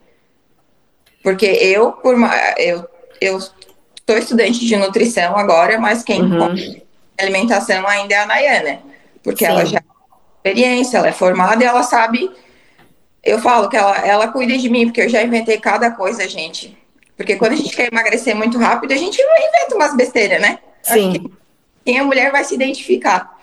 Porque 1.25 1.47
eu, 1.47 1.91
por 1.91 2.15
eu, 2.55 2.87
eu 3.19 3.39
sou 3.39 4.15
estudante 4.15 4.63
de 4.63 4.75
nutrição 4.75 5.35
agora, 5.35 5.79
mas 5.79 6.03
quem 6.03 6.21
uhum. 6.21 6.79
alimentação 7.19 7.87
ainda 7.87 8.13
é 8.13 8.17
a 8.19 8.27
Nayana. 8.27 8.79
Porque 9.23 9.43
Sim. 9.43 9.51
ela 9.51 9.65
já 9.65 9.81
tem 9.81 10.51
experiência, 10.51 10.99
ela 10.99 11.07
é 11.07 11.11
formada 11.11 11.63
e 11.63 11.65
ela 11.65 11.81
sabe. 11.81 12.29
Eu 13.23 13.39
falo 13.39 13.69
que 13.69 13.75
ela, 13.75 13.97
ela 14.05 14.27
cuida 14.27 14.55
de 14.55 14.69
mim, 14.69 14.85
porque 14.85 15.01
eu 15.01 15.09
já 15.09 15.23
inventei 15.23 15.57
cada 15.59 15.89
coisa, 15.89 16.29
gente. 16.29 16.77
Porque 17.17 17.37
quando 17.37 17.53
a 17.53 17.55
gente 17.55 17.75
quer 17.75 17.91
emagrecer 17.91 18.35
muito 18.35 18.59
rápido, 18.59 18.91
a 18.91 18.97
gente 18.97 19.19
inventa 19.19 19.75
umas 19.75 19.95
besteiras, 19.95 20.39
né? 20.39 20.59
Sim. 20.83 21.31
Quem 21.83 21.97
é 21.97 22.03
mulher 22.03 22.31
vai 22.31 22.43
se 22.43 22.53
identificar. 22.53 23.35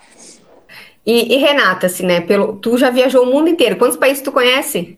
E, 1.05 1.35
e, 1.35 1.37
Renata, 1.37 1.87
assim, 1.87 2.05
né? 2.05 2.21
Pelo, 2.21 2.55
tu 2.55 2.77
já 2.77 2.89
viajou 2.89 3.23
o 3.23 3.33
mundo 3.33 3.49
inteiro. 3.49 3.75
Quantos 3.75 3.97
países 3.97 4.23
tu 4.23 4.31
conhece? 4.31 4.97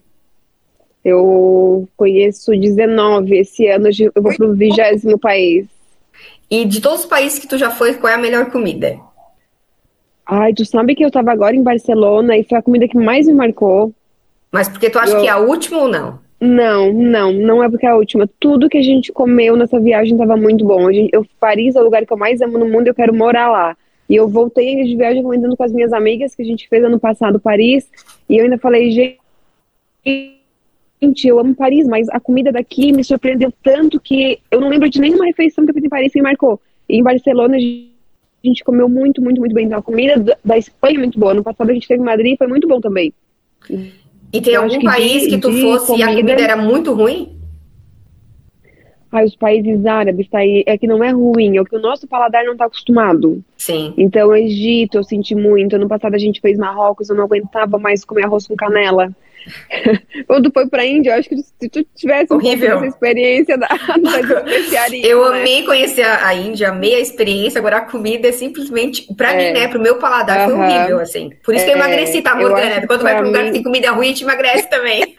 Eu 1.06 1.88
conheço 1.96 2.52
19. 2.52 3.38
Esse 3.38 3.68
ano 3.68 3.90
eu 4.00 4.22
vou 4.22 4.36
para 4.36 4.48
o 4.48 4.56
vigésimo 4.56 5.20
país. 5.20 5.68
E 6.50 6.66
de 6.66 6.82
todos 6.82 7.02
os 7.02 7.06
países 7.06 7.38
que 7.38 7.48
tu 7.48 7.60
já 7.60 7.70
foi, 7.70 7.94
qual 7.94 8.12
é 8.12 8.16
a 8.16 8.20
melhor 8.20 8.50
comida? 8.50 9.00
Ai, 10.26 10.52
tu 10.54 10.66
sabe 10.66 10.96
que 10.96 11.06
eu 11.06 11.12
tava 11.12 11.32
agora 11.32 11.56
em 11.56 11.62
Barcelona 11.62 12.36
e 12.36 12.44
foi 12.44 12.58
a 12.58 12.62
comida 12.62 12.88
que 12.88 12.98
mais 12.98 13.28
me 13.28 13.34
marcou. 13.34 13.94
Mas 14.52 14.68
porque 14.68 14.90
tu 14.90 14.98
acha 14.98 15.14
eu... 15.14 15.22
que 15.22 15.28
é 15.28 15.32
a 15.32 15.38
última 15.38 15.84
ou 15.84 15.88
não? 15.88 16.20
Não, 16.42 16.92
não, 16.92 17.32
não 17.32 17.64
é 17.64 17.70
porque 17.70 17.86
é 17.86 17.90
a 17.90 17.96
última. 17.96 18.28
Tudo 18.40 18.70
que 18.70 18.78
a 18.78 18.82
gente 18.82 19.12
comeu 19.12 19.56
nessa 19.56 19.80
viagem 19.80 20.18
tava 20.18 20.36
muito 20.36 20.66
bom. 20.66 20.90
Eu, 20.92 21.26
Paris 21.40 21.76
é 21.76 21.82
o 21.82 21.84
lugar 21.84 22.06
que 22.06 22.12
eu 22.12 22.18
mais 22.18 22.42
amo 22.42 22.58
no 22.58 22.68
mundo 22.68 22.88
e 22.88 22.90
eu 22.90 22.96
quero 22.96 23.14
morar 23.14 23.50
lá. 23.50 23.78
E 24.10 24.16
eu 24.16 24.28
voltei 24.28 24.84
de 24.84 24.96
viagem 24.96 25.24
comentando 25.24 25.56
com 25.56 25.64
as 25.64 25.72
minhas 25.72 25.94
amigas 25.94 26.36
que 26.36 26.42
a 26.42 26.46
gente 26.46 26.68
fez 26.68 26.84
ano 26.84 27.00
passado 27.00 27.40
Paris. 27.40 27.88
E 28.28 28.38
eu 28.38 28.44
ainda 28.44 28.58
falei, 28.58 28.92
gente, 28.92 30.35
eu 31.28 31.40
amo 31.40 31.56
Paris, 31.56 31.88
mas 31.88 32.08
a 32.10 32.20
comida 32.20 32.52
daqui 32.52 32.92
me 32.92 33.04
surpreendeu 33.04 33.54
tanto 33.64 34.00
que 34.00 34.40
eu 34.50 34.62
não 34.62 34.70
lembro 34.70 34.90
de 34.90 35.00
nenhuma 35.00 35.26
refeição 35.26 35.66
que 35.66 35.72
eu 35.72 35.76
fiz 35.76 35.84
em 35.84 35.90
Paris 35.90 36.12
que 36.12 36.20
me 36.20 36.24
marcou. 36.24 36.60
E 36.88 36.98
em 36.98 37.04
Barcelona 37.04 37.58
a 37.58 37.60
gente 38.48 38.64
comeu 38.64 38.88
muito, 38.88 39.22
muito, 39.22 39.40
muito 39.40 39.54
bem. 39.54 39.66
Então, 39.66 39.80
a 39.80 39.82
comida 39.82 40.38
da 40.44 40.58
Espanha 40.58 40.96
é 40.96 41.00
muito 41.00 41.20
boa. 41.20 41.34
No 41.34 41.44
passado 41.44 41.70
a 41.70 41.74
gente 41.74 41.88
teve 41.88 42.02
em 42.02 42.06
Madrid 42.06 42.34
e 42.34 42.38
foi 42.38 42.48
muito 42.48 42.68
bom 42.68 42.80
também. 42.80 43.14
E 44.32 44.42
tem 44.42 44.56
algum 44.56 44.80
que 44.80 44.86
país 44.86 45.24
de, 45.24 45.30
que 45.30 45.38
tu 45.38 45.52
fosse 45.52 45.88
comida... 45.88 46.12
e 46.12 46.14
a 46.14 46.16
comida 46.16 46.42
era 46.42 46.58
muito 46.58 46.94
ruim? 46.94 47.36
Ah, 49.16 49.24
os 49.24 49.34
países 49.34 49.86
árabes, 49.86 50.28
tá 50.28 50.40
aí, 50.40 50.62
é 50.68 50.78
que 50.78 50.86
não 50.86 51.02
é 51.02 51.10
ruim, 51.10 51.56
é 51.56 51.62
o 51.62 51.66
que 51.66 51.74
o 51.74 51.80
nosso 51.80 52.06
paladar 52.06 52.44
não 52.44 52.52
está 52.52 52.66
acostumado. 52.66 53.42
Sim. 53.56 53.94
Então, 53.98 54.36
Egito, 54.36 54.98
eu 54.98 55.04
senti 55.06 55.34
muito. 55.34 55.78
Ano 55.78 55.88
passado 55.88 56.16
a 56.16 56.18
gente 56.18 56.42
fez 56.42 56.58
Marrocos, 56.58 57.10
eu 57.10 57.16
não 57.16 57.24
aguentava 57.24 57.80
mais 57.80 58.04
comer 58.04 58.26
arroz 58.26 58.46
com 58.46 58.58
canela. 58.58 59.10
Quando 60.28 60.52
foi 60.52 60.68
pra 60.68 60.86
Índia, 60.86 61.12
eu 61.12 61.20
acho 61.20 61.30
que 61.30 61.38
se 61.38 61.70
tu 61.70 61.86
tivesse 61.96 62.34
Horrível. 62.34 62.76
essa 62.76 62.88
experiência 62.88 63.58
da. 63.58 63.70
Eu 65.02 65.32
né? 65.32 65.40
amei 65.40 65.64
conhecer 65.64 66.04
a, 66.04 66.34
Índia, 66.34 66.70
amei 66.70 66.96
a 66.96 67.00
experiência, 67.00 67.60
agora 67.60 67.78
a 67.78 67.82
comida 67.82 68.28
é 68.28 68.34
simplesmente, 68.34 69.08
pra 69.14 69.32
é. 69.32 69.38
mim, 69.38 69.60
né, 69.60 69.68
pro 69.70 69.80
meu 69.80 69.98
paladar, 69.98 70.50
foi 70.50 70.56
horrível, 70.56 71.00
assim. 71.00 71.30
Por 71.42 71.56
isso 71.56 71.64
é. 71.64 71.68
que 71.68 71.74
eu 71.74 71.78
emagreci, 71.78 72.22
tá, 72.22 72.36
Morgana? 72.36 72.86
Quando 72.86 73.04
vai 73.04 73.16
pra 73.16 73.24
um 73.24 73.28
lugar 73.28 73.46
que 73.46 73.52
tem 73.52 73.64
comida 73.64 73.92
ruim, 73.92 74.08
a 74.08 74.10
gente 74.10 74.24
emagrece 74.26 74.70
também. 74.70 75.16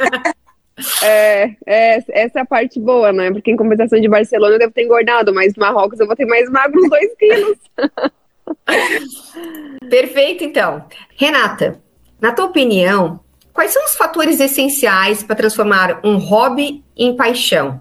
É, 1.03 1.55
é, 1.65 2.05
essa 2.09 2.39
é 2.39 2.43
a 2.43 2.47
parte 2.47 2.79
boa, 2.79 3.13
né? 3.13 3.31
Porque 3.31 3.51
em 3.51 3.57
compensação 3.57 4.01
de 4.01 4.09
Barcelona 4.09 4.55
eu 4.55 4.59
devo 4.59 4.73
ter 4.73 4.85
engordado, 4.85 5.35
mas 5.35 5.55
Marrocos 5.57 5.99
eu 5.99 6.07
vou 6.07 6.17
ter 6.17 6.27
mais 6.27 6.51
magro 6.51 6.81
uns 6.81 6.91
dois 6.91 7.17
quilos. 7.17 7.59
Perfeito, 9.89 10.45
então. 10.45 10.85
Renata, 11.17 11.81
na 12.21 12.33
tua 12.33 12.47
opinião, 12.47 13.21
quais 13.53 13.73
são 13.73 13.85
os 13.85 13.97
fatores 13.97 14.39
essenciais 14.39 15.23
para 15.23 15.37
transformar 15.37 16.01
um 16.05 16.17
hobby 16.17 16.85
em 16.97 17.17
paixão? 17.17 17.81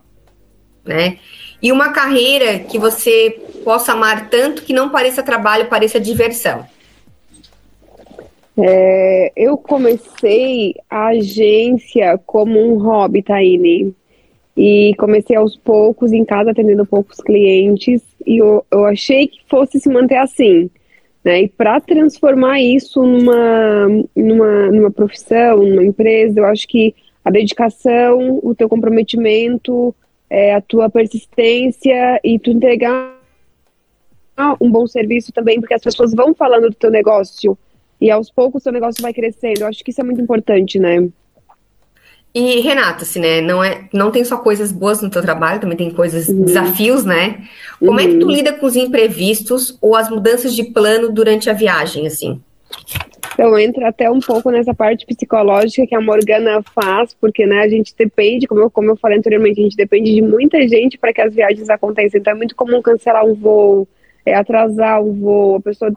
Né? 0.85 1.19
E 1.61 1.71
uma 1.71 1.91
carreira 1.91 2.59
que 2.59 2.79
você 2.79 3.41
possa 3.63 3.91
amar 3.91 4.29
tanto 4.29 4.61
que 4.61 4.71
não 4.71 4.89
pareça 4.89 5.23
trabalho, 5.23 5.67
pareça 5.67 5.99
diversão. 5.99 6.65
É, 8.57 9.33
eu 9.35 9.57
comecei 9.57 10.75
a 10.89 11.07
agência 11.07 12.17
como 12.25 12.59
um 12.59 12.77
hobby, 12.77 13.21
Taine. 13.21 13.93
E 14.57 14.93
comecei 14.97 15.35
aos 15.35 15.57
poucos, 15.57 16.13
em 16.13 16.23
casa, 16.23 16.51
atendendo 16.51 16.85
poucos 16.85 17.19
clientes. 17.19 18.01
E 18.25 18.37
eu, 18.37 18.65
eu 18.71 18.85
achei 18.85 19.27
que 19.27 19.39
fosse 19.49 19.79
se 19.79 19.89
manter 19.89 20.17
assim. 20.17 20.69
Né? 21.23 21.41
E 21.41 21.47
para 21.49 21.81
transformar 21.81 22.61
isso 22.61 23.03
numa, 23.03 23.87
numa, 24.15 24.71
numa 24.71 24.91
profissão, 24.91 25.57
numa 25.57 25.83
empresa, 25.83 26.39
eu 26.39 26.45
acho 26.45 26.67
que 26.67 26.95
a 27.23 27.31
dedicação, 27.31 28.39
o 28.43 28.53
teu 28.55 28.69
comprometimento, 28.69 29.93
é, 30.29 30.53
a 30.53 30.61
tua 30.61 30.89
persistência 30.89 32.19
e 32.23 32.37
tu 32.39 32.51
entregar 32.51 33.15
um 34.61 34.69
bom 34.69 34.85
serviço 34.85 35.31
também, 35.31 35.59
porque 35.59 35.73
as 35.73 35.81
pessoas 35.81 36.13
vão 36.13 36.33
falando 36.33 36.69
do 36.69 36.75
teu 36.75 36.91
negócio 36.91 37.57
e 38.05 38.11
aos 38.11 38.29
poucos 38.29 38.61
o 38.61 38.63
seu 38.63 38.71
negócio 38.71 39.01
vai 39.01 39.11
crescendo. 39.11 39.61
Eu 39.61 39.67
acho 39.67 39.83
que 39.83 39.89
isso 39.89 39.99
é 39.99 40.03
muito 40.03 40.21
importante, 40.21 40.77
né? 40.77 41.07
E 42.35 42.59
Renata, 42.59 43.03
assim, 43.03 43.19
né, 43.19 43.41
não 43.41 43.63
é, 43.63 43.87
não 43.93 44.11
tem 44.11 44.23
só 44.23 44.37
coisas 44.37 44.71
boas 44.71 45.01
no 45.01 45.09
teu 45.09 45.21
trabalho, 45.21 45.59
também 45.59 45.77
tem 45.77 45.89
coisas, 45.89 46.27
uhum. 46.27 46.43
desafios, 46.43 47.03
né? 47.03 47.43
Como 47.79 47.93
uhum. 47.93 47.99
é 47.99 48.03
que 48.05 48.17
tu 48.17 48.27
uhum. 48.27 48.31
lida 48.31 48.53
com 48.53 48.65
os 48.65 48.75
imprevistos 48.75 49.77
ou 49.81 49.95
as 49.95 50.09
mudanças 50.09 50.53
de 50.53 50.65
plano 50.65 51.11
durante 51.11 51.49
a 51.49 51.53
viagem, 51.53 52.05
assim? 52.05 52.39
Então 53.33 53.57
entra 53.57 53.87
até 53.87 54.11
um 54.11 54.19
pouco 54.19 54.51
nessa 54.51 54.73
parte 54.73 55.05
psicológica 55.05 55.87
que 55.87 55.95
a 55.95 56.01
Morgana 56.01 56.61
faz, 56.75 57.15
porque 57.19 57.45
né, 57.45 57.61
a 57.61 57.69
gente 57.69 57.95
depende, 57.97 58.47
como 58.47 58.61
eu, 58.61 58.69
como 58.69 58.91
eu 58.91 58.97
falei 58.97 59.17
anteriormente, 59.17 59.59
a 59.61 59.63
gente 59.63 59.77
depende 59.77 60.13
de 60.13 60.21
muita 60.21 60.61
gente 60.67 60.97
para 60.97 61.11
que 61.11 61.21
as 61.21 61.33
viagens 61.33 61.69
aconteçam. 61.69 62.19
Então 62.19 62.33
é 62.33 62.35
muito 62.35 62.55
comum 62.55 62.81
cancelar 62.81 63.25
um 63.25 63.33
voo, 63.33 63.87
é, 64.25 64.33
atrasar 64.33 65.01
um 65.01 65.13
voo, 65.13 65.55
a 65.55 65.61
pessoa 65.61 65.93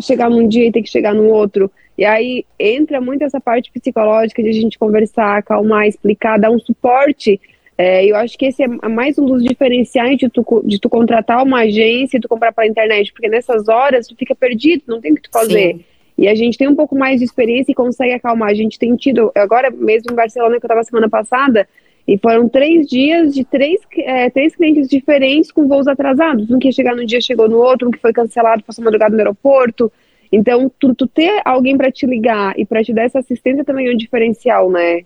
chegar 0.00 0.30
num 0.30 0.46
dia 0.46 0.66
e 0.66 0.72
ter 0.72 0.82
que 0.82 0.88
chegar 0.88 1.14
no 1.14 1.28
outro. 1.28 1.70
E 1.96 2.04
aí 2.04 2.44
entra 2.58 3.00
muito 3.00 3.22
essa 3.22 3.40
parte 3.40 3.70
psicológica 3.70 4.42
de 4.42 4.48
a 4.48 4.52
gente 4.52 4.78
conversar, 4.78 5.38
acalmar, 5.38 5.86
explicar, 5.86 6.38
dar 6.38 6.50
um 6.50 6.58
suporte. 6.58 7.40
É, 7.76 8.04
eu 8.06 8.14
acho 8.16 8.38
que 8.38 8.46
esse 8.46 8.62
é 8.62 8.68
mais 8.88 9.18
um 9.18 9.26
dos 9.26 9.42
diferenciais 9.42 10.16
de 10.16 10.28
tu, 10.28 10.44
de 10.64 10.78
tu 10.78 10.88
contratar 10.88 11.42
uma 11.42 11.60
agência 11.60 12.16
e 12.16 12.20
tu 12.20 12.28
comprar 12.28 12.52
pela 12.52 12.66
internet, 12.66 13.12
porque 13.12 13.28
nessas 13.28 13.68
horas 13.68 14.06
tu 14.06 14.14
fica 14.16 14.34
perdido, 14.34 14.84
não 14.86 15.00
tem 15.00 15.12
o 15.12 15.16
que 15.16 15.22
tu 15.22 15.30
fazer. 15.32 15.74
Sim. 15.74 15.84
E 16.16 16.28
a 16.28 16.34
gente 16.34 16.56
tem 16.56 16.68
um 16.68 16.76
pouco 16.76 16.96
mais 16.96 17.18
de 17.18 17.24
experiência 17.24 17.72
e 17.72 17.74
consegue 17.74 18.12
acalmar. 18.12 18.50
A 18.50 18.54
gente 18.54 18.78
tem 18.78 18.94
tido, 18.94 19.32
agora 19.34 19.70
mesmo 19.70 20.12
em 20.12 20.14
Barcelona, 20.14 20.60
que 20.60 20.64
eu 20.64 20.68
estava 20.68 20.84
semana 20.84 21.08
passada, 21.08 21.68
e 22.06 22.18
foram 22.18 22.48
três 22.48 22.86
dias 22.86 23.34
de 23.34 23.44
três, 23.44 23.80
é, 23.98 24.28
três 24.28 24.54
clientes 24.54 24.88
diferentes 24.88 25.50
com 25.50 25.66
voos 25.66 25.88
atrasados. 25.88 26.50
Um 26.50 26.58
que 26.58 26.68
ia 26.68 26.72
chegar 26.72 26.94
num 26.94 27.06
dia 27.06 27.20
chegou 27.20 27.48
no 27.48 27.58
outro, 27.58 27.88
um 27.88 27.90
que 27.90 27.98
foi 27.98 28.12
cancelado, 28.12 28.62
passou 28.62 28.84
madrugada 28.84 29.12
no 29.12 29.18
aeroporto. 29.18 29.90
Então, 30.30 30.70
tu, 30.78 30.94
tu 30.94 31.06
ter 31.06 31.40
alguém 31.44 31.76
para 31.76 31.90
te 31.90 32.06
ligar 32.06 32.58
e 32.58 32.66
para 32.66 32.82
te 32.82 32.92
dar 32.92 33.04
essa 33.04 33.20
assistência 33.20 33.64
também 33.64 33.88
é 33.88 33.92
um 33.92 33.96
diferencial, 33.96 34.70
né? 34.70 35.02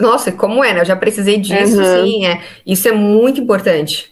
Nossa, 0.00 0.32
como 0.32 0.64
é, 0.64 0.74
né? 0.74 0.80
Eu 0.80 0.84
já 0.84 0.96
precisei 0.96 1.38
disso, 1.38 1.80
uhum. 1.80 2.04
sim. 2.04 2.26
É. 2.26 2.40
Isso 2.66 2.88
é 2.88 2.92
muito 2.92 3.40
importante. 3.40 4.10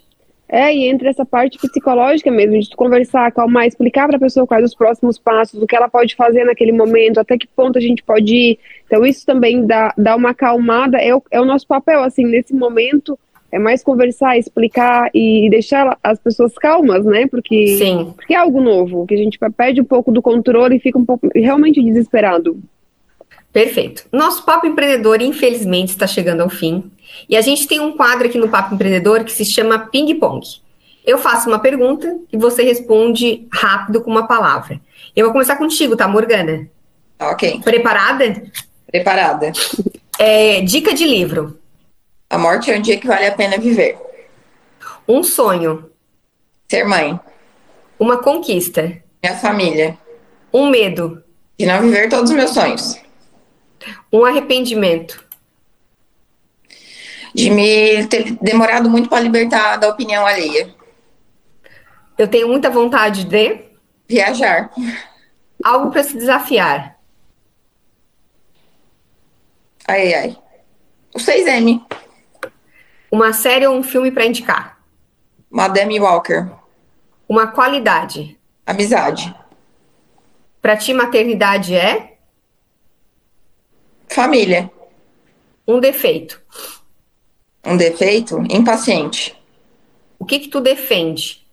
É, 0.49 0.75
e 0.75 0.89
entre 0.89 1.09
essa 1.09 1.27
parte 1.27 1.59
psicológica 1.59 2.31
mesmo, 2.31 2.59
de 2.59 2.71
tu 2.71 2.77
conversar, 2.77 3.27
acalmar, 3.27 3.67
explicar 3.67 4.07
para 4.07 4.17
a 4.17 4.21
pessoa 4.21 4.47
quais 4.47 4.65
os 4.65 4.75
próximos 4.75 5.19
passos, 5.19 5.63
o 5.63 5.67
que 5.67 5.77
ela 5.77 5.91
pode 5.91 6.17
fazer 6.17 6.45
naquele 6.45 6.73
momento, 6.73 7.19
até 7.21 7.37
que 7.37 7.47
ponto 7.47 7.77
a 7.77 7.83
gente 7.83 8.03
pode 8.03 8.35
ir. 8.35 8.59
Então, 8.87 9.05
isso 9.05 9.27
também 9.27 9.67
dá, 9.67 9.93
dá 9.97 10.17
uma 10.17 10.31
acalmada, 10.31 10.97
é 10.97 11.15
o, 11.15 11.23
é 11.31 11.39
o 11.39 11.45
nosso 11.45 11.67
papel, 11.67 12.03
assim, 12.03 12.25
nesse 12.25 12.55
momento, 12.55 13.19
é 13.53 13.59
mais 13.59 13.83
conversar, 13.83 14.39
explicar 14.39 15.11
e 15.15 15.49
deixar 15.51 15.99
as 16.03 16.19
pessoas 16.19 16.55
calmas, 16.55 17.05
né? 17.05 17.27
Porque, 17.27 17.67
Sim. 17.79 18.13
porque 18.17 18.33
é 18.33 18.39
algo 18.39 18.61
novo, 18.61 19.07
que 19.07 19.15
a 19.15 19.19
gente 19.19 19.39
perde 19.55 19.83
um 19.83 19.85
pouco 19.85 20.11
do 20.11 20.23
controle 20.23 20.77
e 20.77 20.81
fica 20.81 20.99
um 20.99 21.05
pouco 21.05 21.29
realmente 21.35 21.83
desesperado. 21.83 22.59
Perfeito. 23.53 24.05
Nosso 24.13 24.45
Papo 24.45 24.67
Empreendedor, 24.67 25.21
infelizmente, 25.23 25.91
está 25.91 26.07
chegando 26.07 26.43
ao 26.43 26.51
fim. 26.51 26.91
E 27.29 27.37
a 27.37 27.41
gente 27.41 27.67
tem 27.67 27.81
um 27.81 27.97
quadro 27.97 28.29
aqui 28.29 28.39
no 28.39 28.49
Papo 28.49 28.75
Empreendedor 28.75 29.25
que 29.25 29.33
se 29.33 29.45
chama 29.45 29.79
Ping 29.79 30.15
Pong. 30.17 30.47
Eu 31.05 31.19
faço 31.19 31.49
uma 31.49 31.59
pergunta 31.59 32.19
e 32.31 32.37
você 32.37 32.63
responde 32.63 33.47
rápido 33.51 34.03
com 34.03 34.11
uma 34.11 34.27
palavra. 34.27 34.81
Eu 35.17 35.25
vou 35.25 35.33
começar 35.33 35.57
contigo, 35.57 35.97
tá, 35.97 36.07
Morgana? 36.07 36.69
Ok. 37.19 37.61
Preparada? 37.63 38.43
Preparada. 38.87 39.53
É, 40.19 40.61
dica 40.61 40.93
de 40.93 41.05
livro. 41.05 41.59
A 42.29 42.37
morte 42.37 42.71
é 42.71 42.77
um 42.77 42.83
dia 42.83 42.99
que 42.99 43.07
vale 43.07 43.27
a 43.27 43.33
pena 43.33 43.57
viver. 43.57 43.97
Um 45.09 45.23
sonho. 45.23 45.91
Ser 46.69 46.85
mãe. 46.85 47.19
Uma 47.99 48.19
conquista. 48.19 49.01
Minha 49.23 49.37
família. 49.39 49.97
Um 50.53 50.69
medo. 50.69 51.23
De 51.59 51.65
não 51.65 51.81
viver 51.81 52.11
todos 52.11 52.31
os 52.31 52.37
meus 52.37 52.51
sonhos. 52.51 53.01
Um 54.13 54.25
arrependimento. 54.25 55.25
De 57.35 57.51
me 57.51 58.07
ter 58.07 58.33
demorado 58.41 58.89
muito 58.89 59.09
para 59.09 59.21
libertar 59.21 59.77
da 59.77 59.89
opinião 59.89 60.27
alheia. 60.27 60.75
Eu 62.17 62.27
tenho 62.27 62.49
muita 62.49 62.69
vontade 62.69 63.25
de 63.25 63.65
viajar. 64.09 64.71
Algo 65.63 65.91
para 65.91 66.03
se 66.03 66.15
desafiar. 66.15 66.99
Ai, 69.87 70.15
ai. 70.15 70.39
O 71.15 71.19
6M. 71.19 71.83
Uma 73.11 73.33
série 73.33 73.67
ou 73.67 73.77
um 73.77 73.83
filme 73.83 74.11
para 74.11 74.27
indicar? 74.27 74.79
Madame 75.51 75.99
Walker. 75.99 76.51
Uma 77.29 77.47
qualidade. 77.47 78.39
Amizade. 78.67 79.35
Para 80.61 80.77
ti, 80.77 80.93
maternidade 80.93 81.75
é? 81.75 82.18
Família. 84.11 84.71
Um 85.67 85.81
defeito. 85.81 86.41
Um 87.65 87.77
defeito? 87.77 88.43
Impaciente. 88.51 89.37
O 90.19 90.25
que 90.25 90.39
que 90.41 90.49
tu 90.49 90.61
defende? 90.61 91.47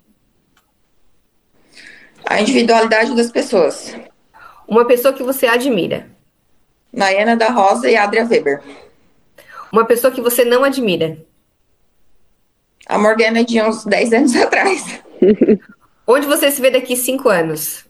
A 2.25 2.39
individualidade 2.41 3.15
das 3.15 3.29
pessoas. 3.29 3.95
Uma 4.67 4.85
pessoa 4.85 5.13
que 5.13 5.21
você 5.23 5.45
admira. 5.45 6.09
Nayana 6.91 7.35
da 7.35 7.49
Rosa 7.49 7.89
e 7.89 7.95
Adria 7.95 8.25
Weber. 8.25 8.61
Uma 9.71 9.85
pessoa 9.85 10.11
que 10.11 10.21
você 10.21 10.43
não 10.45 10.63
admira. 10.63 11.17
A 12.87 12.97
Morgana 12.97 13.43
de 13.43 13.61
uns 13.61 13.83
10 13.83 14.13
anos 14.13 14.35
atrás. 14.37 15.01
Onde 16.07 16.25
você 16.25 16.49
se 16.51 16.61
vê 16.61 16.71
daqui 16.71 16.95
cinco 16.95 17.29
anos? 17.29 17.85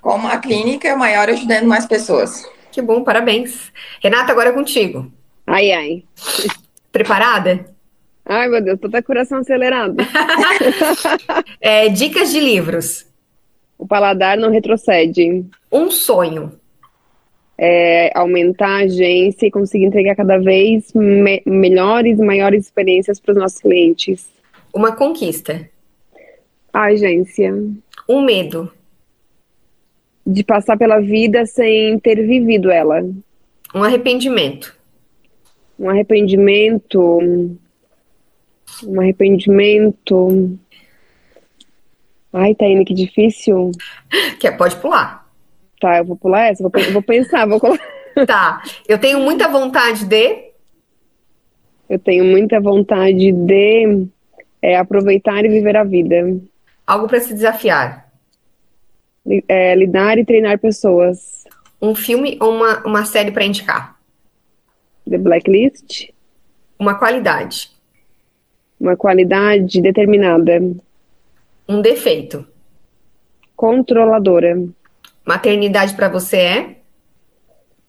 como 0.00 0.28
a 0.28 0.38
clínica 0.38 0.96
maior 0.96 1.28
ajudando 1.28 1.66
mais 1.66 1.86
pessoas. 1.86 2.46
Que 2.70 2.82
bom, 2.82 3.02
parabéns. 3.02 3.72
Renata, 4.02 4.32
agora 4.32 4.50
é 4.50 4.52
contigo. 4.52 5.10
Ai, 5.46 5.72
ai. 5.72 6.04
Preparada? 6.92 7.66
Ai, 8.24 8.48
meu 8.48 8.62
Deus, 8.62 8.78
tô 8.78 8.88
até 8.88 9.00
coração 9.00 9.38
acelerado. 9.38 9.96
é, 11.60 11.88
dicas 11.88 12.30
de 12.30 12.40
livros. 12.40 13.06
O 13.78 13.86
paladar 13.86 14.36
não 14.36 14.50
retrocede. 14.50 15.46
Um 15.72 15.90
sonho. 15.90 16.52
É, 17.56 18.12
aumentar 18.14 18.68
a 18.68 18.84
agência 18.84 19.46
e 19.46 19.50
conseguir 19.50 19.86
entregar 19.86 20.14
cada 20.14 20.38
vez 20.38 20.92
me 20.92 21.42
melhores 21.46 22.18
e 22.18 22.22
maiores 22.22 22.66
experiências 22.66 23.18
para 23.18 23.32
os 23.32 23.38
nossos 23.38 23.60
clientes. 23.60 24.28
Uma 24.74 24.94
conquista. 24.94 25.68
A 26.72 26.84
agência. 26.84 27.52
Um 28.08 28.20
medo. 28.20 28.70
De 30.30 30.44
passar 30.44 30.76
pela 30.76 31.00
vida 31.00 31.46
sem 31.46 31.98
ter 31.98 32.16
vivido 32.26 32.70
ela. 32.70 33.02
Um 33.74 33.82
arrependimento. 33.82 34.76
Um 35.78 35.88
arrependimento. 35.88 37.18
Um 38.84 39.00
arrependimento. 39.00 40.58
Ai, 42.32 42.54
Taine, 42.54 42.84
que 42.84 42.94
difícil. 42.94 43.70
Que 44.38 44.50
pode 44.52 44.76
pular. 44.76 45.26
Tá, 45.80 45.98
eu 45.98 46.04
vou 46.04 46.16
pular 46.16 46.46
essa, 46.46 46.62
vou, 46.62 46.72
vou 46.92 47.02
pensar, 47.02 47.46
vou 47.46 47.60
colocar. 47.60 47.84
Tá. 48.26 48.62
Eu 48.88 48.98
tenho 48.98 49.20
muita 49.20 49.48
vontade 49.48 50.04
de. 50.04 50.48
Eu 51.88 52.00
tenho 52.00 52.24
muita 52.24 52.60
vontade 52.60 53.30
de 53.30 54.08
é, 54.60 54.76
aproveitar 54.76 55.44
e 55.44 55.48
viver 55.48 55.76
a 55.76 55.84
vida. 55.84 56.36
Algo 56.84 57.06
para 57.06 57.20
se 57.20 57.32
desafiar. 57.32 58.07
É, 59.46 59.74
lidar 59.74 60.18
e 60.18 60.24
treinar 60.24 60.58
pessoas. 60.58 61.44
Um 61.80 61.94
filme 61.94 62.38
ou 62.40 62.54
uma, 62.54 62.82
uma 62.86 63.04
série 63.04 63.30
para 63.30 63.44
indicar? 63.44 63.98
The 65.08 65.18
Blacklist. 65.18 66.10
Uma 66.78 66.94
qualidade. 66.94 67.70
Uma 68.80 68.96
qualidade 68.96 69.80
determinada. 69.80 70.60
Um 71.68 71.80
defeito. 71.80 72.46
Controladora. 73.56 74.66
Maternidade 75.24 75.94
para 75.94 76.08
você 76.08 76.36
é? 76.36 76.76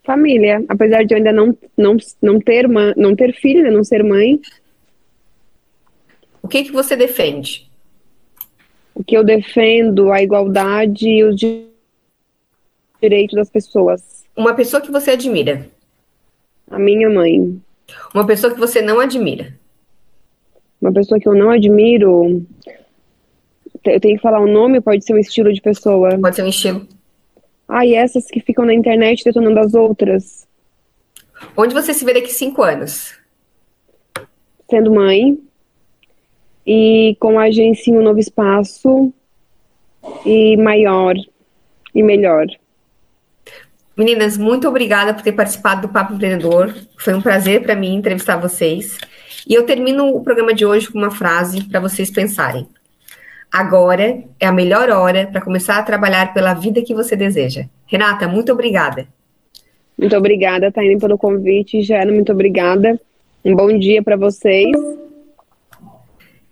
Família. 0.03 0.63
Apesar 0.67 1.03
de 1.03 1.13
eu 1.13 1.17
ainda 1.17 1.31
não, 1.31 1.55
não, 1.77 1.95
não, 2.21 2.39
ter, 2.39 2.67
não 2.67 3.15
ter 3.15 3.33
filho, 3.33 3.63
né, 3.63 3.69
não 3.69 3.83
ser 3.83 4.03
mãe. 4.03 4.41
O 6.41 6.47
que, 6.47 6.63
que 6.63 6.71
você 6.71 6.95
defende? 6.95 7.68
Que 9.05 9.17
eu 9.17 9.23
defendo, 9.23 10.11
a 10.11 10.21
igualdade 10.21 11.07
e 11.07 11.23
os 11.23 11.35
direitos 13.01 13.35
das 13.35 13.49
pessoas. 13.49 14.25
Uma 14.35 14.53
pessoa 14.53 14.81
que 14.81 14.91
você 14.91 15.11
admira. 15.11 15.67
A 16.69 16.77
minha 16.77 17.09
mãe. 17.09 17.59
Uma 18.13 18.25
pessoa 18.25 18.53
que 18.53 18.59
você 18.59 18.81
não 18.81 18.99
admira. 18.99 19.53
Uma 20.81 20.93
pessoa 20.93 21.19
que 21.19 21.27
eu 21.27 21.33
não 21.33 21.49
admiro. 21.49 22.45
Eu 23.85 23.99
tenho 23.99 24.15
que 24.15 24.21
falar 24.21 24.39
o 24.39 24.45
um 24.45 24.51
nome, 24.51 24.81
pode 24.81 25.03
ser 25.03 25.13
um 25.13 25.17
estilo 25.17 25.51
de 25.51 25.61
pessoa. 25.61 26.17
Pode 26.19 26.35
ser 26.35 26.43
um 26.43 26.47
estilo. 26.47 26.87
Ah, 27.67 27.85
e 27.85 27.93
essas 27.93 28.25
que 28.25 28.39
ficam 28.39 28.65
na 28.65 28.73
internet 28.73 29.23
detonando 29.23 29.59
as 29.59 29.73
outras. 29.73 30.47
Onde 31.55 31.73
você 31.73 31.93
se 31.93 32.03
vê 32.03 32.13
daqui 32.13 32.31
cinco 32.31 32.63
anos? 32.63 33.17
Sendo 34.69 34.93
mãe. 34.93 35.37
E 36.71 37.17
com 37.19 37.39
a 37.39 37.45
agência 37.45 37.89
em 37.89 37.97
um 37.97 38.03
novo 38.03 38.19
espaço. 38.19 39.11
E 40.23 40.55
maior. 40.55 41.15
E 41.95 42.03
melhor. 42.03 42.45
Meninas, 43.97 44.37
muito 44.37 44.67
obrigada 44.67 45.11
por 45.11 45.23
ter 45.23 45.31
participado 45.31 45.81
do 45.81 45.89
Papo 45.89 46.13
Empreendedor. 46.13 46.75
Foi 46.95 47.15
um 47.15 47.21
prazer 47.23 47.63
para 47.63 47.75
mim 47.75 47.95
entrevistar 47.95 48.37
vocês. 48.37 48.99
E 49.47 49.55
eu 49.55 49.65
termino 49.65 50.15
o 50.15 50.23
programa 50.23 50.53
de 50.53 50.63
hoje 50.63 50.91
com 50.91 50.99
uma 50.99 51.09
frase 51.09 51.63
para 51.63 51.79
vocês 51.79 52.11
pensarem. 52.11 52.67
Agora 53.51 54.23
é 54.39 54.45
a 54.45 54.51
melhor 54.51 54.91
hora 54.91 55.25
para 55.25 55.41
começar 55.41 55.79
a 55.79 55.83
trabalhar 55.83 56.35
pela 56.35 56.53
vida 56.53 56.83
que 56.83 56.93
você 56.93 57.15
deseja. 57.15 57.65
Renata, 57.87 58.27
muito 58.27 58.51
obrigada. 58.51 59.07
Muito 59.97 60.15
obrigada, 60.15 60.71
Taine, 60.71 60.99
pelo 60.99 61.17
convite. 61.17 61.81
Jana, 61.81 62.11
muito 62.11 62.31
obrigada. 62.31 63.01
Um 63.43 63.55
bom 63.55 63.75
dia 63.75 64.03
para 64.03 64.15
vocês. 64.15 64.71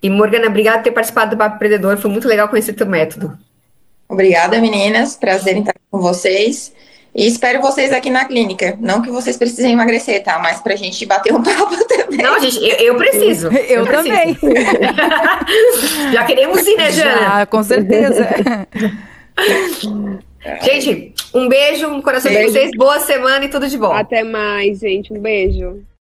E 0.02 0.10
Morgana, 0.10 0.48
obrigada 0.48 0.78
por 0.78 0.84
ter 0.84 0.92
participado 0.92 1.32
do 1.32 1.38
Papo 1.38 1.56
Empreendedor. 1.56 1.98
Foi 1.98 2.12
muito 2.12 2.28
legal 2.28 2.48
conhecer 2.50 2.74
teu 2.74 2.86
método. 2.86 3.38
Obrigada, 4.08 4.60
meninas. 4.62 5.16
Prazer 5.16 5.58
em 5.58 5.60
estar 5.60 5.74
com 5.92 6.00
vocês. 6.00 6.74
E 7.18 7.26
espero 7.26 7.60
vocês 7.62 7.92
aqui 7.92 8.12
na 8.12 8.26
clínica. 8.26 8.78
Não 8.80 9.02
que 9.02 9.10
vocês 9.10 9.36
precisem 9.36 9.74
emagrecer, 9.74 10.24
tá? 10.24 10.38
Mas 10.38 10.62
pra 10.62 10.76
gente 10.76 11.04
bater 11.06 11.34
um 11.34 11.42
papo 11.44 11.76
também. 11.88 12.20
Não, 12.20 12.40
gente, 12.40 12.58
eu, 12.64 12.78
eu 12.78 12.96
preciso. 12.96 13.48
Eu, 13.48 13.80
eu 13.80 13.86
também. 13.88 14.36
Preciso. 14.36 16.12
Já 16.14 16.24
queremos 16.26 16.66
ir, 16.66 16.78
né, 16.78 16.92
Jana? 16.92 17.20
Já, 17.20 17.46
com 17.48 17.64
certeza. 17.64 18.28
gente, 20.62 21.16
um 21.34 21.50
beijo 21.50 21.90
no 21.90 22.04
coração 22.04 22.32
beijo. 22.32 22.48
de 22.48 22.54
vocês. 22.54 22.72
Boa 22.78 23.00
semana 23.00 23.46
e 23.46 23.50
tudo 23.50 23.68
de 23.68 23.78
bom. 23.80 23.92
Até 23.92 24.24
mais, 24.24 24.80
gente. 24.80 25.12
Um 25.12 25.20
beijo. 25.20 25.84